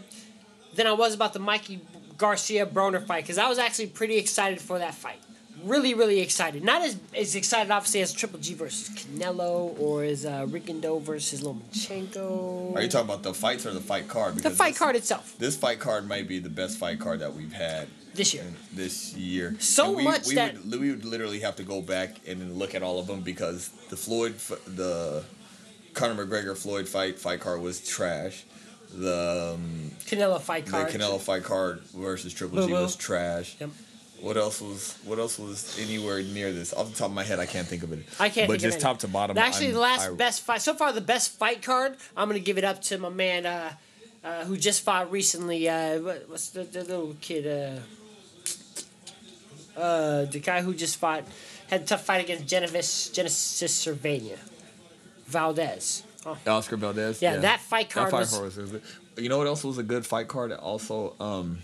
than 0.75 0.87
I 0.87 0.93
was 0.93 1.13
about 1.13 1.33
the 1.33 1.39
Mikey 1.39 1.81
Garcia 2.17 2.65
Broner 2.65 3.05
fight 3.05 3.23
because 3.23 3.37
I 3.37 3.47
was 3.47 3.59
actually 3.59 3.87
pretty 3.87 4.17
excited 4.17 4.59
for 4.59 4.79
that 4.79 4.95
fight. 4.95 5.19
Really, 5.63 5.93
really 5.93 6.19
excited. 6.19 6.63
Not 6.63 6.83
as, 6.83 6.97
as 7.15 7.35
excited, 7.35 7.71
obviously, 7.71 8.01
as 8.01 8.13
Triple 8.13 8.39
G 8.39 8.53
versus 8.53 8.89
Canelo 8.89 9.79
or 9.79 10.03
as 10.03 10.25
uh, 10.25 10.45
Rigondeaux 10.45 11.01
versus 11.01 11.41
Lomachenko. 11.41 12.75
Are 12.75 12.81
you 12.81 12.87
talking 12.87 13.09
about 13.09 13.23
the 13.23 13.33
fights 13.33 13.65
or 13.65 13.73
the 13.73 13.79
fight 13.79 14.07
card? 14.07 14.35
Because 14.35 14.51
the 14.51 14.57
fight 14.57 14.73
this, 14.73 14.79
card 14.79 14.95
itself 14.95 15.35
This 15.39 15.57
fight 15.57 15.79
card 15.79 16.07
might 16.07 16.27
be 16.27 16.37
the 16.39 16.49
best 16.49 16.77
fight 16.77 16.99
card 16.99 17.19
that 17.21 17.33
we've 17.33 17.53
had 17.53 17.87
this 18.17 18.33
year? 18.33 18.43
this 18.73 19.13
year. 19.15 19.55
So 19.59 19.91
we, 19.91 20.03
much 20.03 20.27
we 20.27 20.35
that- 20.35 20.55
would, 20.65 20.79
we 20.81 20.89
would 20.91 21.05
literally 21.05 21.39
have 21.39 21.55
to 21.57 21.63
go 21.63 21.81
back 21.81 22.17
and 22.27 22.57
look 22.59 22.75
at 22.75 22.83
all 22.83 22.99
of 22.99 23.07
them 23.07 23.21
because 23.21 23.69
the 23.89 23.95
Floyd, 23.97 24.37
the 24.65 25.23
Conor 25.93 26.25
McGregor 26.25 26.57
Floyd 26.57 26.87
fight 26.87 27.17
fight 27.19 27.39
card 27.39 27.61
was 27.61 27.79
trash. 27.87 28.43
The 28.93 29.53
um, 29.55 29.91
Canelo 30.05 30.39
fight 30.39 30.65
the 30.65 30.71
card. 30.71 30.89
Canelo 30.89 31.19
fight 31.19 31.43
card 31.43 31.81
versus 31.93 32.33
Triple 32.33 32.61
G 32.65 32.67
Boo. 32.73 32.73
was 32.81 32.95
trash. 32.95 33.55
Yep. 33.59 33.69
What 34.21 34.35
else 34.37 34.61
was 34.61 34.97
What 35.03 35.19
else 35.19 35.37
was 35.37 35.77
anywhere 35.79 36.23
near 36.23 36.51
this? 36.51 36.73
Off 36.73 36.89
the 36.91 36.95
top 36.97 37.09
of 37.09 37.13
my 37.13 37.23
head, 37.23 37.39
I 37.39 37.45
can't 37.45 37.67
think 37.67 37.83
of 37.83 37.91
it. 37.91 37.99
I 38.19 38.29
can't 38.29 38.47
But 38.47 38.59
just 38.59 38.79
top 38.79 38.99
to 38.99 39.07
bottom. 39.07 39.37
Actually, 39.37 39.67
I'm- 39.67 39.73
the 39.75 39.79
last 39.81 40.07
I- 40.09 40.13
best 40.13 40.41
fight 40.41 40.61
so 40.61 40.73
far, 40.73 40.91
the 40.93 41.01
best 41.01 41.37
fight 41.37 41.61
card. 41.61 41.97
I'm 42.15 42.27
gonna 42.29 42.39
give 42.39 42.57
it 42.57 42.63
up 42.63 42.81
to 42.83 42.97
my 42.97 43.09
man 43.09 43.45
uh, 43.45 43.73
uh, 44.23 44.45
who 44.45 44.55
just 44.57 44.81
fought 44.83 45.11
recently. 45.11 45.67
Uh, 45.69 45.99
what, 45.99 46.29
what's 46.29 46.49
the, 46.49 46.63
the 46.63 46.83
little 46.83 47.15
kid? 47.21 47.45
Uh, 49.77 50.25
the 50.25 50.39
guy 50.39 50.61
who 50.61 50.73
just 50.73 50.97
fought 50.97 51.23
had 51.67 51.81
a 51.81 51.85
tough 51.85 52.03
fight 52.03 52.23
against 52.23 52.47
Genesis 52.47 53.09
Genesis 53.09 53.85
Servania, 53.85 54.37
Valdez. 55.27 56.03
Oh, 56.25 56.37
Oscar 56.47 56.77
Valdez. 56.77 57.21
Yeah, 57.21 57.37
that 57.37 57.59
fight 57.61 57.89
card 57.89 58.07
That 58.07 58.11
fight 58.11 58.19
was- 58.41 58.55
card 58.55 58.71
was. 58.73 58.81
You 59.17 59.29
know 59.29 59.37
what 59.37 59.47
else 59.47 59.63
was 59.63 59.77
a 59.77 59.83
good 59.83 60.05
fight 60.05 60.27
card? 60.27 60.51
Also, 60.51 61.15
um, 61.19 61.59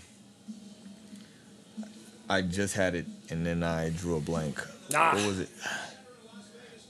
I 2.28 2.42
just 2.42 2.74
had 2.74 2.94
it 2.94 3.06
and 3.30 3.44
then 3.46 3.62
I 3.62 3.90
drew 3.90 4.16
a 4.16 4.20
blank. 4.20 4.60
Ah. 4.94 5.12
What 5.14 5.26
was 5.26 5.40
it? 5.40 5.48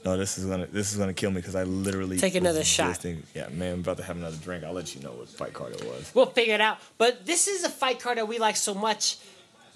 No, 0.03 0.17
this 0.17 0.37
is 0.37 0.45
gonna 0.45 0.67
this 0.67 0.91
is 0.93 0.97
gonna 0.99 1.13
kill 1.13 1.31
me 1.31 1.37
because 1.37 1.55
I 1.55 1.63
literally 1.63 2.19
Take 2.19 2.35
another 2.35 2.63
shot. 2.63 3.03
yeah, 3.33 3.47
man, 3.49 3.73
I'm 3.73 3.79
about 3.79 3.97
to 3.97 4.03
have 4.03 4.17
another 4.17 4.37
drink. 4.37 4.63
I'll 4.63 4.73
let 4.73 4.93
you 4.95 5.01
know 5.01 5.11
what 5.13 5.27
fight 5.29 5.53
card 5.53 5.73
it 5.73 5.83
was. 5.83 6.11
We'll 6.13 6.27
figure 6.27 6.53
it 6.53 6.61
out. 6.61 6.77
But 6.99 7.25
this 7.25 7.47
is 7.47 7.63
a 7.63 7.69
fight 7.69 7.99
card 7.99 8.17
that 8.19 8.27
we 8.27 8.37
like 8.37 8.55
so 8.55 8.73
much. 8.75 9.17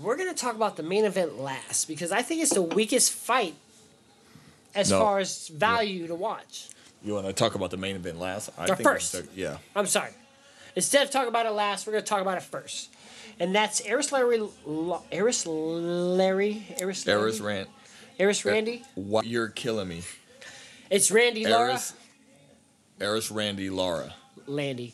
We're 0.02 0.16
gonna 0.18 0.34
talk 0.34 0.56
about 0.56 0.78
the 0.78 0.84
main 0.84 1.06
event 1.06 1.40
last 1.40 1.88
because 1.88 2.12
I 2.12 2.22
think 2.22 2.42
it's 2.42 2.54
the 2.54 2.62
weakest 2.62 3.12
fight 3.12 3.56
as 4.74 4.90
No. 4.92 5.00
far 5.00 5.20
as 5.20 5.48
value 5.50 6.08
to 6.08 6.16
watch. 6.16 6.70
You 7.04 7.14
want 7.14 7.28
to 7.28 7.34
talk 7.34 7.56
about 7.56 7.72
the 7.72 7.78
main 7.78 7.96
event 7.96 8.20
last? 8.20 8.50
I 8.58 8.68
Or 8.70 8.76
we 8.76 8.84
first. 8.84 9.12
should- 9.14 9.30
yeah. 9.36 9.58
I'm 9.76 9.88
sorry. 9.88 10.12
Instead 10.76 11.04
of 11.06 11.12
talking 11.12 11.30
about 11.30 11.46
it 11.46 11.52
last, 11.52 11.88
we're 11.88 11.94
going 11.94 12.04
to 12.04 12.10
talk 12.10 12.22
about 12.22 12.38
it 12.38 12.44
first. 12.44 12.90
And 13.40 13.56
that's 13.56 13.80
Eris 13.82 14.12
Larry. 14.12 14.40
Lo- 14.66 15.02
Eris 15.12 15.46
Larry. 15.46 16.66
Eris 16.80 17.06
Larry? 17.08 17.22
Eris 17.22 17.40
Rand. 17.40 17.68
Eris 18.20 18.46
Randy. 18.46 18.84
What? 18.96 19.26
You're 19.26 19.48
killing 19.48 19.88
me. 19.88 20.04
It's 20.90 21.10
Randy 21.10 21.46
Laura. 21.48 21.70
Eris. 21.72 21.94
Eris 23.00 23.32
Randy 23.32 23.70
Laura. 23.70 24.14
Landy. 24.46 24.94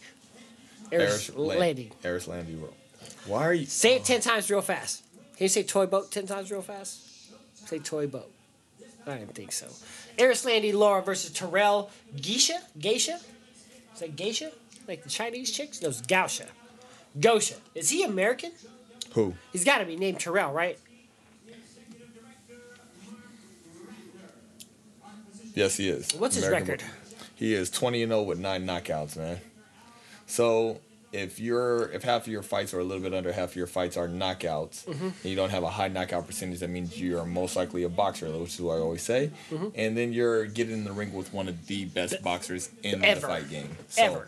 Eris, 0.91 1.29
Lan- 1.33 1.57
Landy. 1.59 1.91
Eris 2.03 2.27
Landy. 2.27 2.55
Why 3.25 3.43
are 3.43 3.53
you? 3.53 3.65
Say 3.65 3.95
it 3.95 4.05
10 4.05 4.21
times 4.21 4.49
real 4.49 4.61
fast. 4.61 5.03
Can 5.37 5.45
you 5.45 5.49
say 5.49 5.63
toy 5.63 5.85
boat 5.85 6.11
10 6.11 6.27
times 6.27 6.51
real 6.51 6.61
fast? 6.61 7.01
Say 7.67 7.79
toy 7.79 8.07
boat. 8.07 8.31
I 9.07 9.17
didn't 9.17 9.35
think 9.35 9.51
so. 9.51 9.67
Eris 10.17 10.45
Landy 10.45 10.71
Laura 10.71 11.01
versus 11.01 11.31
Terrell 11.31 11.91
Geisha? 12.19 12.59
Geisha? 12.79 13.19
Is 13.93 13.99
that 13.99 14.15
Geisha? 14.15 14.51
Like 14.87 15.03
the 15.03 15.09
Chinese 15.09 15.51
chicks? 15.51 15.81
No, 15.81 15.89
it's 15.89 16.01
Gausha. 16.01 16.47
Gosha. 17.19 17.55
Is 17.73 17.89
he 17.89 18.03
American? 18.03 18.51
Who? 19.13 19.33
He's 19.51 19.63
got 19.63 19.79
to 19.79 19.85
be 19.85 19.95
named 19.95 20.19
Terrell, 20.19 20.51
right? 20.51 20.77
Yes, 25.53 25.77
he 25.77 25.87
is. 25.87 26.11
What's 26.11 26.35
his 26.35 26.49
record? 26.49 26.83
He 27.35 27.53
is 27.53 27.69
20 27.69 28.03
and 28.03 28.11
0 28.11 28.23
with 28.23 28.39
nine 28.39 28.65
knockouts, 28.65 29.15
man. 29.15 29.39
So 30.27 30.79
if 31.15 31.39
you're 31.39 31.89
if 31.91 32.03
half 32.03 32.23
of 32.23 32.27
your 32.27 32.43
fights 32.43 32.73
or 32.73 32.79
a 32.79 32.83
little 32.83 33.01
bit 33.01 33.13
under 33.13 33.31
half 33.31 33.51
of 33.51 33.55
your 33.55 33.67
fights 33.67 33.95
are 33.97 34.07
knockouts, 34.07 34.85
Mm-hmm. 34.85 35.05
and 35.05 35.25
you 35.25 35.35
don't 35.35 35.49
have 35.51 35.63
a 35.63 35.69
high 35.69 35.87
knockout 35.87 36.27
percentage, 36.27 36.59
that 36.59 36.69
means 36.69 36.99
you're 36.99 37.25
most 37.25 37.55
likely 37.55 37.83
a 37.83 37.89
boxer, 37.89 38.27
which 38.37 38.53
is 38.55 38.61
what 38.61 38.75
I 38.75 38.79
always 38.79 39.01
say. 39.01 39.31
Mm-hmm. 39.51 39.67
And 39.75 39.97
then 39.97 40.13
you're 40.13 40.45
getting 40.45 40.73
in 40.73 40.83
the 40.83 40.91
ring 40.91 41.13
with 41.13 41.33
one 41.33 41.47
of 41.47 41.67
the 41.67 41.85
best 41.85 42.21
boxers 42.21 42.69
in 42.83 43.03
Ever. 43.03 43.21
the 43.21 43.27
fight 43.27 43.49
game. 43.49 43.69
So 43.89 44.03
Ever. 44.03 44.27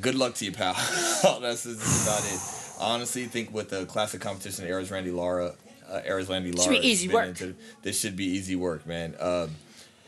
good 0.00 0.14
luck 0.14 0.34
to 0.36 0.44
you, 0.44 0.52
pal. 0.52 0.74
That's 1.40 1.64
about 1.66 2.24
it. 2.24 2.40
I 2.82 2.94
honestly 2.94 3.26
think 3.26 3.52
with 3.54 3.70
the 3.70 3.84
classic 3.86 4.20
competition, 4.20 4.66
Aries 4.66 4.90
Randy 4.90 5.10
Lara, 5.12 5.52
uh, 5.88 6.00
Aries 6.04 6.28
Randy 6.28 6.50
Lara, 6.52 6.64
should 6.74 6.82
be 6.82 6.88
easy 6.88 7.08
work. 7.08 7.28
into- 7.28 7.54
this 7.82 8.00
should 8.00 8.16
be 8.16 8.24
easy 8.24 8.56
work, 8.56 8.86
man. 8.86 9.14
Um, 9.20 9.50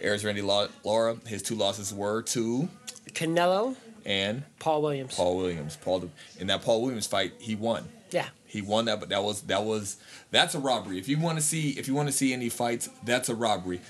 Aries 0.00 0.24
Randy 0.24 0.42
La- 0.42 0.68
Lara, 0.84 1.16
his 1.26 1.42
two 1.42 1.54
losses 1.54 1.94
were 1.94 2.22
to 2.22 2.68
Canelo, 3.12 3.76
and 4.06 4.44
Paul 4.60 4.80
Williams. 4.82 5.14
Paul 5.14 5.36
Williams. 5.36 5.76
Paul 5.76 6.08
in 6.38 6.46
that 6.46 6.62
Paul 6.62 6.82
Williams 6.82 7.06
fight, 7.06 7.34
he 7.38 7.54
won. 7.54 7.86
Yeah. 8.10 8.28
He 8.46 8.62
won 8.62 8.86
that, 8.86 9.00
but 9.00 9.10
that 9.10 9.22
was 9.22 9.42
that 9.42 9.64
was 9.64 9.96
that's 10.30 10.54
a 10.54 10.60
robbery. 10.60 10.98
If 10.98 11.08
you 11.08 11.18
want 11.18 11.36
to 11.38 11.44
see 11.44 11.70
if 11.70 11.88
you 11.88 11.94
want 11.94 12.08
to 12.08 12.12
see 12.12 12.32
any 12.32 12.48
fights, 12.48 12.88
that's 13.04 13.28
a 13.28 13.34
robbery. 13.34 13.80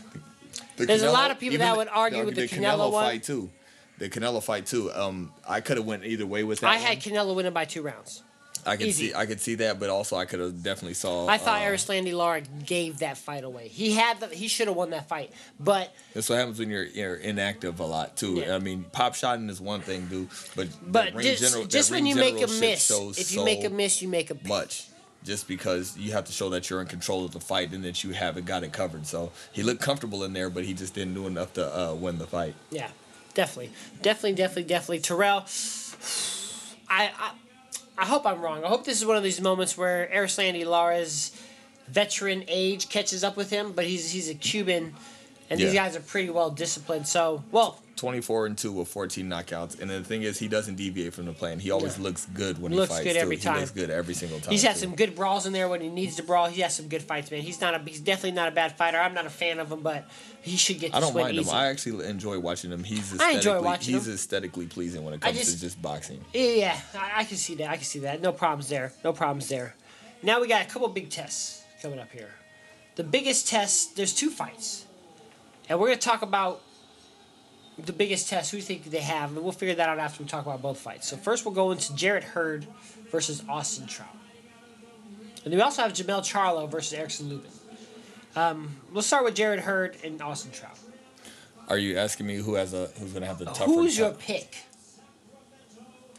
The 0.76 0.86
There's 0.86 1.02
Canelo, 1.02 1.08
a 1.08 1.12
lot 1.12 1.30
of 1.30 1.38
people 1.38 1.58
that 1.58 1.76
would 1.76 1.88
argue 1.88 2.24
with 2.24 2.34
the, 2.34 2.46
the 2.46 2.48
Canelo, 2.48 2.90
Canelo 2.90 2.92
fight 2.92 3.22
too. 3.22 3.50
The 3.98 4.08
Canelo 4.08 4.42
fight 4.42 4.66
too. 4.66 4.90
Um, 4.92 5.32
I 5.46 5.60
could 5.60 5.76
have 5.76 5.86
went 5.86 6.04
either 6.04 6.26
way 6.26 6.44
with 6.44 6.60
that. 6.60 6.70
I 6.70 6.76
had 6.76 6.98
Canelo 6.98 7.34
winning 7.36 7.52
by 7.52 7.66
two 7.66 7.82
rounds. 7.82 8.22
I 8.66 8.76
could 8.76 8.88
Easy. 8.88 9.08
see 9.08 9.14
I 9.14 9.26
could 9.26 9.40
see 9.40 9.54
that, 9.56 9.78
but 9.78 9.90
also 9.90 10.16
I 10.16 10.24
could 10.24 10.40
have 10.40 10.62
definitely 10.62 10.94
saw. 10.94 11.26
I 11.28 11.38
thought 11.38 11.62
uh, 11.62 11.64
Erislandy 11.64 12.12
Lara 12.12 12.42
gave 12.64 12.98
that 12.98 13.16
fight 13.16 13.44
away. 13.44 13.68
He 13.68 13.92
had 13.92 14.20
the, 14.20 14.26
he 14.28 14.48
should 14.48 14.66
have 14.68 14.76
won 14.76 14.90
that 14.90 15.08
fight, 15.08 15.30
but 15.60 15.94
that's 16.14 16.28
what 16.28 16.38
happens 16.38 16.58
when 16.58 16.70
you're, 16.70 16.84
you're 16.84 17.14
inactive 17.14 17.80
a 17.80 17.86
lot 17.86 18.16
too. 18.16 18.34
Yeah. 18.34 18.56
I 18.56 18.58
mean, 18.58 18.84
pop 18.92 19.14
shotting 19.14 19.48
is 19.48 19.60
one 19.60 19.80
thing, 19.80 20.06
dude, 20.06 20.28
but 20.54 20.68
but 20.86 21.16
just, 21.18 21.42
general, 21.42 21.66
just 21.66 21.90
when 21.90 22.06
you 22.06 22.16
make 22.16 22.36
a 22.36 22.48
miss, 22.48 22.90
if 22.90 23.32
you 23.32 23.38
so 23.38 23.44
make 23.44 23.64
a 23.64 23.70
miss, 23.70 24.02
you 24.02 24.08
make 24.08 24.30
a 24.30 24.36
much. 24.46 24.88
Just 25.24 25.48
because 25.48 25.96
you 25.98 26.12
have 26.12 26.26
to 26.26 26.32
show 26.32 26.50
that 26.50 26.70
you're 26.70 26.80
in 26.80 26.86
control 26.86 27.24
of 27.24 27.32
the 27.32 27.40
fight 27.40 27.72
and 27.72 27.82
that 27.82 28.04
you 28.04 28.10
haven't 28.12 28.46
got 28.46 28.62
it 28.62 28.72
covered. 28.72 29.08
So 29.08 29.32
he 29.50 29.64
looked 29.64 29.80
comfortable 29.80 30.22
in 30.22 30.32
there, 30.32 30.48
but 30.50 30.62
he 30.64 30.72
just 30.72 30.94
didn't 30.94 31.14
do 31.14 31.26
enough 31.26 31.52
to 31.54 31.66
uh, 31.66 31.94
win 31.94 32.18
the 32.18 32.28
fight. 32.28 32.54
Yeah, 32.70 32.90
definitely, 33.34 33.72
definitely, 34.02 34.34
definitely, 34.34 34.64
definitely. 34.64 35.00
Terrell, 35.00 35.44
I, 36.88 37.10
I 37.18 37.32
I 37.98 38.04
hope 38.04 38.26
I'm 38.26 38.42
wrong. 38.42 38.62
I 38.62 38.68
hope 38.68 38.84
this 38.84 38.98
is 38.98 39.06
one 39.06 39.16
of 39.16 39.22
these 39.22 39.40
moments 39.40 39.78
where 39.78 40.08
Erislandy 40.12 40.66
Lara's 40.66 41.32
veteran 41.88 42.44
age 42.46 42.88
catches 42.90 43.24
up 43.24 43.36
with 43.36 43.48
him, 43.50 43.72
but 43.72 43.86
he's 43.86 44.10
he's 44.10 44.28
a 44.28 44.34
Cuban, 44.34 44.94
and 45.50 45.60
yeah. 45.60 45.66
these 45.66 45.74
guys 45.74 45.96
are 45.96 46.00
pretty 46.00 46.30
well 46.30 46.50
disciplined. 46.50 47.06
So, 47.06 47.44
well, 47.52 47.80
24 47.96 48.46
and 48.46 48.58
2 48.58 48.72
with 48.72 48.88
14 48.88 49.28
knockouts. 49.28 49.80
And 49.80 49.90
the 49.90 50.02
thing 50.02 50.22
is, 50.22 50.38
he 50.38 50.48
doesn't 50.48 50.76
deviate 50.76 51.14
from 51.14 51.26
the 51.26 51.32
plan. 51.32 51.58
He 51.58 51.70
always 51.70 51.96
yeah. 51.96 52.04
looks 52.04 52.26
good 52.26 52.60
when 52.60 52.72
looks 52.74 52.90
he 52.90 52.94
fights. 52.94 53.04
Looks 53.04 53.14
good 53.14 53.20
every 53.20 53.36
too. 53.36 53.42
time. 53.42 53.54
He 53.54 53.60
looks 53.60 53.70
good 53.72 53.90
every 53.90 54.14
single 54.14 54.40
time. 54.40 54.52
He's 54.52 54.62
had 54.62 54.74
too. 54.74 54.80
some 54.80 54.94
good 54.94 55.14
brawls 55.14 55.46
in 55.46 55.52
there 55.52 55.68
when 55.68 55.80
he 55.80 55.88
needs 55.88 56.16
to 56.16 56.22
brawl. 56.22 56.46
He 56.46 56.60
has 56.60 56.74
some 56.74 56.88
good 56.88 57.02
fights, 57.02 57.30
man. 57.30 57.40
He's 57.40 57.60
not 57.60 57.74
a 57.74 57.78
he's 57.78 58.00
definitely 58.00 58.32
not 58.32 58.48
a 58.48 58.52
bad 58.52 58.76
fighter. 58.76 58.98
I'm 58.98 59.14
not 59.14 59.26
a 59.26 59.30
fan 59.30 59.58
of 59.58 59.72
him, 59.72 59.80
but 59.80 60.08
he 60.42 60.56
should 60.56 60.78
get. 60.78 60.94
I 60.94 61.00
don't 61.00 61.14
mind 61.14 61.36
easy. 61.36 61.50
him. 61.50 61.56
I 61.56 61.66
actually 61.66 62.06
enjoy 62.06 62.38
watching 62.38 62.70
him. 62.70 62.84
He's 62.84 62.98
aesthetically, 62.98 63.26
I 63.26 63.36
enjoy 63.36 63.62
watching 63.62 63.94
he's 63.94 64.06
him. 64.06 64.14
aesthetically 64.14 64.66
pleasing 64.66 65.04
when 65.04 65.14
it 65.14 65.20
comes 65.20 65.38
just, 65.38 65.54
to 65.54 65.60
just 65.60 65.80
boxing. 65.80 66.24
Yeah, 66.34 66.78
I, 66.94 67.20
I 67.20 67.24
can 67.24 67.36
see 67.36 67.54
that. 67.56 67.70
I 67.70 67.76
can 67.76 67.84
see 67.84 68.00
that. 68.00 68.20
No 68.20 68.32
problems 68.32 68.68
there. 68.68 68.92
No 69.04 69.12
problems 69.12 69.48
there. 69.48 69.74
Now 70.22 70.40
we 70.40 70.48
got 70.48 70.62
a 70.62 70.68
couple 70.68 70.88
big 70.88 71.10
tests 71.10 71.62
coming 71.80 71.98
up 71.98 72.10
here. 72.12 72.30
The 72.96 73.04
biggest 73.04 73.48
test. 73.48 73.96
There's 73.96 74.14
two 74.14 74.30
fights, 74.30 74.85
and 75.68 75.78
we're 75.78 75.88
gonna 75.88 76.00
talk 76.00 76.22
about 76.22 76.62
the 77.78 77.92
biggest 77.92 78.28
test, 78.28 78.50
who 78.50 78.56
do 78.56 78.60
you 78.60 78.66
think 78.66 78.84
they 78.84 79.00
have? 79.00 79.34
And 79.34 79.42
we'll 79.42 79.52
figure 79.52 79.74
that 79.74 79.88
out 79.88 79.98
after 79.98 80.22
we 80.22 80.28
talk 80.28 80.46
about 80.46 80.62
both 80.62 80.78
fights. 80.78 81.08
So 81.08 81.16
first 81.16 81.44
we'll 81.44 81.54
go 81.54 81.72
into 81.72 81.94
Jarrett 81.94 82.24
Hurd 82.24 82.66
versus 83.10 83.42
Austin 83.48 83.86
Trout. 83.86 84.08
And 85.44 85.52
then 85.52 85.58
we 85.58 85.62
also 85.62 85.82
have 85.82 85.92
Jermell 85.92 86.20
Charlo 86.20 86.68
versus 86.70 86.92
Erickson 86.92 87.28
Lubin. 87.28 87.50
Um, 88.34 88.76
we'll 88.92 89.02
start 89.02 89.24
with 89.24 89.34
Jarrett 89.34 89.60
Hurd 89.60 89.96
and 90.02 90.20
Austin 90.20 90.52
Trout. 90.52 90.78
Are 91.68 91.78
you 91.78 91.96
asking 91.98 92.26
me 92.26 92.36
who 92.36 92.54
has 92.54 92.74
a 92.74 92.86
who's 92.98 93.12
gonna 93.12 93.26
have 93.26 93.38
the 93.38 93.46
tougher? 93.46 93.64
Who's 93.64 93.98
your 93.98 94.12
pick? 94.12 94.56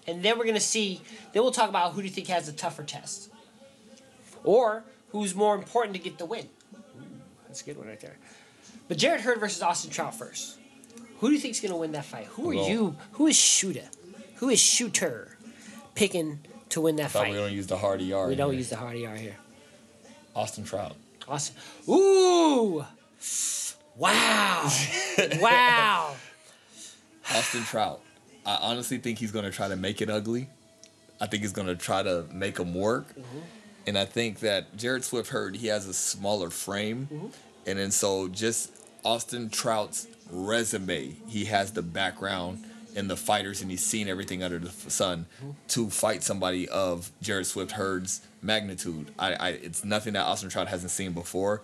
And 0.05 0.23
then 0.23 0.37
we're 0.37 0.45
gonna 0.45 0.59
see. 0.59 1.01
Then 1.33 1.43
we'll 1.43 1.51
talk 1.51 1.69
about 1.69 1.93
who 1.93 2.01
do 2.01 2.07
you 2.07 2.13
think 2.13 2.27
has 2.27 2.45
the 2.45 2.51
tougher 2.51 2.83
test, 2.83 3.29
or 4.43 4.83
who's 5.09 5.35
more 5.35 5.55
important 5.55 5.95
to 5.95 6.01
get 6.01 6.17
the 6.17 6.25
win. 6.25 6.49
Ooh, 6.75 7.03
that's 7.47 7.61
a 7.61 7.65
good 7.65 7.77
one 7.77 7.87
right 7.87 7.99
there. 7.99 8.17
But 8.87 8.97
Jarrett 8.97 9.21
Hurd 9.21 9.39
versus 9.39 9.61
Austin 9.61 9.91
Trout 9.91 10.15
first. 10.15 10.57
Who 11.19 11.27
do 11.27 11.33
you 11.33 11.39
think's 11.39 11.59
gonna 11.59 11.77
win 11.77 11.91
that 11.93 12.05
fight? 12.05 12.25
Who 12.31 12.51
are 12.51 12.55
well, 12.55 12.69
you? 12.69 12.95
Who 13.13 13.27
is 13.27 13.35
shooter? 13.35 13.89
Who 14.35 14.49
is 14.49 14.59
shooter 14.59 15.37
picking 15.95 16.39
to 16.69 16.81
win 16.81 16.95
that 16.97 17.11
fight? 17.11 17.31
We 17.31 17.37
don't 17.37 17.51
use 17.51 17.67
the 17.67 17.77
hard 17.77 18.01
ER. 18.01 18.27
We 18.27 18.35
don't 18.35 18.51
here. 18.51 18.59
use 18.59 18.69
the 18.69 18.75
hard 18.75 18.95
ER 18.95 19.15
here. 19.15 19.35
Austin 20.35 20.63
Trout. 20.63 20.95
Austin. 21.27 21.55
Ooh. 21.89 22.85
Wow. 23.95 24.69
wow. 25.39 26.15
Austin 27.31 27.63
Trout. 27.63 28.01
I 28.45 28.57
honestly 28.61 28.99
think 28.99 29.17
he's 29.17 29.31
gonna 29.31 29.51
try 29.51 29.67
to 29.67 29.75
make 29.75 30.01
it 30.01 30.09
ugly. 30.09 30.49
I 31.19 31.25
think 31.25 31.41
he's 31.41 31.51
gonna 31.51 31.75
try 31.75 32.03
to 32.03 32.25
make 32.31 32.59
him 32.59 32.75
work. 32.75 33.09
Mm-hmm. 33.09 33.39
And 33.87 33.97
I 33.97 34.05
think 34.05 34.41
that 34.41 34.77
Jarrett 34.77 35.03
Swift 35.03 35.29
Hurd 35.29 35.55
he 35.55 35.67
has 35.67 35.87
a 35.87 35.93
smaller 35.93 36.51
frame, 36.51 37.07
mm-hmm. 37.11 37.27
and 37.65 37.79
then 37.79 37.89
so 37.89 38.27
just 38.27 38.71
Austin 39.07 39.49
Trout's 39.49 40.05
resume. 40.29 41.15
He 41.27 41.45
has 41.45 41.71
the 41.71 41.81
background 41.81 42.65
in 42.93 43.07
the 43.07 43.15
fighters, 43.15 43.61
and 43.61 43.71
he's 43.71 43.81
seen 43.81 44.09
everything 44.09 44.43
under 44.43 44.59
the 44.59 44.69
sun 44.69 45.27
to 45.69 45.89
fight 45.89 46.23
somebody 46.23 46.67
of 46.67 47.09
Jarrett 47.21 47.45
Swift 47.45 47.71
Hurd's 47.71 48.19
magnitude. 48.41 49.09
I, 49.17 49.33
I, 49.35 49.49
it's 49.51 49.85
nothing 49.85 50.11
that 50.13 50.23
Austin 50.23 50.49
Trout 50.49 50.67
hasn't 50.67 50.91
seen 50.91 51.13
before. 51.13 51.61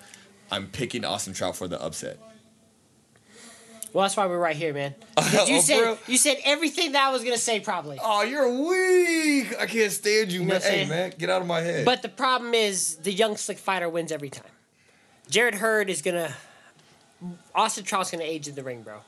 I'm 0.51 0.67
picking 0.67 1.03
Austin 1.03 1.33
Trout 1.33 1.57
for 1.57 1.67
the 1.67 1.81
upset. 1.83 2.17
Well, 3.91 4.03
that's 4.03 4.15
why 4.15 4.25
we're 4.25 4.39
right 4.39 4.55
here, 4.55 4.73
man. 4.73 4.95
You 5.45 5.57
oh, 5.57 5.59
said 5.59 5.97
you 6.07 6.17
said 6.17 6.37
everything 6.45 6.93
that 6.93 7.09
I 7.09 7.11
was 7.11 7.25
gonna 7.25 7.37
say, 7.37 7.59
probably. 7.59 7.99
Oh, 8.01 8.23
you're 8.23 8.47
weak. 8.47 9.53
I 9.59 9.65
can't 9.65 9.91
stand 9.91 10.31
you, 10.31 10.41
you 10.41 10.47
man. 10.47 10.61
Hey, 10.61 10.85
man, 10.85 11.11
get 11.17 11.29
out 11.29 11.41
of 11.41 11.47
my 11.47 11.59
head. 11.59 11.83
But 11.83 12.03
the 12.03 12.09
problem 12.09 12.53
is, 12.53 12.95
the 12.97 13.11
young 13.11 13.35
slick 13.35 13.57
fighter 13.57 13.89
wins 13.89 14.13
every 14.13 14.29
time. 14.29 14.49
Jarrett 15.29 15.55
Hurd 15.55 15.89
is 15.89 16.01
gonna 16.01 16.33
Austin 17.53 17.83
Trout's 17.83 18.11
going 18.11 18.23
to 18.23 18.29
age 18.29 18.47
in 18.47 18.55
the 18.55 18.63
ring, 18.63 18.81
bro. 18.81 18.99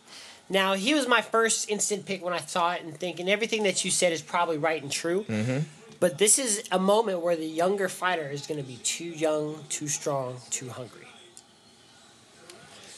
Now, 0.49 0.73
he 0.73 0.93
was 0.93 1.07
my 1.07 1.21
first 1.21 1.69
instant 1.69 2.05
pick 2.05 2.23
when 2.23 2.33
I 2.33 2.39
saw 2.39 2.73
it 2.73 2.83
and 2.83 2.95
thinking 2.95 3.29
everything 3.29 3.63
that 3.63 3.83
you 3.83 3.91
said 3.91 4.13
is 4.13 4.21
probably 4.21 4.57
right 4.57 4.81
and 4.81 4.91
true. 4.91 5.23
Mm-hmm. 5.23 5.59
But 5.99 6.17
this 6.17 6.37
is 6.37 6.63
a 6.71 6.77
moment 6.77 7.21
where 7.21 7.35
the 7.35 7.45
younger 7.45 7.89
fighter 7.89 8.29
is 8.29 8.45
going 8.45 8.61
to 8.61 8.67
be 8.67 8.77
too 8.77 9.05
young, 9.05 9.63
too 9.69 9.87
strong, 9.87 10.37
too 10.49 10.69
hungry. 10.69 11.07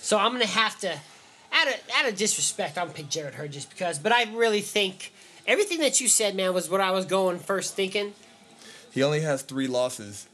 So 0.01 0.17
I'm 0.17 0.31
going 0.31 0.41
to 0.41 0.47
have 0.47 0.79
to, 0.79 0.91
out 1.51 1.67
of, 1.67 1.75
out 1.95 2.09
of 2.09 2.17
disrespect, 2.17 2.77
I'm 2.77 2.85
going 2.85 2.95
to 2.95 3.01
pick 3.03 3.09
Jarrett 3.09 3.35
Hurd 3.35 3.51
just 3.51 3.69
because. 3.69 3.99
But 3.99 4.11
I 4.11 4.23
really 4.33 4.61
think 4.61 5.13
everything 5.45 5.79
that 5.79 6.01
you 6.01 6.07
said, 6.07 6.35
man, 6.35 6.53
was 6.53 6.69
what 6.69 6.81
I 6.81 6.91
was 6.91 7.05
going 7.05 7.39
first 7.39 7.75
thinking. 7.75 8.13
He 8.91 9.03
only 9.03 9.21
has 9.21 9.41
three 9.41 9.67
losses, 9.67 10.27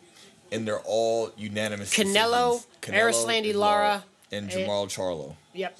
and 0.52 0.68
they're 0.68 0.80
all 0.80 1.32
unanimous. 1.38 1.94
Canelo, 1.94 2.64
Canelo 2.82 2.94
Erislandy 2.94 3.54
Lara, 3.54 4.04
and 4.34 4.50
Jermall 4.50 4.88
Charlo. 4.88 5.36
Yep. 5.54 5.78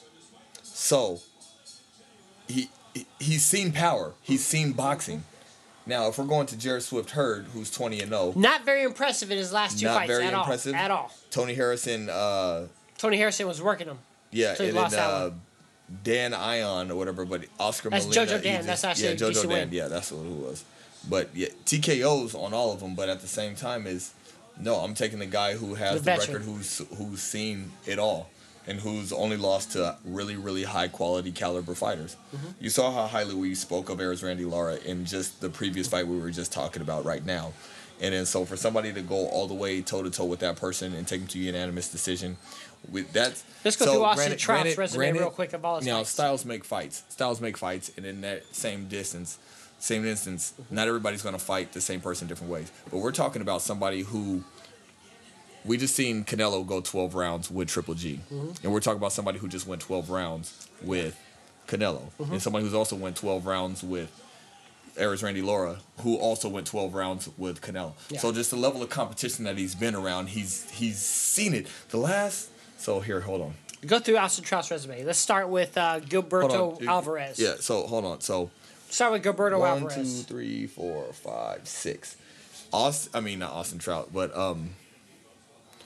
So 0.62 1.20
he 2.48 2.70
he's 3.20 3.44
seen 3.44 3.72
power. 3.72 4.14
He's 4.22 4.46
seen 4.46 4.74
boxing. 4.74 5.24
Now, 5.86 6.08
if 6.08 6.18
we're 6.18 6.26
going 6.26 6.46
to 6.48 6.58
Jarrett 6.58 6.84
Swift 6.84 7.12
Hurd, 7.12 7.48
who's 7.54 7.70
twenty 7.70 8.00
and 8.00 8.10
zero, 8.10 8.34
oh, 8.36 8.40
not 8.40 8.64
very 8.64 8.84
impressive 8.84 9.32
in 9.32 9.38
his 9.38 9.52
last 9.52 9.80
two 9.80 9.86
not 9.86 9.96
fights. 9.96 10.08
very 10.08 10.26
at 10.26 10.34
impressive 10.34 10.74
all, 10.74 10.80
at 10.80 10.92
all. 10.92 11.12
Tony 11.30 11.54
Harrison. 11.54 12.10
Uh, 12.10 12.68
Tony 12.98 13.18
Harrison 13.18 13.48
was 13.48 13.62
working 13.62 13.88
him. 13.88 14.00
Yeah, 14.32 14.54
so 14.54 14.64
and 14.64 14.78
then 14.78 14.94
uh, 14.94 15.32
Dan 16.04 16.34
Ion 16.34 16.90
or 16.90 16.96
whatever, 16.96 17.26
but 17.26 17.46
Oscar. 17.60 17.90
That's 17.90 18.06
Molina, 18.06 18.26
JoJo 18.26 18.44
Dan. 18.44 18.66
That's 18.66 18.84
actually 18.84 19.10
yeah, 19.10 19.16
JoJo 19.16 19.50
Dan. 19.50 19.70
Yeah, 19.72 19.88
that's 19.90 20.12
what 20.12 20.26
it 20.26 20.32
was. 20.32 20.64
But 21.10 21.30
yeah, 21.36 21.50
TKOs 21.66 22.34
on 22.34 22.54
all 22.54 22.72
of 22.72 22.80
them. 22.80 22.96
But 22.96 23.10
at 23.10 23.20
the 23.20 23.28
same 23.28 23.56
time, 23.56 23.86
is 23.86 24.14
no, 24.58 24.76
I'm 24.76 24.94
taking 24.94 25.20
the 25.20 25.26
guy 25.26 25.56
who 25.56 25.76
has 25.76 26.02
the, 26.02 26.12
the 26.12 26.18
record, 26.18 26.42
who's 26.44 26.82
who's 26.98 27.22
seen 27.22 27.74
it 27.86 28.00
all 28.00 28.30
and 28.68 28.80
who's 28.80 29.12
only 29.12 29.38
lost 29.38 29.74
to 29.74 29.98
really, 30.06 30.36
really 30.36 30.64
high 30.64 30.88
quality 30.88 31.32
caliber 31.32 31.76
fighters. 31.76 32.16
Mm-hmm. 32.36 32.48
You 32.60 32.70
saw 32.70 32.92
how 32.92 33.08
highly 33.08 33.36
we 33.36 33.56
spoke 33.56 33.90
of 33.90 34.00
Erislandy 34.00 34.50
Lara 34.50 34.78
in 34.86 35.06
just 35.06 35.42
the 35.42 35.50
previous 35.50 35.88
fight 35.88 36.08
we 36.08 36.18
were 36.18 36.32
just 36.32 36.54
talking 36.54 36.82
about 36.82 37.06
right 37.06 37.26
now. 37.26 37.54
And 38.02 38.14
then 38.14 38.26
so 38.26 38.44
for 38.44 38.58
somebody 38.58 38.92
to 38.94 39.02
go 39.02 39.28
all 39.28 39.48
the 39.48 39.54
way 39.54 39.82
toe 39.82 40.04
to 40.04 40.10
toe 40.10 40.26
with 40.26 40.40
that 40.40 40.56
person 40.58 40.94
and 40.94 41.08
take 41.08 41.22
them 41.22 41.28
to 41.30 41.40
a 41.40 41.44
unanimous 41.44 41.90
decision, 41.90 42.38
with 42.90 43.12
that. 43.14 43.42
Let's 43.64 43.78
go 43.78 43.86
so 43.86 43.94
through 43.94 44.04
Austin 44.04 44.38
Trout's 44.38 44.78
resume 44.78 44.98
granted, 44.98 45.20
real 45.20 45.30
quick 45.30 45.54
of 45.54 45.64
all 45.64 45.78
his 45.78 45.88
You 45.88 45.94
know, 45.94 46.04
styles 46.04 46.46
make 46.46 46.64
fights. 46.66 47.04
Styles 47.10 47.42
make 47.42 47.58
fights, 47.58 47.92
and 47.98 48.06
in 48.06 48.22
that 48.22 48.44
same 48.54 48.88
distance, 48.88 49.38
same 49.80 50.06
instance, 50.06 50.54
mm-hmm. 50.60 50.76
not 50.76 50.88
everybody's 50.88 51.22
going 51.22 51.36
to 51.36 51.44
fight 51.44 51.74
the 51.74 51.82
same 51.82 52.02
person 52.02 52.28
different 52.28 52.52
ways. 52.52 52.72
But 52.90 52.98
we're 52.98 53.12
talking 53.12 53.42
about 53.42 53.62
somebody 53.62 54.02
who 54.02 54.44
we 55.66 55.78
just 55.78 55.96
seen 55.96 56.24
Canelo 56.24 56.66
go 56.66 56.82
12 56.82 57.16
rounds 57.16 57.52
with 57.52 57.70
Triple 57.70 57.94
G. 57.94 58.20
Mm-hmm. 58.32 58.64
And 58.64 58.74
we're 58.74 58.80
talking 58.80 58.98
about 58.98 59.14
somebody 59.14 59.40
who 59.40 59.48
just 59.48 59.68
went 59.68 59.82
12 59.82 60.10
rounds 60.10 60.68
with 60.82 61.20
Canelo. 61.68 62.02
Mm-hmm. 62.20 62.34
And 62.34 62.42
somebody 62.42 62.66
who's 62.66 62.74
also 62.74 62.96
went 62.96 63.16
12 63.16 63.46
rounds 63.46 63.84
with 63.84 64.12
Erislandy 64.98 65.44
Lara, 65.44 65.78
who 66.02 66.16
also 66.18 66.50
went 66.50 66.68
12 66.68 66.94
rounds 66.94 67.30
with 67.38 67.62
Canelo. 67.62 67.94
Yeah. 68.10 68.20
So 68.20 68.32
just 68.32 68.52
the 68.52 68.58
level 68.58 68.84
of 68.84 68.90
competition 68.90 69.46
that 69.46 69.58
he's 69.58 69.76
been 69.76 69.96
around, 69.96 70.28
he's 70.28 70.70
he's 70.72 71.00
seen 71.00 71.54
it. 71.54 71.68
The 71.90 71.98
last 71.98 72.50
so 72.78 73.00
here, 73.00 73.22
hold 73.22 73.42
on. 73.42 73.54
Go 73.86 74.00
through 74.00 74.18
Austin 74.18 74.44
Trout's 74.44 74.72
resume. 74.72 75.04
Let's 75.04 75.20
start 75.20 75.50
with 75.50 75.78
uh, 75.78 76.00
Gilberto 76.00 76.86
Alvarez. 76.86 77.40
Yeah, 77.40 77.56
so 77.60 77.86
hold 77.88 78.06
on. 78.06 78.22
So 78.22 78.50
start 78.90 79.14
with 79.14 79.24
Gilberto 79.24 79.60
one, 79.60 79.70
Alvarez. 79.70 79.98
One, 79.98 80.06
two, 80.06 80.24
three, 80.24 80.68
four, 80.68 81.06
five, 81.14 81.68
six. 81.68 82.18
Austin, 82.72 83.12
I 83.14 83.22
mean 83.22 83.40
not 83.40 83.52
Austin 83.52 83.80
Trout, 83.80 84.10
but 84.14 84.36
um, 84.36 84.72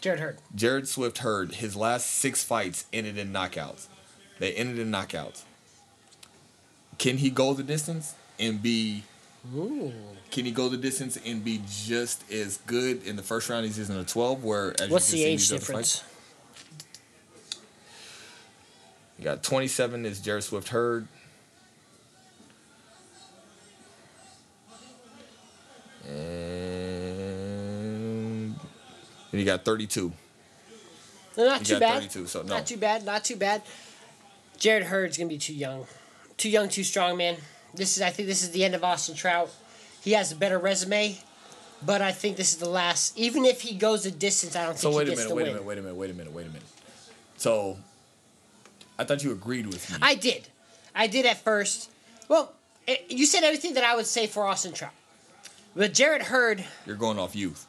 Jarrett 0.02 0.20
Hurd. 0.20 0.38
Jarrett 0.56 0.88
Swift 0.88 1.20
Hurd. 1.20 1.56
His 1.56 1.76
last 1.76 2.08
six 2.08 2.43
fights 2.43 2.86
ended 2.93 3.18
in 3.18 3.34
knockouts. 3.34 3.88
They 4.39 4.54
ended 4.54 4.80
in 4.80 4.91
knockouts. 4.91 5.43
Can 6.98 7.18
he 7.18 7.30
go 7.30 7.54
the 7.54 7.64
distance 7.64 8.16
and 8.39 8.62
be 8.62 9.04
Ooh. 9.56 9.93
Can 10.32 10.45
he 10.45 10.52
go 10.52 10.68
the 10.68 10.78
distance 10.78 11.18
and 11.26 11.43
be 11.43 11.62
just 11.70 12.30
as 12.32 12.58
good 12.68 13.06
in 13.06 13.16
the 13.16 13.24
first 13.24 13.50
round 13.50 13.66
as 13.66 13.76
he 13.78 13.82
is 13.82 13.89
in 13.89 13.98
the 13.98 14.04
12? 14.04 14.43
Where 14.43 14.74
as 14.82 14.89
What's 14.89 15.12
you 15.14 15.20
the 15.20 15.24
can 15.24 15.34
age 15.34 15.41
see 15.41 15.56
in 15.56 15.60
these 15.60 15.68
difference? 15.68 16.04
You 19.18 19.24
got 19.24 19.41
27 19.43 20.06
is 20.06 20.20
Jarrett 20.20 20.43
Swift 20.43 20.70
Hurd. 20.70 21.08
And 26.08 26.37
then 29.38 29.46
you 29.46 29.52
got 29.52 29.64
32. 29.66 30.12
No, 31.38 31.46
not 31.46 31.60
You 31.60 31.66
too 31.76 31.80
bad. 31.80 32.02
32, 32.02 32.28
so 32.28 32.42
no. 32.42 32.48
Not 32.56 32.66
too 32.66 32.78
bad. 32.78 33.06
Not 33.06 33.24
too 33.24 33.36
bad. 33.36 33.62
Jarrett 34.58 34.86
Hurd's 34.86 35.18
gonna 35.18 35.30
be 35.30 35.38
too 35.38 35.54
young, 35.54 35.86
too 36.38 36.50
young, 36.50 36.68
too 36.68 36.84
strong, 36.84 37.16
man. 37.18 37.38
This 37.76 37.96
is. 37.96 38.02
I 38.02 38.10
think 38.10 38.28
this 38.28 38.42
is 38.42 38.50
the 38.52 38.64
end 38.64 38.74
of 38.74 38.84
Austin 38.84 39.14
Trout. 39.16 39.52
He 40.02 40.14
has 40.14 40.32
a 40.32 40.36
better 40.36 40.58
resume, 40.58 41.20
but 41.86 42.02
I 42.02 42.12
think 42.12 42.38
this 42.38 42.54
is 42.54 42.58
the 42.58 42.70
last. 42.70 43.16
Even 43.20 43.46
if 43.46 43.62
he 43.62 43.76
goes 43.76 44.04
the 44.04 44.10
distance, 44.12 44.56
I 44.56 44.66
don't 44.66 44.78
So 44.78 44.90
think 44.90 44.98
wait 44.98 45.08
he 45.08 45.10
gets 45.12 45.20
minute, 45.22 45.30
the 45.30 45.36
wait 45.36 45.42
a 45.42 45.46
win. 45.46 45.54
minute, 45.54 45.66
wait 45.68 45.78
a 45.78 45.82
minute, 45.82 45.96
wait 45.96 46.10
a 46.10 46.14
minute, 46.14 46.34
wait 46.34 46.46
a 46.48 46.50
minute. 46.50 46.68
So 47.38 47.78
I 48.98 49.04
thought 49.04 49.24
you 49.24 49.32
agreed 49.32 49.68
with 49.68 49.92
me. 49.92 49.98
I 50.02 50.16
did. 50.16 50.48
I 50.96 51.06
did 51.06 51.28
at 51.28 51.38
first. 51.38 51.92
Well, 52.28 52.54
eh, 52.88 52.96
you 53.10 53.28
said 53.28 53.44
everything 53.44 53.76
that 53.76 53.84
I 53.84 53.96
would 53.96 54.08
say 54.08 54.26
for 54.26 54.44
Austin 54.48 54.74
Trout. 54.74 54.94
But 55.76 55.94
Jarrett 55.94 56.24
Hurd, 56.24 56.66
You're 56.88 56.96
going 56.96 57.20
off 57.20 57.36
youth. 57.36 57.66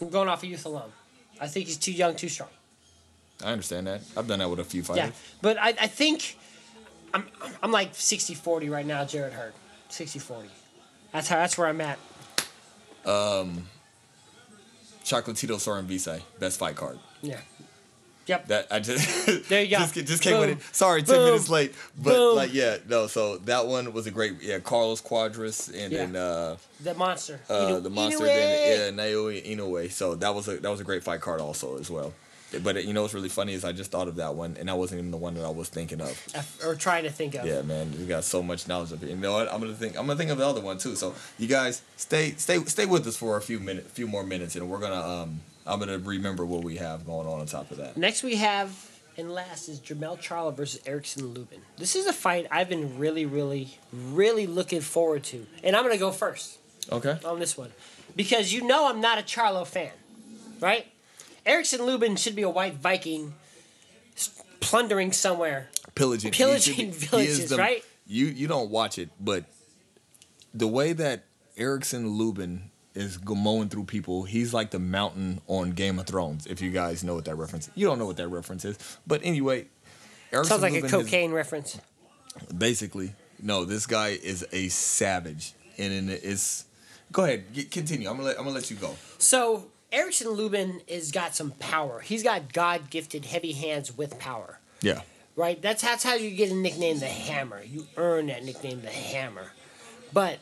I'm 0.00 0.08
going 0.10 0.28
off 0.28 0.42
of 0.42 0.48
youth 0.48 0.64
alone. 0.66 0.92
I 1.40 1.46
think 1.48 1.66
he's 1.66 1.76
too 1.76 1.92
young, 1.92 2.14
too 2.14 2.28
strong. 2.28 2.50
I 3.44 3.50
understand 3.52 3.86
that. 3.86 4.00
I've 4.16 4.28
done 4.28 4.38
that 4.38 4.48
with 4.48 4.60
a 4.60 4.64
few 4.64 4.82
fighters. 4.82 5.06
Yeah, 5.06 5.10
but 5.42 5.58
I, 5.58 5.68
I 5.68 5.86
think 5.86 6.38
I'm 7.12 7.26
I'm 7.62 7.72
like 7.72 7.92
60-40 7.92 8.70
right 8.70 8.86
now, 8.86 9.04
Jarrett 9.04 9.32
Hurd. 9.32 9.52
60-40. 9.90 10.46
That's 11.12 11.28
how 11.28 11.36
that's 11.36 11.58
where 11.58 11.68
I'm 11.68 11.80
at. 11.80 11.98
Um 13.04 13.68
Chocolatito 15.04 15.60
Sor 15.60 15.82
Rungvisai, 15.82 16.22
best 16.38 16.58
fight 16.58 16.76
card. 16.76 16.98
Yeah. 17.22 17.40
Yep. 18.26 18.46
That 18.48 18.66
I 18.70 18.80
just 18.80 19.26
There 19.48 19.62
you 19.62 19.70
go. 19.70 19.78
just, 19.78 19.94
just 19.94 20.22
came 20.22 20.38
with 20.40 20.50
it. 20.50 20.58
Sorry, 20.74 21.02
ten 21.02 21.16
Boom. 21.16 21.24
minutes 21.26 21.48
late, 21.50 21.74
but 22.02 22.14
Boom. 22.14 22.36
like 22.36 22.54
yeah, 22.54 22.78
no. 22.88 23.06
So 23.06 23.36
that 23.38 23.66
one 23.66 23.92
was 23.92 24.06
a 24.06 24.10
great 24.10 24.42
yeah. 24.42 24.58
Carlos 24.60 25.02
Cuadras 25.02 25.68
and 25.68 25.92
Yeah. 25.92 25.98
then 26.06 26.16
uh, 26.16 26.56
the 26.82 26.94
monster. 26.94 27.40
uh, 27.50 27.52
Inu- 27.52 27.82
the 27.82 27.90
monster, 27.90 28.20
Inoue. 28.24 28.26
then 28.26 28.96
yeah, 28.96 29.04
Naoya 29.04 29.56
Inoue. 29.56 29.90
So 29.90 30.14
that 30.16 30.34
was 30.34 30.48
a 30.48 30.56
that 30.58 30.70
was 30.70 30.80
a 30.80 30.84
great 30.84 31.02
fight 31.04 31.20
card 31.20 31.40
also 31.40 31.78
as 31.78 31.90
well. 31.90 32.12
But 32.62 32.84
you 32.84 32.92
know 32.92 33.02
what's 33.02 33.14
really 33.14 33.28
funny 33.28 33.52
is 33.52 33.64
I 33.64 33.72
just 33.72 33.90
thought 33.90 34.06
of 34.06 34.14
that 34.16 34.36
one, 34.36 34.56
and 34.60 34.68
that 34.68 34.76
wasn't 34.78 35.00
even 35.00 35.10
the 35.10 35.16
one 35.16 35.34
that 35.34 35.44
I 35.44 35.48
was 35.50 35.68
thinking 35.68 36.00
of. 36.00 36.16
Or 36.64 36.76
trying 36.76 37.02
to 37.02 37.10
think 37.10 37.34
of. 37.34 37.44
Yeah, 37.44 37.62
man, 37.62 37.92
you 37.98 38.06
got 38.06 38.22
so 38.22 38.44
much 38.44 38.68
knowledge 38.68 38.92
of 38.92 39.02
it. 39.02 39.10
You 39.10 39.16
know 39.16 39.32
what? 39.32 39.52
I'm 39.52 39.60
gonna 39.60 39.74
think. 39.74 39.98
I'm 39.98 40.06
gonna 40.06 40.16
think 40.16 40.30
of 40.30 40.38
the 40.38 40.46
other 40.46 40.60
one 40.60 40.78
too. 40.78 40.94
So 40.94 41.14
you 41.36 41.48
guys 41.48 41.82
stay, 41.96 42.34
stay, 42.36 42.62
stay 42.64 42.86
with 42.86 43.06
us 43.08 43.16
for 43.16 43.36
a 43.36 43.40
few 43.42 43.58
minutes, 43.58 43.90
few 43.90 44.06
more 44.06 44.22
minutes, 44.22 44.54
and 44.54 44.70
we're 44.70 44.78
gonna. 44.78 45.00
Um, 45.22 45.40
I'm 45.66 45.78
gonna 45.78 45.98
remember 45.98 46.44
what 46.44 46.62
we 46.62 46.76
have 46.76 47.06
going 47.06 47.26
on 47.26 47.40
on 47.40 47.46
top 47.46 47.70
of 47.70 47.78
that. 47.78 47.96
Next 47.96 48.22
we 48.22 48.36
have 48.36 48.90
and 49.16 49.32
last 49.32 49.68
is 49.68 49.78
Jermell 49.80 50.18
Charlo 50.20 50.54
versus 50.54 50.80
Erickson 50.86 51.26
Lubin. 51.28 51.60
This 51.78 51.94
is 51.94 52.06
a 52.06 52.12
fight 52.12 52.46
I've 52.50 52.68
been 52.68 52.98
really, 52.98 53.24
really, 53.26 53.78
really 53.92 54.46
looking 54.46 54.80
forward 54.80 55.22
to. 55.24 55.46
And 55.62 55.74
I'm 55.76 55.84
gonna 55.84 55.96
go 55.98 56.10
first 56.12 56.58
Okay. 56.90 57.16
on 57.24 57.38
this 57.38 57.56
one. 57.56 57.72
Because 58.16 58.52
you 58.52 58.66
know 58.66 58.88
I'm 58.88 59.00
not 59.00 59.18
a 59.18 59.22
Charlo 59.22 59.66
fan. 59.66 59.92
Right? 60.60 60.86
Erickson 61.46 61.82
Lubin 61.84 62.16
should 62.16 62.34
be 62.36 62.42
a 62.42 62.50
white 62.50 62.74
Viking 62.74 63.34
plundering 64.60 65.12
somewhere. 65.12 65.68
Pillaging, 65.94 66.32
Pillaging 66.32 66.90
be- 66.90 66.96
villages, 66.96 67.38
is 67.38 67.50
the- 67.50 67.56
right? 67.56 67.84
You 68.06 68.26
you 68.26 68.46
don't 68.48 68.70
watch 68.70 68.98
it, 68.98 69.10
but 69.20 69.44
the 70.52 70.66
way 70.68 70.92
that 70.92 71.24
Erickson 71.56 72.08
Lubin 72.08 72.70
is 72.94 73.18
mowing 73.26 73.68
through 73.68 73.84
people, 73.84 74.22
he's 74.24 74.54
like 74.54 74.70
the 74.70 74.78
mountain 74.78 75.40
on 75.48 75.72
Game 75.72 75.98
of 75.98 76.06
Thrones. 76.06 76.46
If 76.46 76.60
you 76.60 76.70
guys 76.70 77.02
know 77.04 77.14
what 77.14 77.24
that 77.26 77.34
reference, 77.36 77.68
you 77.74 77.86
don't 77.86 77.98
know 77.98 78.06
what 78.06 78.16
that 78.18 78.28
reference 78.28 78.64
is, 78.64 78.78
but 79.06 79.20
anyway, 79.24 79.66
Erickson 80.32 80.50
Sounds 80.60 80.62
like 80.62 80.72
a 80.72 80.76
Lubin 80.76 80.86
is- 80.86 80.90
cocaine 81.06 81.32
reference. 81.32 81.78
basically 82.56 83.12
no 83.40 83.64
this 83.64 83.86
guy 83.86 84.08
is 84.08 84.44
a 84.52 84.68
savage 84.68 85.52
and 85.78 86.10
it's 86.10 86.64
go 87.12 87.22
ahead 87.24 87.44
continue 87.70 88.08
i'm 88.08 88.16
gonna 88.16 88.28
let, 88.28 88.38
i'm 88.38 88.44
gonna 88.44 88.54
let 88.54 88.70
you 88.70 88.76
go 88.76 88.94
So 89.18 89.66
Erickson 89.92 90.30
Lubin 90.30 90.80
has 90.90 91.12
got 91.12 91.36
some 91.36 91.52
power. 91.52 92.00
He's 92.00 92.24
got 92.24 92.52
God 92.52 92.90
gifted 92.90 93.26
heavy 93.26 93.52
hands 93.52 93.96
with 93.96 94.18
power. 94.18 94.58
yeah 94.82 95.02
right? 95.36 95.60
That's 95.62 95.82
that's 95.82 96.02
how 96.02 96.14
you 96.14 96.30
get 96.30 96.50
a 96.50 96.54
nickname, 96.54 96.98
the 96.98 97.06
Hammer. 97.06 97.62
You 97.62 97.86
earn 97.96 98.26
that 98.26 98.42
nickname, 98.44 98.80
the 98.82 98.90
Hammer. 98.90 99.52
But 100.12 100.38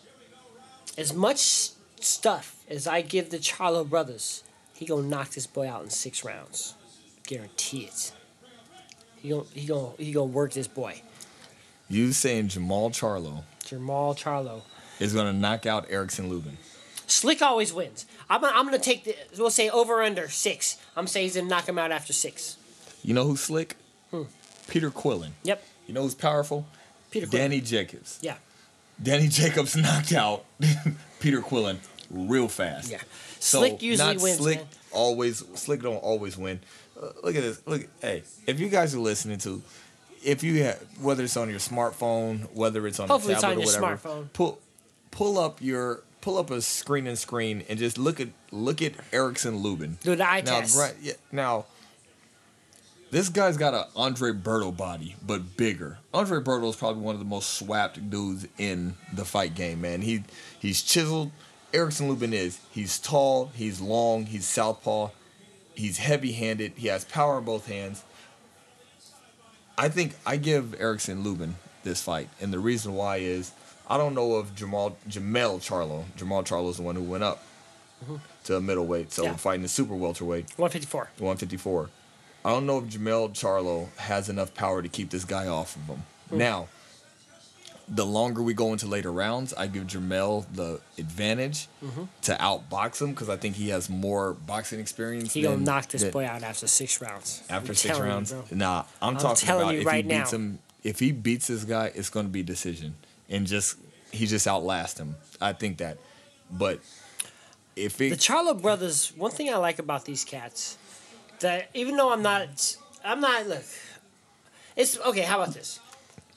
as 0.96 1.12
much 1.12 1.70
stuff 2.04 2.56
as 2.68 2.86
I 2.86 3.00
give 3.02 3.30
the 3.30 3.38
Charlo 3.38 3.88
brothers, 3.88 4.42
he 4.74 4.86
gonna 4.86 5.06
knock 5.06 5.30
this 5.30 5.46
boy 5.46 5.68
out 5.68 5.82
in 5.84 5.90
six 5.90 6.24
rounds, 6.24 6.74
guarantee 7.26 7.84
it. 7.84 8.12
He 9.16 9.28
gonna 9.30 9.44
he 9.54 9.66
gonna 9.66 9.90
he 9.98 10.12
gonna 10.12 10.26
work 10.26 10.52
this 10.52 10.66
boy, 10.68 11.00
you 11.88 12.12
saying 12.12 12.48
jamal 12.48 12.90
charlo 12.90 13.44
Jamal 13.64 14.14
Charlo. 14.14 14.62
is 14.98 15.12
gonna 15.14 15.32
knock 15.32 15.64
out 15.66 15.86
erickson 15.90 16.28
lubin 16.28 16.56
Slick 17.06 17.42
always 17.42 17.72
wins. 17.74 18.06
I'm 18.30 18.40
gonna, 18.40 18.56
I'm 18.56 18.64
gonna 18.64 18.78
take 18.78 19.04
the 19.04 19.14
we'll 19.38 19.50
say 19.50 19.68
over 19.68 20.02
under 20.02 20.28
six. 20.28 20.78
I'm 20.96 21.06
saying 21.06 21.26
he's 21.26 21.36
gonna 21.36 21.48
knock 21.48 21.68
him 21.68 21.78
out 21.78 21.92
after 21.92 22.12
six. 22.12 22.56
you 23.04 23.14
know 23.14 23.24
who's 23.24 23.40
slick 23.40 23.76
Hmm. 24.10 24.22
peter 24.66 24.90
quillin 24.90 25.30
Yep, 25.44 25.62
you 25.86 25.94
know 25.94 26.02
who's 26.02 26.14
powerful 26.14 26.66
Peter. 27.10 27.26
Quinn. 27.26 27.40
danny 27.42 27.60
jacobs 27.60 28.18
Yeah, 28.22 28.36
danny 29.02 29.28
jacobs 29.38 29.76
knocked 29.76 30.12
out 30.12 30.44
peter 31.20 31.40
quillin 31.40 31.76
real 32.12 32.46
fast 32.48 32.90
yeah. 32.90 32.98
so 33.40 33.58
Slick 33.58 33.82
usually 33.82 34.14
not 34.14 34.22
wins. 34.22 34.36
slick 34.38 34.58
man. 34.58 34.66
always 34.92 35.38
slick 35.54 35.82
don't 35.82 35.96
always 35.96 36.36
win 36.36 36.60
uh, 37.02 37.06
look 37.24 37.34
at 37.34 37.42
this 37.42 37.60
look 37.66 37.86
hey 38.00 38.22
if 38.46 38.60
you 38.60 38.68
guys 38.68 38.94
are 38.94 39.00
listening 39.00 39.38
to 39.38 39.60
if 40.22 40.42
you 40.44 40.62
have 40.62 40.78
whether 41.00 41.24
it's 41.24 41.36
on 41.36 41.48
your 41.50 41.58
smartphone 41.58 42.40
whether 42.54 42.86
it's 42.86 43.00
on 43.00 43.08
Hopefully 43.08 43.32
a 43.32 43.36
it's 43.36 43.42
tablet 43.42 43.62
on 43.62 43.68
or 43.68 43.72
your 43.72 43.80
whatever 43.82 44.08
smartphone. 44.08 44.32
pull 44.34 44.58
pull 45.10 45.38
up 45.38 45.60
your 45.62 46.02
pull 46.20 46.38
up 46.38 46.50
a 46.50 46.60
screen 46.62 47.06
and 47.06 47.18
screen 47.18 47.64
and 47.68 47.78
just 47.78 47.98
look 47.98 48.20
at 48.20 48.28
look 48.52 48.80
at 48.82 48.92
Erickson 49.12 49.56
Lubin 49.58 49.98
Do 50.02 50.14
the 50.14 50.28
eye 50.28 50.42
now 50.44 50.60
test. 50.60 50.76
gra- 50.76 50.92
yeah, 51.00 51.14
now 51.32 51.64
this 53.10 53.28
guy's 53.28 53.56
got 53.58 53.74
an 53.74 53.84
Andre 53.94 54.30
Berto 54.32 54.74
body, 54.74 55.16
but 55.26 55.54
bigger. 55.58 55.98
Andre 56.14 56.38
Berto 56.40 56.70
is 56.70 56.76
probably 56.76 57.02
one 57.02 57.14
of 57.14 57.18
the 57.18 57.26
most 57.26 57.50
swapped 57.58 58.08
dudes 58.08 58.46
in 58.56 58.94
the 59.12 59.26
fight 59.26 59.54
game, 59.54 59.82
man. 59.82 60.00
He 60.00 60.22
he's 60.58 60.80
chiseled. 60.80 61.30
Erickson 61.72 62.08
Lubin 62.08 62.32
is. 62.32 62.60
He's 62.70 62.98
tall. 62.98 63.50
He's 63.54 63.80
long. 63.80 64.26
He's 64.26 64.46
southpaw. 64.46 65.10
He's 65.74 65.98
heavy-handed. 65.98 66.72
He 66.76 66.88
has 66.88 67.04
power 67.04 67.38
in 67.38 67.44
both 67.44 67.66
hands. 67.66 68.04
I 69.78 69.88
think 69.88 70.14
I 70.26 70.36
give 70.36 70.78
Erickson 70.80 71.22
Lubin 71.22 71.56
this 71.82 72.02
fight, 72.02 72.28
and 72.40 72.52
the 72.52 72.58
reason 72.58 72.94
why 72.94 73.16
is 73.16 73.52
I 73.88 73.96
don't 73.96 74.14
know 74.14 74.38
if 74.38 74.54
Jamal 74.54 74.96
Jermell 75.08 75.58
Charlo. 75.60 76.04
Jamal 76.16 76.44
Charlo 76.44 76.70
is 76.70 76.76
the 76.76 76.82
one 76.82 76.94
who 76.94 77.02
went 77.02 77.24
up 77.24 77.42
to 78.44 78.60
middleweight, 78.60 79.12
so 79.12 79.22
Mm-hmm. 79.22 79.32
Yeah. 79.32 79.36
fighting 79.36 79.62
the 79.62 79.68
super 79.68 79.94
welterweight. 79.94 80.44
154. 80.56 81.00
154. 81.18 81.90
I 82.44 82.50
don't 82.50 82.66
know 82.66 82.78
if 82.78 82.84
Jermell 82.84 83.30
Charlo 83.30 83.88
has 83.96 84.28
enough 84.28 84.52
power 84.54 84.82
to 84.82 84.88
keep 84.88 85.10
this 85.10 85.24
guy 85.24 85.46
off 85.46 85.76
of 85.76 85.82
him. 85.86 86.02
Hmm. 86.30 86.38
Now, 86.38 86.68
the 87.88 88.06
longer 88.06 88.42
we 88.42 88.54
go 88.54 88.72
into 88.72 88.86
later 88.86 89.10
rounds, 89.12 89.52
I 89.54 89.66
give 89.66 89.84
Jermell 89.86 90.46
the 90.54 90.80
advantage 90.98 91.68
Mm-hmm. 91.84 92.04
to 92.22 92.34
outbox 92.36 93.02
him 93.02 93.10
because 93.10 93.28
I 93.28 93.36
think 93.36 93.56
he 93.56 93.68
has 93.70 93.90
more 93.90 94.34
boxing 94.34 94.78
experience. 94.80 95.32
He 95.32 95.42
gonna 95.42 95.56
knock 95.58 95.88
this 95.88 96.04
boy 96.04 96.24
out 96.26 96.42
after 96.42 96.66
six 96.66 97.00
rounds. 97.00 97.42
after 97.50 97.72
I'm 97.72 97.74
six 97.74 97.92
telling 97.94 98.08
you, 98.08 98.14
rounds. 98.14 98.34
nah, 98.52 98.84
I'm, 99.02 99.16
I'm 99.16 99.16
talking 99.16 99.48
about 99.48 99.74
if 99.74 99.84
right 99.86 100.04
he 100.04 100.10
beats 100.10 100.32
now. 100.32 100.38
him. 100.38 100.58
If 100.84 100.98
he 101.00 101.12
beats 101.12 101.46
this 101.48 101.64
guy, 101.64 101.92
it's 101.94 102.08
going 102.10 102.26
to 102.26 102.32
be 102.32 102.42
decision 102.42 102.94
and 103.28 103.46
just 103.46 103.76
he 104.12 104.26
just 104.26 104.46
outlast 104.46 104.98
him. 104.98 105.16
I 105.40 105.52
think 105.52 105.78
that, 105.78 105.98
but 106.50 106.80
if 107.76 108.00
it 108.00 108.10
The 108.10 108.16
Charlo 108.16 108.60
brothers. 108.60 109.12
One 109.16 109.30
thing 109.32 109.48
I 109.52 109.56
like 109.56 109.78
about 109.78 110.04
these 110.04 110.24
cats, 110.24 110.76
that 111.40 111.68
even 111.74 111.96
though 111.96 112.12
I'm 112.12 112.22
not, 112.22 112.76
I'm 113.04 113.20
not. 113.20 113.46
Look, 113.48 113.64
it's 114.76 114.98
okay. 115.00 115.22
How 115.22 115.40
about 115.42 115.54
this? 115.54 115.80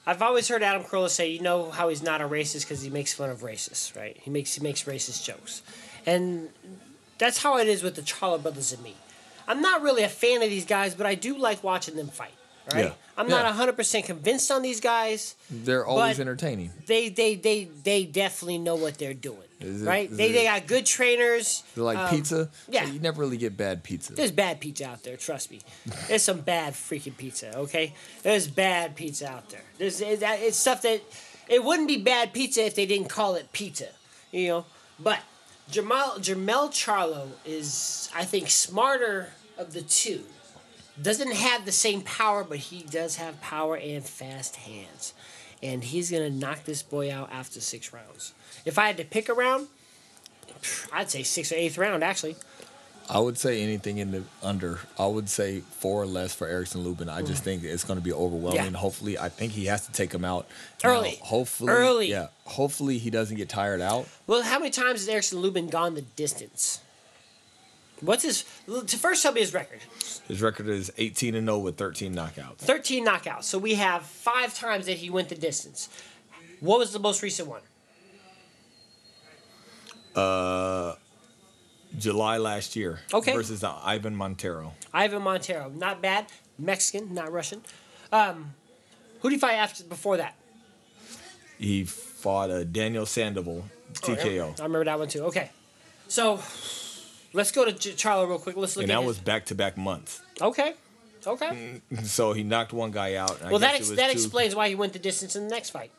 I've 0.06 0.22
always 0.22 0.46
heard 0.46 0.62
Adam 0.62 0.84
Carolla 0.84 1.10
say, 1.10 1.28
you 1.28 1.40
know 1.40 1.70
how 1.70 1.88
he's 1.88 2.02
not 2.02 2.20
a 2.20 2.28
racist 2.28 2.62
because 2.62 2.80
he 2.80 2.90
makes 2.90 3.12
fun 3.12 3.28
of 3.28 3.40
racists, 3.40 3.96
right? 3.96 4.16
He 4.20 4.30
makes 4.30 4.54
he 4.54 4.62
makes 4.62 4.84
racist 4.84 5.24
jokes, 5.24 5.62
and 6.06 6.50
that's 7.18 7.42
how 7.42 7.58
it 7.58 7.66
is 7.66 7.82
with 7.82 7.96
the 7.96 8.02
Charlo 8.02 8.40
brothers 8.40 8.72
and 8.72 8.82
me. 8.82 8.94
I'm 9.48 9.60
not 9.60 9.82
really 9.82 10.02
a 10.04 10.08
fan 10.08 10.42
of 10.42 10.48
these 10.48 10.64
guys, 10.64 10.94
but 10.94 11.06
I 11.06 11.14
do 11.16 11.36
like 11.36 11.64
watching 11.64 11.96
them 11.96 12.08
fight. 12.08 12.34
Right? 12.72 12.86
Yeah. 12.86 12.92
I'm 13.16 13.28
Yeah. 13.28 13.36
not 13.36 13.44
100 13.46 13.76
percent 13.76 14.04
convinced 14.06 14.50
on 14.50 14.62
these 14.62 14.80
guys. 14.80 15.36
they're 15.50 15.86
always 15.86 16.18
entertaining. 16.20 16.72
They 16.86 17.08
they 17.08 17.34
they 17.36 17.64
they 17.84 18.04
definitely 18.04 18.58
know 18.58 18.74
what 18.74 18.98
they're 18.98 19.14
doing, 19.14 19.38
Is 19.60 19.82
it- 19.82 19.86
right? 19.86 20.10
is 20.10 20.16
they 20.16 20.30
it- 20.30 20.32
they 20.32 20.44
got 20.44 20.66
good 20.66 20.84
trainers. 20.84 21.62
They're 21.74 21.84
like 21.84 21.96
um, 21.96 22.10
pizza. 22.10 22.50
yeah. 22.68 22.84
you 22.86 22.98
never 23.00 23.20
really 23.20 23.36
get 23.36 23.56
bad 23.56 23.82
pizza. 23.84 24.14
There's 24.14 24.32
bad 24.32 24.60
pizza 24.60 24.86
out 24.86 25.02
there. 25.04 25.16
Trust 25.16 25.50
me. 25.50 25.60
There's 26.08 26.22
some 26.22 26.40
bad 26.40 26.74
freaking 26.74 27.16
pizza. 27.16 27.56
Okay. 27.56 27.94
There's 28.22 28.48
bad 28.48 28.96
pizza 28.96 29.28
out 29.30 29.48
there. 29.50 29.62
There's 29.78 30.00
it- 30.00 30.20
that- 30.20 30.40
it's 30.40 30.56
stuff 30.56 30.82
that 30.82 31.00
it 31.48 31.62
wouldn't 31.64 31.88
be 31.88 31.96
bad 31.98 32.32
pizza 32.32 32.64
if 32.66 32.74
they 32.74 32.86
didn't 32.86 33.08
call 33.08 33.34
it 33.36 33.52
pizza. 33.52 33.88
you 34.32 34.48
know. 34.48 34.64
But 34.98 35.20
Jamal 35.70 36.18
Jermell 36.18 36.70
Charlo 36.70 37.28
is, 37.44 38.10
I 38.14 38.24
think, 38.24 38.50
smarter 38.50 39.32
of 39.56 39.72
the 39.72 39.82
two. 39.82 40.24
Doesn't 41.00 41.32
have 41.32 41.64
the 41.64 41.72
same 41.72 42.00
power, 42.02 42.44
but 42.44 42.58
he 42.58 42.82
does 42.82 43.16
have 43.16 43.40
power 43.40 43.76
and 43.76 44.04
fast 44.04 44.56
hands, 44.56 45.12
and 45.62 45.84
he's 45.84 46.10
gonna 46.10 46.30
knock 46.30 46.64
this 46.64 46.82
boy 46.82 47.12
out 47.12 47.30
after 47.30 47.60
six 47.60 47.92
rounds. 47.92 48.32
If 48.64 48.78
I 48.78 48.86
had 48.86 48.96
to 48.96 49.04
pick 49.04 49.28
a 49.28 49.34
round, 49.34 49.68
I'd 50.92 51.10
say 51.10 51.22
sixth 51.22 51.52
or 51.52 51.56
eighth 51.56 51.78
round 51.78 52.02
actually. 52.02 52.36
I 53.08 53.20
would 53.20 53.38
say 53.38 53.62
anything 53.62 53.98
in 53.98 54.10
the 54.10 54.24
under. 54.42 54.80
I 54.98 55.06
would 55.06 55.28
say 55.28 55.60
four 55.60 56.02
or 56.02 56.06
less 56.06 56.34
for 56.34 56.46
Erickson 56.46 56.82
Lubin. 56.82 57.08
I 57.08 57.22
just 57.22 57.42
mm. 57.42 57.44
think 57.44 57.62
it's 57.62 57.84
going 57.84 57.98
to 57.98 58.04
be 58.04 58.12
overwhelming. 58.12 58.72
Yeah. 58.72 58.78
Hopefully, 58.78 59.16
I 59.16 59.28
think 59.28 59.52
he 59.52 59.66
has 59.66 59.86
to 59.86 59.92
take 59.92 60.12
him 60.12 60.24
out 60.24 60.46
Early. 60.82 61.18
Now, 61.20 61.26
hopefully, 61.26 61.72
Early. 61.72 62.10
Yeah. 62.10 62.28
Hopefully, 62.44 62.98
he 62.98 63.10
doesn't 63.10 63.36
get 63.36 63.48
tired 63.48 63.80
out. 63.80 64.08
Well, 64.26 64.42
how 64.42 64.58
many 64.58 64.70
times 64.70 65.00
has 65.00 65.08
Erickson 65.08 65.38
Lubin 65.38 65.68
gone 65.68 65.94
the 65.94 66.02
distance? 66.02 66.80
What's 68.00 68.22
his? 68.24 68.44
To 68.66 68.96
first 68.98 69.22
tell 69.22 69.32
me 69.32 69.40
his 69.40 69.54
record. 69.54 69.80
His 70.28 70.42
record 70.42 70.68
is 70.68 70.92
18 70.98 71.34
and 71.34 71.46
0 71.46 71.58
with 71.58 71.76
13 71.76 72.14
knockouts. 72.14 72.58
13 72.58 73.06
knockouts. 73.06 73.44
So 73.44 73.58
we 73.58 73.74
have 73.74 74.02
five 74.02 74.54
times 74.54 74.86
that 74.86 74.98
he 74.98 75.08
went 75.08 75.28
the 75.28 75.34
distance. 75.34 75.88
What 76.60 76.78
was 76.78 76.92
the 76.92 76.98
most 76.98 77.22
recent 77.22 77.48
one? 77.48 77.62
Uh, 80.14 80.94
July 81.98 82.38
last 82.38 82.76
year. 82.76 83.00
Okay. 83.12 83.32
Versus 83.32 83.64
uh, 83.64 83.78
Ivan 83.82 84.14
Montero. 84.14 84.74
Ivan 84.92 85.22
Montero. 85.22 85.70
Not 85.70 86.02
bad. 86.02 86.26
Mexican, 86.58 87.14
not 87.14 87.32
Russian. 87.32 87.62
Um, 88.12 88.54
who 89.20 89.30
did 89.30 89.36
he 89.36 89.40
fight 89.40 89.54
after 89.54 89.84
before 89.84 90.16
that? 90.18 90.34
He 91.58 91.84
fought 91.84 92.50
uh, 92.50 92.64
Daniel 92.64 93.06
Sandoval, 93.06 93.64
TKO. 93.94 94.60
I 94.60 94.64
remember 94.64 94.84
that 94.84 94.98
one 94.98 95.08
too. 95.08 95.24
Okay. 95.24 95.50
So 96.08 96.40
let's 97.36 97.52
go 97.52 97.64
to 97.64 97.72
Ch- 97.72 97.94
Charlo 98.02 98.28
real 98.28 98.38
quick. 98.38 98.56
Let's 98.56 98.76
look 98.76 98.82
and 98.84 98.90
at 98.90 98.96
that 98.96 99.00
his- 99.02 99.06
was 99.06 99.18
back 99.18 99.46
to 99.46 99.54
back 99.54 99.76
months. 99.76 100.20
Okay. 100.40 100.74
Okay. 101.26 101.80
So 102.04 102.32
he 102.32 102.42
knocked 102.42 102.72
one 102.72 102.90
guy 102.90 103.14
out. 103.14 103.40
Well, 103.42 103.58
that 103.60 103.74
ex- 103.76 103.90
that 103.90 104.06
too- 104.10 104.12
explains 104.12 104.54
why 104.54 104.68
he 104.68 104.74
went 104.74 104.92
the 104.92 104.98
distance 104.98 105.36
in 105.36 105.44
the 105.44 105.50
next 105.54 105.70
fight. 105.70 105.90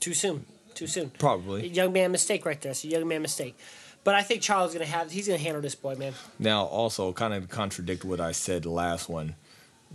Too 0.00 0.14
soon. 0.14 0.46
Too 0.74 0.86
soon. 0.86 1.10
Probably. 1.10 1.66
Young 1.68 1.92
man 1.92 2.10
mistake 2.12 2.46
right 2.46 2.60
there. 2.60 2.70
It's 2.72 2.84
a 2.84 2.88
young 2.88 3.06
man 3.06 3.22
mistake. 3.22 3.56
But 4.02 4.14
I 4.14 4.22
think 4.22 4.40
Charles 4.40 4.72
gonna 4.72 4.86
have. 4.86 5.10
He's 5.10 5.26
gonna 5.26 5.38
handle 5.38 5.60
this 5.60 5.74
boy, 5.74 5.94
man. 5.94 6.14
Now, 6.38 6.64
also, 6.64 7.12
kind 7.12 7.34
of 7.34 7.48
contradict 7.50 8.02
what 8.04 8.18
I 8.20 8.32
said 8.32 8.64
last 8.64 9.08
one. 9.10 9.34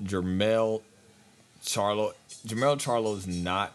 Jermell 0.04 0.82
Charlo, 1.64 2.14
Jermell 2.46 2.78
Charlo 2.78 3.18
is 3.18 3.26
not 3.26 3.74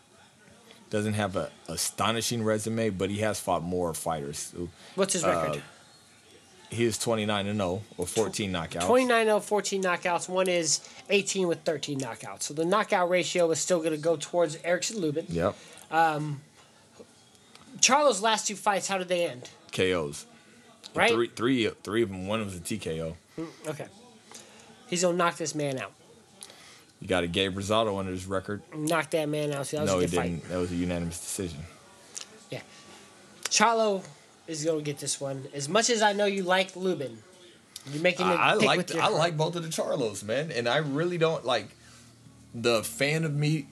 doesn't 0.91 1.15
have 1.15 1.35
a 1.37 1.51
astonishing 1.69 2.43
resume, 2.45 2.91
but 2.91 3.11
he 3.11 3.19
has 3.19 3.41
fought 3.41 3.63
more 3.63 3.95
fighters. 3.95 4.53
What's 4.95 5.15
his 5.15 5.25
Uh, 5.25 5.29
record? 5.29 5.63
He 6.71 6.85
is 6.85 6.99
29 6.99 7.47
and 7.49 7.59
0 7.59 7.83
or 7.99 8.07
14 8.07 8.53
knockouts. 8.53 8.87
29 8.87 9.27
0, 9.27 9.41
14 9.41 9.83
knockouts. 9.83 10.29
One 10.29 10.49
is 10.49 10.81
18 11.11 11.49
with 11.49 11.61
13 11.63 11.99
knockouts. 11.99 12.43
So 12.43 12.55
the 12.55 12.65
knockout 12.65 13.11
ratio 13.11 13.51
is 13.51 13.59
still 13.59 13.79
going 13.81 13.91
to 13.91 13.99
go 13.99 14.17
towards 14.17 14.57
Erickson 14.63 15.01
Lubin. 15.01 15.27
Yep. 15.29 15.57
Um, 15.91 16.41
Charlo's 17.81 18.23
last 18.23 18.47
two 18.47 18.55
fights, 18.55 18.87
how 18.87 18.99
did 18.99 19.09
they 19.09 19.27
end? 19.27 19.51
KOs. 19.73 20.27
Right? 20.95 21.11
Three, 21.11 21.29
three, 21.29 21.69
three 21.83 22.03
of 22.03 22.09
them. 22.11 22.27
One 22.29 22.45
was 22.45 22.57
a 22.57 22.61
TKO. 22.61 23.15
Mm, 23.39 23.47
okay. 23.69 23.87
He's 24.87 25.03
going 25.03 25.15
to 25.15 25.19
knock 25.19 25.37
this 25.37 25.55
man 25.55 25.79
out. 25.79 25.93
You 27.01 27.09
got 27.09 27.25
a 27.25 27.27
Gabe 27.27 27.57
Rosado 27.57 27.99
under 27.99 28.13
his 28.13 28.27
record. 28.27 28.63
Knock 28.77 29.11
that 29.11 29.29
man 29.29 29.53
out. 29.53 29.67
See, 29.67 29.77
that 29.77 29.83
was 29.85 29.91
no, 29.91 29.99
he 29.99 30.07
good 30.07 30.17
fight. 30.17 30.23
didn't. 30.25 30.49
That 30.49 30.59
was 30.59 30.71
a 30.71 30.77
unanimous 30.77 31.19
decision. 31.19 31.61
Yeah. 32.51 32.61
Charlo 33.45 34.05
is 34.47 34.65
going 34.65 34.79
to 34.79 34.85
get 34.85 34.99
this 34.99 35.21
one. 35.21 35.47
As 35.55 35.69
much 35.69 35.91
as 35.91 36.03
I 36.03 36.13
know 36.13 36.27
you 36.27 36.43
like 36.43 36.77
Lubin, 36.77 37.19
you're 37.93 38.03
making 38.03 38.27
a 38.27 38.35
I, 38.35 38.55
like 38.55 38.95
I 38.95 39.01
heart. 39.01 39.15
like 39.15 39.37
both 39.37 39.57
of 39.57 39.63
the 39.63 39.69
Charlos, 39.69 40.23
man, 40.23 40.51
and 40.53 40.69
I 40.69 40.79
really 40.79 41.19
don't 41.19 41.45
like 41.45 41.69
the 42.55 42.83
fan 42.83 43.25
of 43.25 43.35
me 43.35 43.67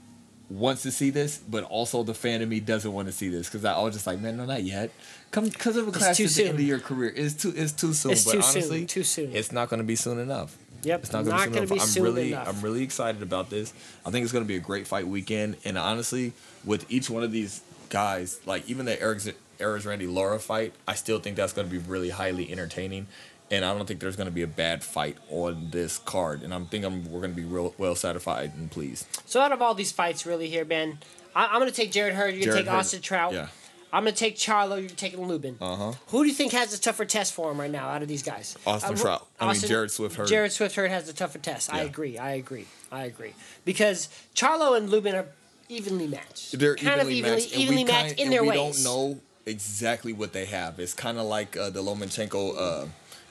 wants 0.50 0.82
to 0.82 0.90
see 0.90 1.10
this, 1.10 1.38
but 1.38 1.64
also 1.64 2.02
the 2.02 2.14
fan 2.14 2.40
of 2.42 2.48
me 2.48 2.60
doesn't 2.60 2.92
want 2.92 3.06
to 3.08 3.12
see 3.12 3.28
this 3.28 3.48
because 3.48 3.64
I 3.64 3.78
was 3.82 3.94
just 3.94 4.06
like, 4.06 4.18
man, 4.20 4.36
no, 4.36 4.46
not 4.46 4.62
yet. 4.62 4.90
Come 5.30 5.44
because 5.44 5.76
of 5.76 5.88
a 5.88 5.92
class 5.92 6.16
too 6.16 6.24
at 6.24 6.30
the 6.30 6.44
end 6.44 6.54
of 6.54 6.60
your 6.64 6.78
career. 6.78 7.12
It's 7.14 7.34
too 7.34 7.52
it's 7.54 7.72
too 7.72 7.92
soon. 7.92 8.12
It's 8.12 8.24
but 8.24 8.32
too 8.32 8.42
soon, 8.42 8.62
honestly, 8.62 8.86
too 8.86 9.02
soon. 9.02 9.34
It's 9.34 9.52
not 9.52 9.68
going 9.68 9.78
to 9.78 9.84
be 9.86 9.96
soon 9.96 10.18
enough. 10.18 10.56
Yep, 10.84 11.00
It's 11.02 11.12
not 11.12 11.24
going 11.24 11.52
to 11.52 11.60
be 11.62 11.74
be 11.74 11.78
soon 11.80 11.88
soon 11.88 12.06
enough. 12.06 12.08
I'm 12.08 12.14
really 12.14 12.32
enough. 12.32 12.48
I'm 12.48 12.60
really 12.62 12.82
excited 12.82 13.22
about 13.22 13.50
this. 13.50 13.74
I 14.06 14.10
think 14.10 14.22
it's 14.22 14.32
going 14.32 14.44
to 14.44 14.48
be 14.48 14.56
a 14.56 14.60
great 14.60 14.86
fight 14.86 15.06
weekend, 15.06 15.56
and 15.64 15.76
honestly, 15.76 16.32
with 16.64 16.90
each 16.90 17.10
one 17.10 17.24
of 17.24 17.32
these 17.32 17.62
guys, 17.90 18.40
like 18.46 18.68
even 18.70 18.86
the 18.86 19.00
Eric 19.00 19.20
Eris 19.60 19.84
Randy 19.84 20.06
Laura 20.06 20.38
fight, 20.38 20.72
I 20.86 20.94
still 20.94 21.18
think 21.20 21.36
that's 21.36 21.52
going 21.52 21.68
to 21.68 21.70
be 21.72 21.78
really 21.78 22.10
highly 22.10 22.50
entertaining. 22.50 23.06
And 23.50 23.64
I 23.64 23.72
don't 23.74 23.86
think 23.86 24.00
there's 24.00 24.16
going 24.16 24.26
to 24.28 24.32
be 24.34 24.42
a 24.42 24.46
bad 24.46 24.84
fight 24.84 25.16
on 25.30 25.68
this 25.70 25.96
card, 25.98 26.42
and 26.42 26.52
I'm 26.52 26.66
thinking 26.66 27.10
we're 27.10 27.20
going 27.20 27.32
to 27.34 27.40
be 27.40 27.46
real 27.46 27.74
well 27.78 27.94
satisfied 27.94 28.52
and 28.54 28.70
pleased. 28.70 29.06
So 29.24 29.40
out 29.40 29.52
of 29.52 29.62
all 29.62 29.72
these 29.74 29.90
fights, 29.90 30.26
really 30.26 30.48
here, 30.50 30.66
Ben, 30.66 30.98
I, 31.34 31.46
I'm 31.46 31.58
going 31.58 31.70
to 31.70 31.74
take 31.74 31.90
Jarrett 31.90 32.14
Hurd. 32.14 32.34
You're 32.34 32.44
going 32.44 32.56
to 32.58 32.62
take 32.64 32.70
Hurd, 32.70 32.78
Austin 32.78 33.00
Trout. 33.00 33.32
yeah. 33.32 33.48
I'm 33.90 34.02
going 34.04 34.12
to 34.12 34.18
take 34.18 34.36
Charlo. 34.36 34.78
You're 34.78 34.90
taking 34.90 35.26
Lubin. 35.26 35.56
Uh 35.62 35.76
huh. 35.76 35.92
Who 36.08 36.22
do 36.24 36.28
you 36.28 36.34
think 36.34 36.52
has 36.52 36.72
the 36.72 36.76
tougher 36.76 37.06
test 37.06 37.32
for 37.32 37.50
him 37.50 37.58
right 37.58 37.70
now 37.70 37.88
out 37.88 38.02
of 38.02 38.08
these 38.08 38.22
guys? 38.22 38.54
Austin 38.66 38.92
Uh, 38.92 38.96
Trout. 38.98 39.26
I 39.40 39.50
mean, 39.50 39.60
Jarrett 39.62 39.92
Swift 39.92 40.16
Hurd. 40.16 40.28
Jarrett 40.28 40.52
Swift 40.52 40.76
Hurd 40.76 40.90
has 40.90 41.06
the 41.06 41.14
tougher 41.14 41.38
test. 41.38 41.72
I 41.72 41.80
agree. 41.84 42.18
I 42.18 42.32
agree. 42.32 42.66
I 42.92 43.04
agree. 43.04 43.32
Because 43.64 44.10
Charlo 44.34 44.76
and 44.76 44.90
Lubin 44.90 45.14
are 45.14 45.24
evenly 45.70 46.06
matched. 46.06 46.58
They're 46.58 46.76
kind 46.76 46.96
evenly 47.00 47.00
of 47.00 47.10
evenly, 47.18 47.36
matched, 47.36 47.52
and 47.54 47.62
evenly 47.62 47.84
we 47.84 47.90
matched 47.90 48.06
kind, 48.08 48.18
in 48.18 48.24
and 48.26 48.32
their 48.34 48.42
we 48.42 48.48
ways. 48.50 48.84
don't 48.84 48.84
know 48.84 49.20
exactly 49.48 50.12
what 50.12 50.32
they 50.32 50.44
have. 50.46 50.78
It's 50.78 50.94
kind 50.94 51.18
of 51.18 51.26
like 51.26 51.56
uh, 51.56 51.70
the 51.70 51.82
Lomachenko, 51.82 52.54
uh, 52.58 52.86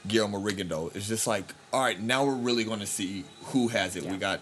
Guillermo 0.07 0.39
Rigondeaux. 0.39 0.95
It's 0.95 1.07
just 1.07 1.28
like, 1.28 1.53
all 1.72 1.82
right, 1.82 1.99
now 1.99 2.26
we're 2.26 2.36
really 2.36 2.63
going 2.63 2.80
to 2.80 2.88
see 2.88 3.24
who 3.45 3.68
has 3.70 3.95
it. 3.95 4.03
Yeah. 4.03 4.11
We 4.11 4.18
got, 4.18 4.39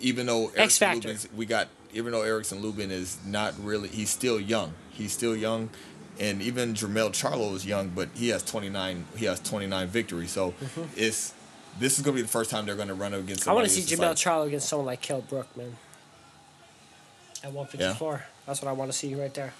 even 0.00 0.26
though 0.26 0.48
Erickson 0.56 1.02
factor. 1.02 1.28
We 1.36 1.46
got, 1.46 1.68
even 1.92 2.12
though 2.12 2.22
Erickson 2.22 2.60
Lubin 2.62 2.90
is 2.90 3.18
not 3.26 3.54
really, 3.62 3.88
he's 3.88 4.10
still 4.10 4.40
young. 4.40 4.72
He's 4.90 5.12
still 5.12 5.36
young. 5.36 5.70
And 6.20 6.42
even 6.42 6.74
Jermell 6.74 7.10
Charlo 7.10 7.54
is 7.54 7.66
young, 7.66 7.88
but 7.88 8.08
he 8.14 8.28
has 8.28 8.42
29. 8.42 9.04
He 9.16 9.24
has 9.24 9.40
29 9.40 9.88
victories. 9.88 10.30
So 10.30 10.54
it's 10.94 11.34
this 11.78 11.98
is 11.98 12.04
going 12.04 12.14
to 12.16 12.18
be 12.18 12.22
the 12.22 12.28
first 12.28 12.50
time 12.50 12.66
they're 12.66 12.76
going 12.76 12.88
to 12.88 12.94
run 12.94 13.14
up 13.14 13.20
against. 13.20 13.42
Mm-hmm. 13.42 13.50
I 13.50 13.54
want 13.54 13.66
to 13.66 13.72
see 13.72 13.96
Jermell 13.96 14.08
like- 14.08 14.16
Charlo 14.16 14.46
against 14.46 14.68
someone 14.68 14.86
like 14.86 15.00
Kell 15.00 15.22
Brook, 15.22 15.56
man. 15.56 15.76
At 17.42 17.52
154. 17.52 18.24
That's 18.46 18.62
what 18.62 18.68
I 18.68 18.72
want 18.72 18.92
to 18.92 18.96
see 18.96 19.14
right 19.14 19.32
there. 19.34 19.52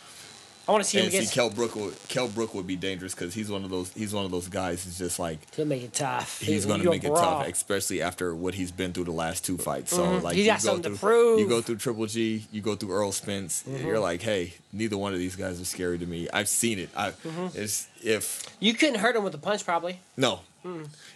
I 0.68 0.70
want 0.70 0.84
to 0.84 0.88
see 0.88 0.98
him 0.98 1.04
And 1.04 1.10
see, 1.12 1.18
against. 1.18 1.34
Kell 1.34 1.50
Brook 1.50 1.74
would 1.74 1.94
Kell 2.08 2.28
Brook 2.28 2.54
would 2.54 2.66
be 2.68 2.76
dangerous 2.76 3.14
because 3.14 3.34
he's 3.34 3.50
one 3.50 3.64
of 3.64 3.70
those 3.70 3.92
he's 3.94 4.14
one 4.14 4.24
of 4.24 4.30
those 4.30 4.46
guys. 4.48 4.86
It's 4.86 4.96
just 4.96 5.18
like 5.18 5.38
He'll 5.56 5.66
make 5.66 5.82
it 5.82 5.92
tough. 5.92 6.40
he's 6.40 6.62
He- 6.62 6.68
going 6.68 6.82
to 6.82 6.90
make 6.90 7.02
it 7.02 7.08
tough, 7.08 7.48
especially 7.48 8.00
after 8.00 8.32
what 8.34 8.54
he's 8.54 8.70
been 8.70 8.92
through 8.92 9.04
the 9.04 9.10
last 9.12 9.44
two 9.44 9.58
fights. 9.58 9.90
So 9.90 10.04
Mhm. 10.04 10.22
like 10.22 10.34
He 10.36 10.42
you 10.42 10.46
got 10.46 10.60
go 10.62 10.66
something 10.68 10.92
to 10.92 10.98
through, 10.98 11.08
prove. 11.08 11.40
You 11.40 11.48
go 11.48 11.60
through 11.62 11.76
Triple 11.76 12.06
G, 12.06 12.46
you 12.52 12.60
go 12.60 12.76
through 12.76 12.92
Errol 12.94 13.10
Spence. 13.12 13.64
Mm-hmm. 13.68 13.86
You're 13.86 13.98
like, 13.98 14.22
hey, 14.22 14.54
neither 14.72 14.96
one 14.96 15.12
of 15.12 15.18
these 15.18 15.34
guys 15.36 15.60
are 15.60 15.64
scary 15.64 15.98
to 15.98 16.06
me. 16.06 16.28
I've 16.32 16.48
seen 16.48 16.78
it. 16.78 16.90
I 16.96 17.10
Mm-hmm. 17.10 17.58
it's 17.60 17.88
if 18.02 18.44
You 18.60 18.74
couldn't 18.74 18.96
hurt 19.00 19.16
him 19.16 19.24
with 19.24 19.34
a 19.34 19.38
punch, 19.38 19.64
probably. 19.64 19.98
no, 20.16 20.40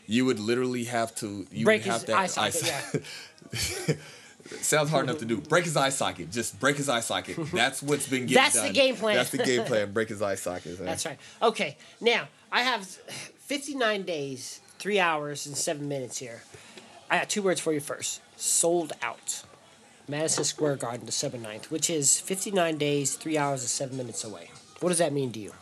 you 0.08 0.24
would 0.24 0.40
literally 0.40 0.84
have 0.84 1.14
to 1.16 1.46
you. 1.52 1.64
Break 1.64 1.82
would 1.84 1.92
have 1.92 2.00
his 2.02 2.06
to 2.10 2.16
eye 2.16 2.50
socket, 2.50 3.02
yeah. 3.88 3.94
Sounds 4.60 4.90
hard 4.90 5.04
enough 5.04 5.18
to 5.18 5.24
do. 5.24 5.40
Break 5.40 5.64
his 5.64 5.76
eye 5.76 5.88
socket. 5.90 6.30
Just 6.30 6.58
break 6.60 6.76
his 6.76 6.88
eye 6.88 7.00
socket. 7.00 7.36
That's 7.52 7.82
what's 7.82 8.08
been 8.08 8.26
getting 8.26 8.34
That's 8.34 8.60
the 8.60 8.72
game 8.72 8.96
plan. 8.96 9.16
That's 9.16 9.30
the 9.30 9.38
game 9.38 9.64
plan. 9.64 9.92
Break 9.92 10.08
his 10.08 10.22
eye 10.22 10.34
socket. 10.34 10.78
That's 10.78 11.06
right. 11.06 11.18
Okay, 11.42 11.76
now 12.00 12.28
I 12.50 12.62
have 12.62 12.84
59 12.86 14.02
days, 14.02 14.60
three 14.78 14.98
hours, 15.00 15.46
and 15.46 15.56
seven 15.56 15.88
minutes 15.88 16.18
here. 16.18 16.42
I 17.10 17.18
got 17.18 17.28
two 17.28 17.42
words 17.42 17.60
for 17.60 17.72
you 17.72 17.80
first. 17.80 18.20
Sold 18.36 18.92
out. 19.02 19.42
Madison 20.08 20.44
Square 20.44 20.76
Garden, 20.76 21.04
December 21.06 21.38
9th, 21.38 21.64
which 21.70 21.90
is 21.90 22.20
59 22.20 22.78
days, 22.78 23.16
three 23.16 23.36
hours, 23.36 23.62
and 23.62 23.68
seven 23.68 23.96
minutes 23.96 24.22
away. 24.22 24.50
What 24.80 24.90
does 24.90 24.98
that 24.98 25.12
mean 25.12 25.32
to 25.32 25.40
you? 25.40 25.52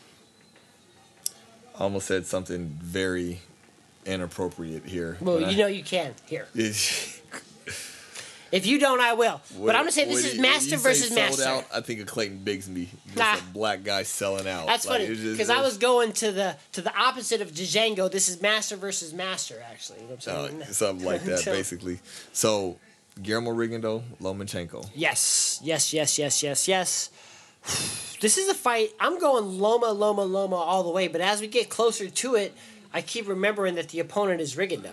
I 1.78 1.84
almost 1.84 2.06
said 2.06 2.26
something 2.26 2.78
very 2.80 3.40
inappropriate 4.04 4.84
here. 4.84 5.16
Well, 5.20 5.40
you 5.40 5.46
I- 5.46 5.54
know 5.54 5.66
you 5.66 5.82
can. 5.82 6.14
Here. 6.26 6.46
If 8.54 8.66
you 8.66 8.78
don't, 8.78 9.00
I 9.00 9.14
will. 9.14 9.40
but 9.58 9.70
I'm 9.74 9.82
going 9.82 9.86
to 9.86 9.92
say 9.92 10.04
this 10.04 10.24
is 10.32 10.38
master 10.38 10.76
versus 10.76 11.08
sold 11.08 11.16
master. 11.18 11.42
Out, 11.44 11.64
I 11.74 11.80
think 11.80 12.00
of 12.00 12.06
Clayton 12.06 12.42
Bigsby, 12.44 12.86
just 13.06 13.16
Nah. 13.16 13.34
a 13.36 13.52
black 13.52 13.82
guy 13.82 14.04
selling 14.04 14.46
out. 14.46 14.66
That's 14.68 14.86
Like, 14.86 15.02
funny 15.08 15.32
because 15.32 15.50
I 15.50 15.60
was 15.60 15.76
going 15.76 16.12
to 16.14 16.30
the 16.30 16.56
to 16.72 16.80
the 16.80 16.96
opposite 16.96 17.40
of 17.40 17.50
Django. 17.50 18.08
This 18.10 18.28
is 18.28 18.40
master 18.40 18.76
versus 18.76 19.12
master, 19.12 19.60
actually. 19.68 20.02
You 20.02 20.04
know 20.08 20.14
what 20.14 20.28
I'm 20.52 20.62
uh, 20.62 20.66
something 20.66 21.04
like 21.04 21.22
that, 21.24 21.44
basically. 21.44 21.98
So, 22.32 22.78
Guillermo 23.20 23.50
Rigondeaux, 23.52 24.02
Lomachenko. 24.22 24.88
Yes, 24.94 25.58
yes, 25.64 25.92
yes, 25.92 26.16
yes, 26.18 26.42
yes, 26.42 26.68
yes. 26.68 27.10
This 28.20 28.38
is 28.38 28.48
a 28.48 28.54
fight. 28.54 28.90
I'm 29.00 29.18
going 29.18 29.58
Loma, 29.58 29.86
Loma, 29.90 30.22
Loma 30.22 30.56
all 30.56 30.82
the 30.84 30.90
way. 30.90 31.08
But 31.08 31.20
as 31.20 31.40
we 31.40 31.48
get 31.48 31.68
closer 31.70 32.08
to 32.08 32.34
it, 32.36 32.54
I 32.92 33.02
keep 33.02 33.26
remembering 33.26 33.74
that 33.74 33.88
the 33.88 33.98
opponent 34.00 34.40
is 34.40 34.54
Rigondeaux. 34.54 34.92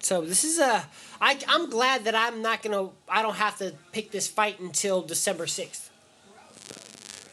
So 0.00 0.22
this 0.22 0.44
is 0.44 0.58
a. 0.58 0.84
I, 1.20 1.38
I'm 1.48 1.68
glad 1.70 2.04
that 2.04 2.14
I'm 2.14 2.42
not 2.42 2.62
gonna. 2.62 2.88
I 3.08 3.22
don't 3.22 3.36
have 3.36 3.58
to 3.58 3.74
pick 3.92 4.10
this 4.10 4.26
fight 4.28 4.58
until 4.60 5.02
December 5.02 5.46
sixth. 5.46 5.90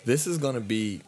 This 0.06 0.28
is 0.28 0.38
gonna 0.38 0.60
be 0.62 1.02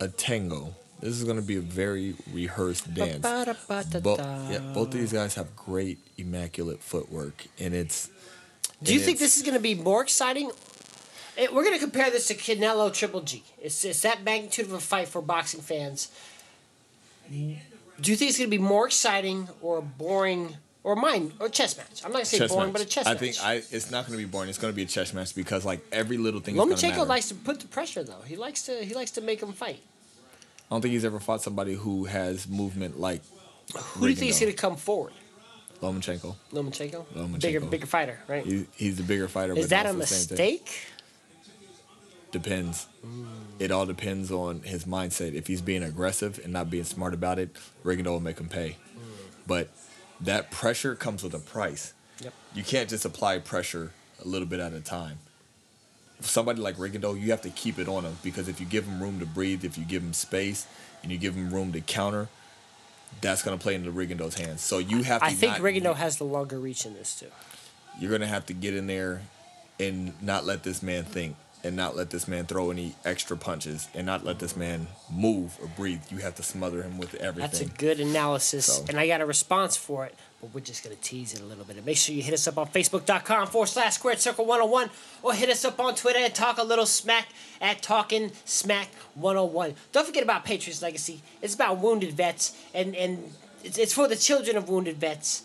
a 0.00 0.08
tango. 0.08 0.74
This 1.00 1.14
is 1.18 1.24
gonna 1.24 1.42
be 1.42 1.56
a 1.56 1.60
very 1.60 2.14
rehearsed 2.32 2.92
dance. 2.94 3.22
Bo- 4.02 4.16
yeah, 4.50 4.58
both 4.74 4.88
of 4.88 4.94
these 5.00 5.12
guys 5.12 5.34
have 5.34 5.56
great 5.56 5.98
immaculate 6.18 6.80
footwork, 6.80 7.46
and 7.58 7.74
it's. 7.74 8.08
Do 8.82 8.92
you 8.92 8.98
think 9.00 9.18
this 9.20 9.36
is 9.36 9.44
going 9.44 9.54
to 9.54 9.60
be 9.60 9.76
more 9.76 10.02
exciting? 10.02 10.50
Eh, 11.38 11.46
We're 11.52 11.62
going 11.62 11.74
to 11.78 11.80
compare 11.80 12.10
this 12.10 12.26
to 12.28 12.34
Canelo 12.34 12.92
Triple 12.92 13.20
G. 13.20 13.44
It's, 13.62 13.84
it's 13.84 14.02
that 14.02 14.24
magnitude 14.24 14.66
of 14.66 14.72
a 14.72 14.80
fight 14.80 15.06
for 15.06 15.22
boxing 15.22 15.60
fans. 15.60 16.10
Do 18.02 18.10
you 18.10 18.16
think 18.16 18.30
it's 18.30 18.38
going 18.38 18.50
to 18.50 18.56
be 18.56 18.62
more 18.62 18.86
exciting 18.86 19.48
or 19.60 19.80
boring 19.80 20.56
or 20.82 20.96
mine 20.96 21.32
or 21.38 21.48
chess 21.48 21.76
match? 21.76 22.02
I'm 22.04 22.10
not 22.10 22.14
going 22.14 22.24
to 22.24 22.30
say 22.30 22.38
chess 22.38 22.50
boring, 22.50 22.72
match? 22.72 22.72
but 22.72 22.82
a 22.82 22.86
chess 22.86 23.04
match. 23.04 23.10
I 23.10 23.12
match. 23.14 23.36
think 23.36 23.44
I. 23.44 23.76
It's 23.76 23.90
not 23.90 24.06
gonna 24.06 24.18
be 24.18 24.24
boring. 24.24 24.48
It's 24.48 24.58
gonna 24.58 24.72
be 24.72 24.82
a 24.82 24.86
chess 24.86 25.14
match 25.14 25.34
because 25.34 25.64
like 25.64 25.80
every 25.92 26.18
little 26.18 26.40
thing. 26.40 26.56
Lomachenko 26.56 27.06
likes 27.06 27.28
to 27.28 27.34
put 27.36 27.60
the 27.60 27.68
pressure 27.68 28.02
though. 28.02 28.22
He 28.26 28.34
likes 28.36 28.62
to 28.66 28.84
he 28.84 28.94
likes 28.94 29.12
to 29.12 29.20
make 29.20 29.40
him 29.40 29.52
fight. 29.52 29.80
I 30.70 30.74
don't 30.74 30.82
think 30.82 30.92
he's 30.92 31.04
ever 31.04 31.20
fought 31.20 31.42
somebody 31.42 31.74
who 31.74 32.04
has 32.06 32.48
movement 32.48 32.98
like 32.98 33.22
Who 33.94 34.00
do 34.00 34.08
you 34.08 34.16
think 34.16 34.30
is 34.30 34.40
going 34.40 34.50
to 34.52 34.58
come 34.58 34.76
forward? 34.76 35.12
Lomachenko. 35.82 36.34
Lomachenko? 36.52 37.04
Lomachenko. 37.14 37.40
Bigger 37.40 37.60
bigger 37.60 37.86
fighter, 37.86 38.18
right? 38.26 38.44
He, 38.44 38.66
he's 38.76 38.96
the 38.96 39.02
bigger 39.02 39.28
fighter. 39.28 39.52
is 39.52 39.64
but 39.66 39.70
that 39.70 39.86
a 39.86 39.88
also 39.90 40.04
same 40.04 40.36
thing. 40.36 40.54
mistake? 40.54 40.86
Depends. 42.32 42.86
It 43.58 43.70
all 43.70 43.86
depends 43.86 44.32
on 44.32 44.62
his 44.62 44.84
mindset. 44.86 45.34
If 45.34 45.46
he's 45.46 45.60
being 45.60 45.82
aggressive 45.82 46.40
and 46.42 46.52
not 46.52 46.70
being 46.70 46.84
smart 46.84 47.14
about 47.14 47.38
it, 47.38 47.54
Rigondeaux 47.84 48.06
will 48.12 48.20
make 48.20 48.38
him 48.40 48.48
pay. 48.48 48.76
But 49.46 49.68
that 50.20 50.50
pressure 50.50 50.94
comes 50.94 51.22
with 51.22 51.34
a 51.34 51.38
price. 51.38 51.92
Yep. 52.20 52.32
You 52.54 52.62
can't 52.64 52.88
just 52.88 53.04
apply 53.04 53.38
pressure 53.38 53.92
a 54.24 54.26
little 54.26 54.46
bit 54.48 54.60
at 54.60 54.72
a 54.72 54.80
time. 54.80 55.18
Somebody 56.20 56.60
like 56.60 56.76
Rigondeaux, 56.76 57.20
you 57.20 57.30
have 57.32 57.42
to 57.42 57.50
keep 57.50 57.78
it 57.78 57.88
on 57.88 58.04
him 58.04 58.16
because 58.22 58.48
if 58.48 58.60
you 58.60 58.66
give 58.66 58.86
him 58.86 59.02
room 59.02 59.18
to 59.20 59.26
breathe, 59.26 59.64
if 59.64 59.76
you 59.76 59.84
give 59.84 60.02
him 60.02 60.12
space, 60.12 60.66
and 61.02 61.10
you 61.10 61.18
give 61.18 61.34
him 61.34 61.52
room 61.52 61.72
to 61.72 61.80
counter, 61.80 62.28
that's 63.20 63.42
going 63.42 63.58
to 63.58 63.62
play 63.62 63.74
into 63.74 63.90
Rigondeaux's 63.90 64.36
hands. 64.36 64.60
So 64.62 64.78
you 64.78 65.02
have 65.02 65.20
to. 65.20 65.26
I 65.26 65.32
think 65.32 65.54
Rigondeaux 65.56 65.96
has 65.96 66.16
the 66.16 66.24
longer 66.24 66.58
reach 66.60 66.86
in 66.86 66.94
this 66.94 67.18
too. 67.18 67.26
you're 68.00 68.10
gonna 68.10 68.26
have 68.26 68.46
to 68.46 68.54
get 68.54 68.74
in 68.74 68.86
there 68.86 69.22
and 69.80 70.14
not 70.22 70.46
let 70.46 70.62
this 70.62 70.82
man 70.82 71.02
think 71.04 71.36
and 71.64 71.76
not 71.76 71.96
let 71.96 72.10
this 72.10 72.26
man 72.26 72.46
throw 72.46 72.70
any 72.70 72.94
extra 73.04 73.36
punches 73.36 73.88
and 73.94 74.04
not 74.06 74.24
let 74.24 74.38
this 74.38 74.56
man 74.56 74.88
move 75.10 75.56
or 75.60 75.68
breathe. 75.68 76.00
You 76.10 76.18
have 76.18 76.34
to 76.36 76.42
smother 76.42 76.82
him 76.82 76.98
with 76.98 77.14
everything. 77.14 77.50
That's 77.50 77.60
a 77.60 77.66
good 77.78 78.00
analysis, 78.00 78.66
So- 78.66 78.84
and 78.88 78.98
I 78.98 79.06
got 79.06 79.20
a 79.20 79.26
response 79.26 79.76
for 79.76 80.04
it, 80.04 80.14
but 80.40 80.52
we're 80.52 80.60
just 80.60 80.82
going 80.82 80.96
to 80.96 81.00
tease 81.02 81.34
it 81.34 81.40
a 81.40 81.44
little 81.44 81.64
bit. 81.64 81.76
And 81.76 81.86
make 81.86 81.96
sure 81.98 82.14
you 82.14 82.22
hit 82.22 82.34
us 82.34 82.48
up 82.48 82.58
on 82.58 82.66
Facebook.com 82.68 83.46
forward 83.46 83.68
slash 83.68 83.94
squared 83.94 84.18
circle 84.20 84.44
101 84.44 84.90
or 85.22 85.34
hit 85.34 85.50
us 85.50 85.64
up 85.64 85.78
on 85.78 85.94
Twitter 85.94 86.18
and 86.18 86.34
talk 86.34 86.58
a 86.58 86.64
little 86.64 86.86
smack 86.86 87.28
at 87.60 87.80
Talking 87.82 88.32
Smack 88.44 88.88
101. 89.14 89.74
Don't 89.92 90.06
forget 90.06 90.22
about 90.24 90.44
Patriots 90.44 90.82
Legacy. 90.82 91.22
It's 91.40 91.54
about 91.54 91.78
wounded 91.78 92.12
vets, 92.14 92.56
and, 92.74 92.96
and 92.96 93.32
it's, 93.62 93.78
it's 93.78 93.92
for 93.94 94.08
the 94.08 94.16
children 94.16 94.56
of 94.56 94.68
wounded 94.68 94.96
vets. 94.96 95.42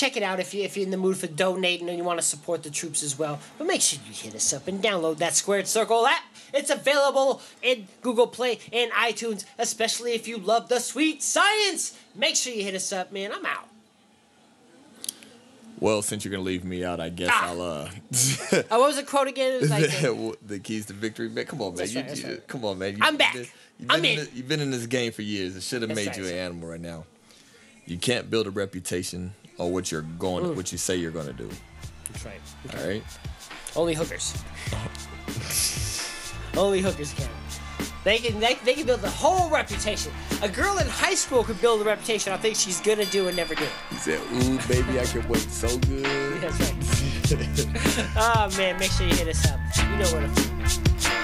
Check 0.00 0.16
it 0.16 0.22
out 0.22 0.40
if, 0.40 0.54
you, 0.54 0.62
if 0.62 0.78
you're 0.78 0.84
in 0.86 0.90
the 0.90 0.96
mood 0.96 1.18
for 1.18 1.26
donating 1.26 1.86
and 1.90 1.98
you 1.98 2.04
want 2.04 2.18
to 2.18 2.24
support 2.24 2.62
the 2.62 2.70
troops 2.70 3.02
as 3.02 3.18
well. 3.18 3.38
But 3.58 3.66
make 3.66 3.82
sure 3.82 3.98
you 4.06 4.14
hit 4.14 4.34
us 4.34 4.50
up 4.54 4.66
and 4.66 4.82
download 4.82 5.18
that 5.18 5.34
Squared 5.34 5.66
Circle 5.68 6.06
app. 6.06 6.22
It's 6.54 6.70
available 6.70 7.42
in 7.62 7.86
Google 8.00 8.26
Play 8.26 8.60
and 8.72 8.90
iTunes, 8.92 9.44
especially 9.58 10.12
if 10.12 10.26
you 10.26 10.38
love 10.38 10.70
the 10.70 10.78
sweet 10.80 11.22
science. 11.22 11.98
Make 12.14 12.36
sure 12.36 12.50
you 12.54 12.62
hit 12.64 12.74
us 12.74 12.90
up, 12.94 13.12
man. 13.12 13.30
I'm 13.34 13.44
out. 13.44 13.68
well, 15.78 16.00
since 16.02 16.24
you're 16.24 16.32
gonna 16.32 16.44
leave 16.44 16.64
me 16.64 16.82
out, 16.82 16.98
I 16.98 17.10
guess 17.10 17.28
Ah. 17.30 17.48
I'll 17.50 17.60
uh 17.60 17.90
Oh, 18.70 18.80
what 18.80 18.86
was 18.88 18.96
the 18.96 19.02
quote 19.02 19.28
again? 19.28 19.52
It 19.52 19.60
was 19.60 19.70
like, 19.70 20.38
the 20.46 20.58
keys 20.60 20.86
to 20.86 20.94
victory. 20.94 21.28
Man, 21.28 21.44
come 21.44 21.60
on, 21.60 21.68
man. 21.74 21.76
That's 21.76 21.92
You, 21.94 22.00
right, 22.00 22.16
you- 22.16 22.26
right. 22.28 22.48
come 22.48 22.64
on, 22.64 22.78
man. 22.78 22.96
You, 22.96 23.02
I'm 23.02 23.12
you've 23.12 23.18
back. 23.18 23.34
been- 23.34 23.46
You've 23.78 23.90
I'm 23.90 24.02
been 24.02 24.18
in. 24.20 24.28
you've 24.34 24.48
been 24.48 24.60
in 24.60 24.70
this 24.70 24.86
game 24.86 25.12
for 25.12 25.22
years. 25.22 25.56
It 25.56 25.62
should 25.62 25.82
have 25.82 25.94
made 25.94 26.06
right, 26.08 26.16
you 26.18 26.24
an 26.26 26.34
animal 26.34 26.68
right 26.70 26.80
now. 26.80 27.04
You 27.86 27.96
can't 27.98 28.30
build 28.30 28.46
a 28.46 28.50
reputation 28.50 29.32
on 29.60 29.72
what 29.72 29.92
you're 29.92 30.02
going, 30.18 30.44
Mm. 30.44 30.56
what 30.56 30.72
you 30.72 30.78
say 30.78 30.96
you're 30.96 31.10
gonna 31.10 31.32
do. 31.34 31.48
that's 32.10 32.24
right. 32.24 32.40
All 32.74 32.86
right. 32.88 33.04
Only 33.76 33.94
hookers. 33.94 34.34
Only 36.56 36.80
hookers 36.80 37.12
can. 37.14 37.28
They 38.02 38.18
can 38.18 38.40
they, 38.40 38.54
they 38.64 38.74
can 38.74 38.86
build 38.86 39.04
a 39.04 39.10
whole 39.10 39.50
reputation. 39.50 40.10
A 40.42 40.48
girl 40.48 40.78
in 40.78 40.86
high 40.88 41.14
school 41.14 41.44
could 41.44 41.60
build 41.60 41.82
a 41.82 41.84
reputation 41.84 42.32
I 42.32 42.38
think 42.38 42.56
she's 42.56 42.80
gonna 42.80 43.04
do 43.04 43.28
and 43.28 43.36
never 43.36 43.54
do. 43.54 43.66
He 43.90 43.96
said, 43.96 44.18
"Ooh, 44.32 44.58
baby, 44.66 44.98
I 44.98 45.04
can 45.04 45.28
wait 45.28 45.40
so 45.50 45.68
good." 45.90 46.40
That's 46.40 46.58
right. 46.58 48.06
oh 48.16 48.48
man, 48.58 48.78
make 48.78 48.90
sure 48.90 49.06
you 49.06 49.14
hit 49.14 49.28
us 49.28 49.44
up. 49.46 49.60
You 49.76 49.96
know 49.98 50.12
where 50.12 50.22
to 50.22 50.28
find. 50.28 51.19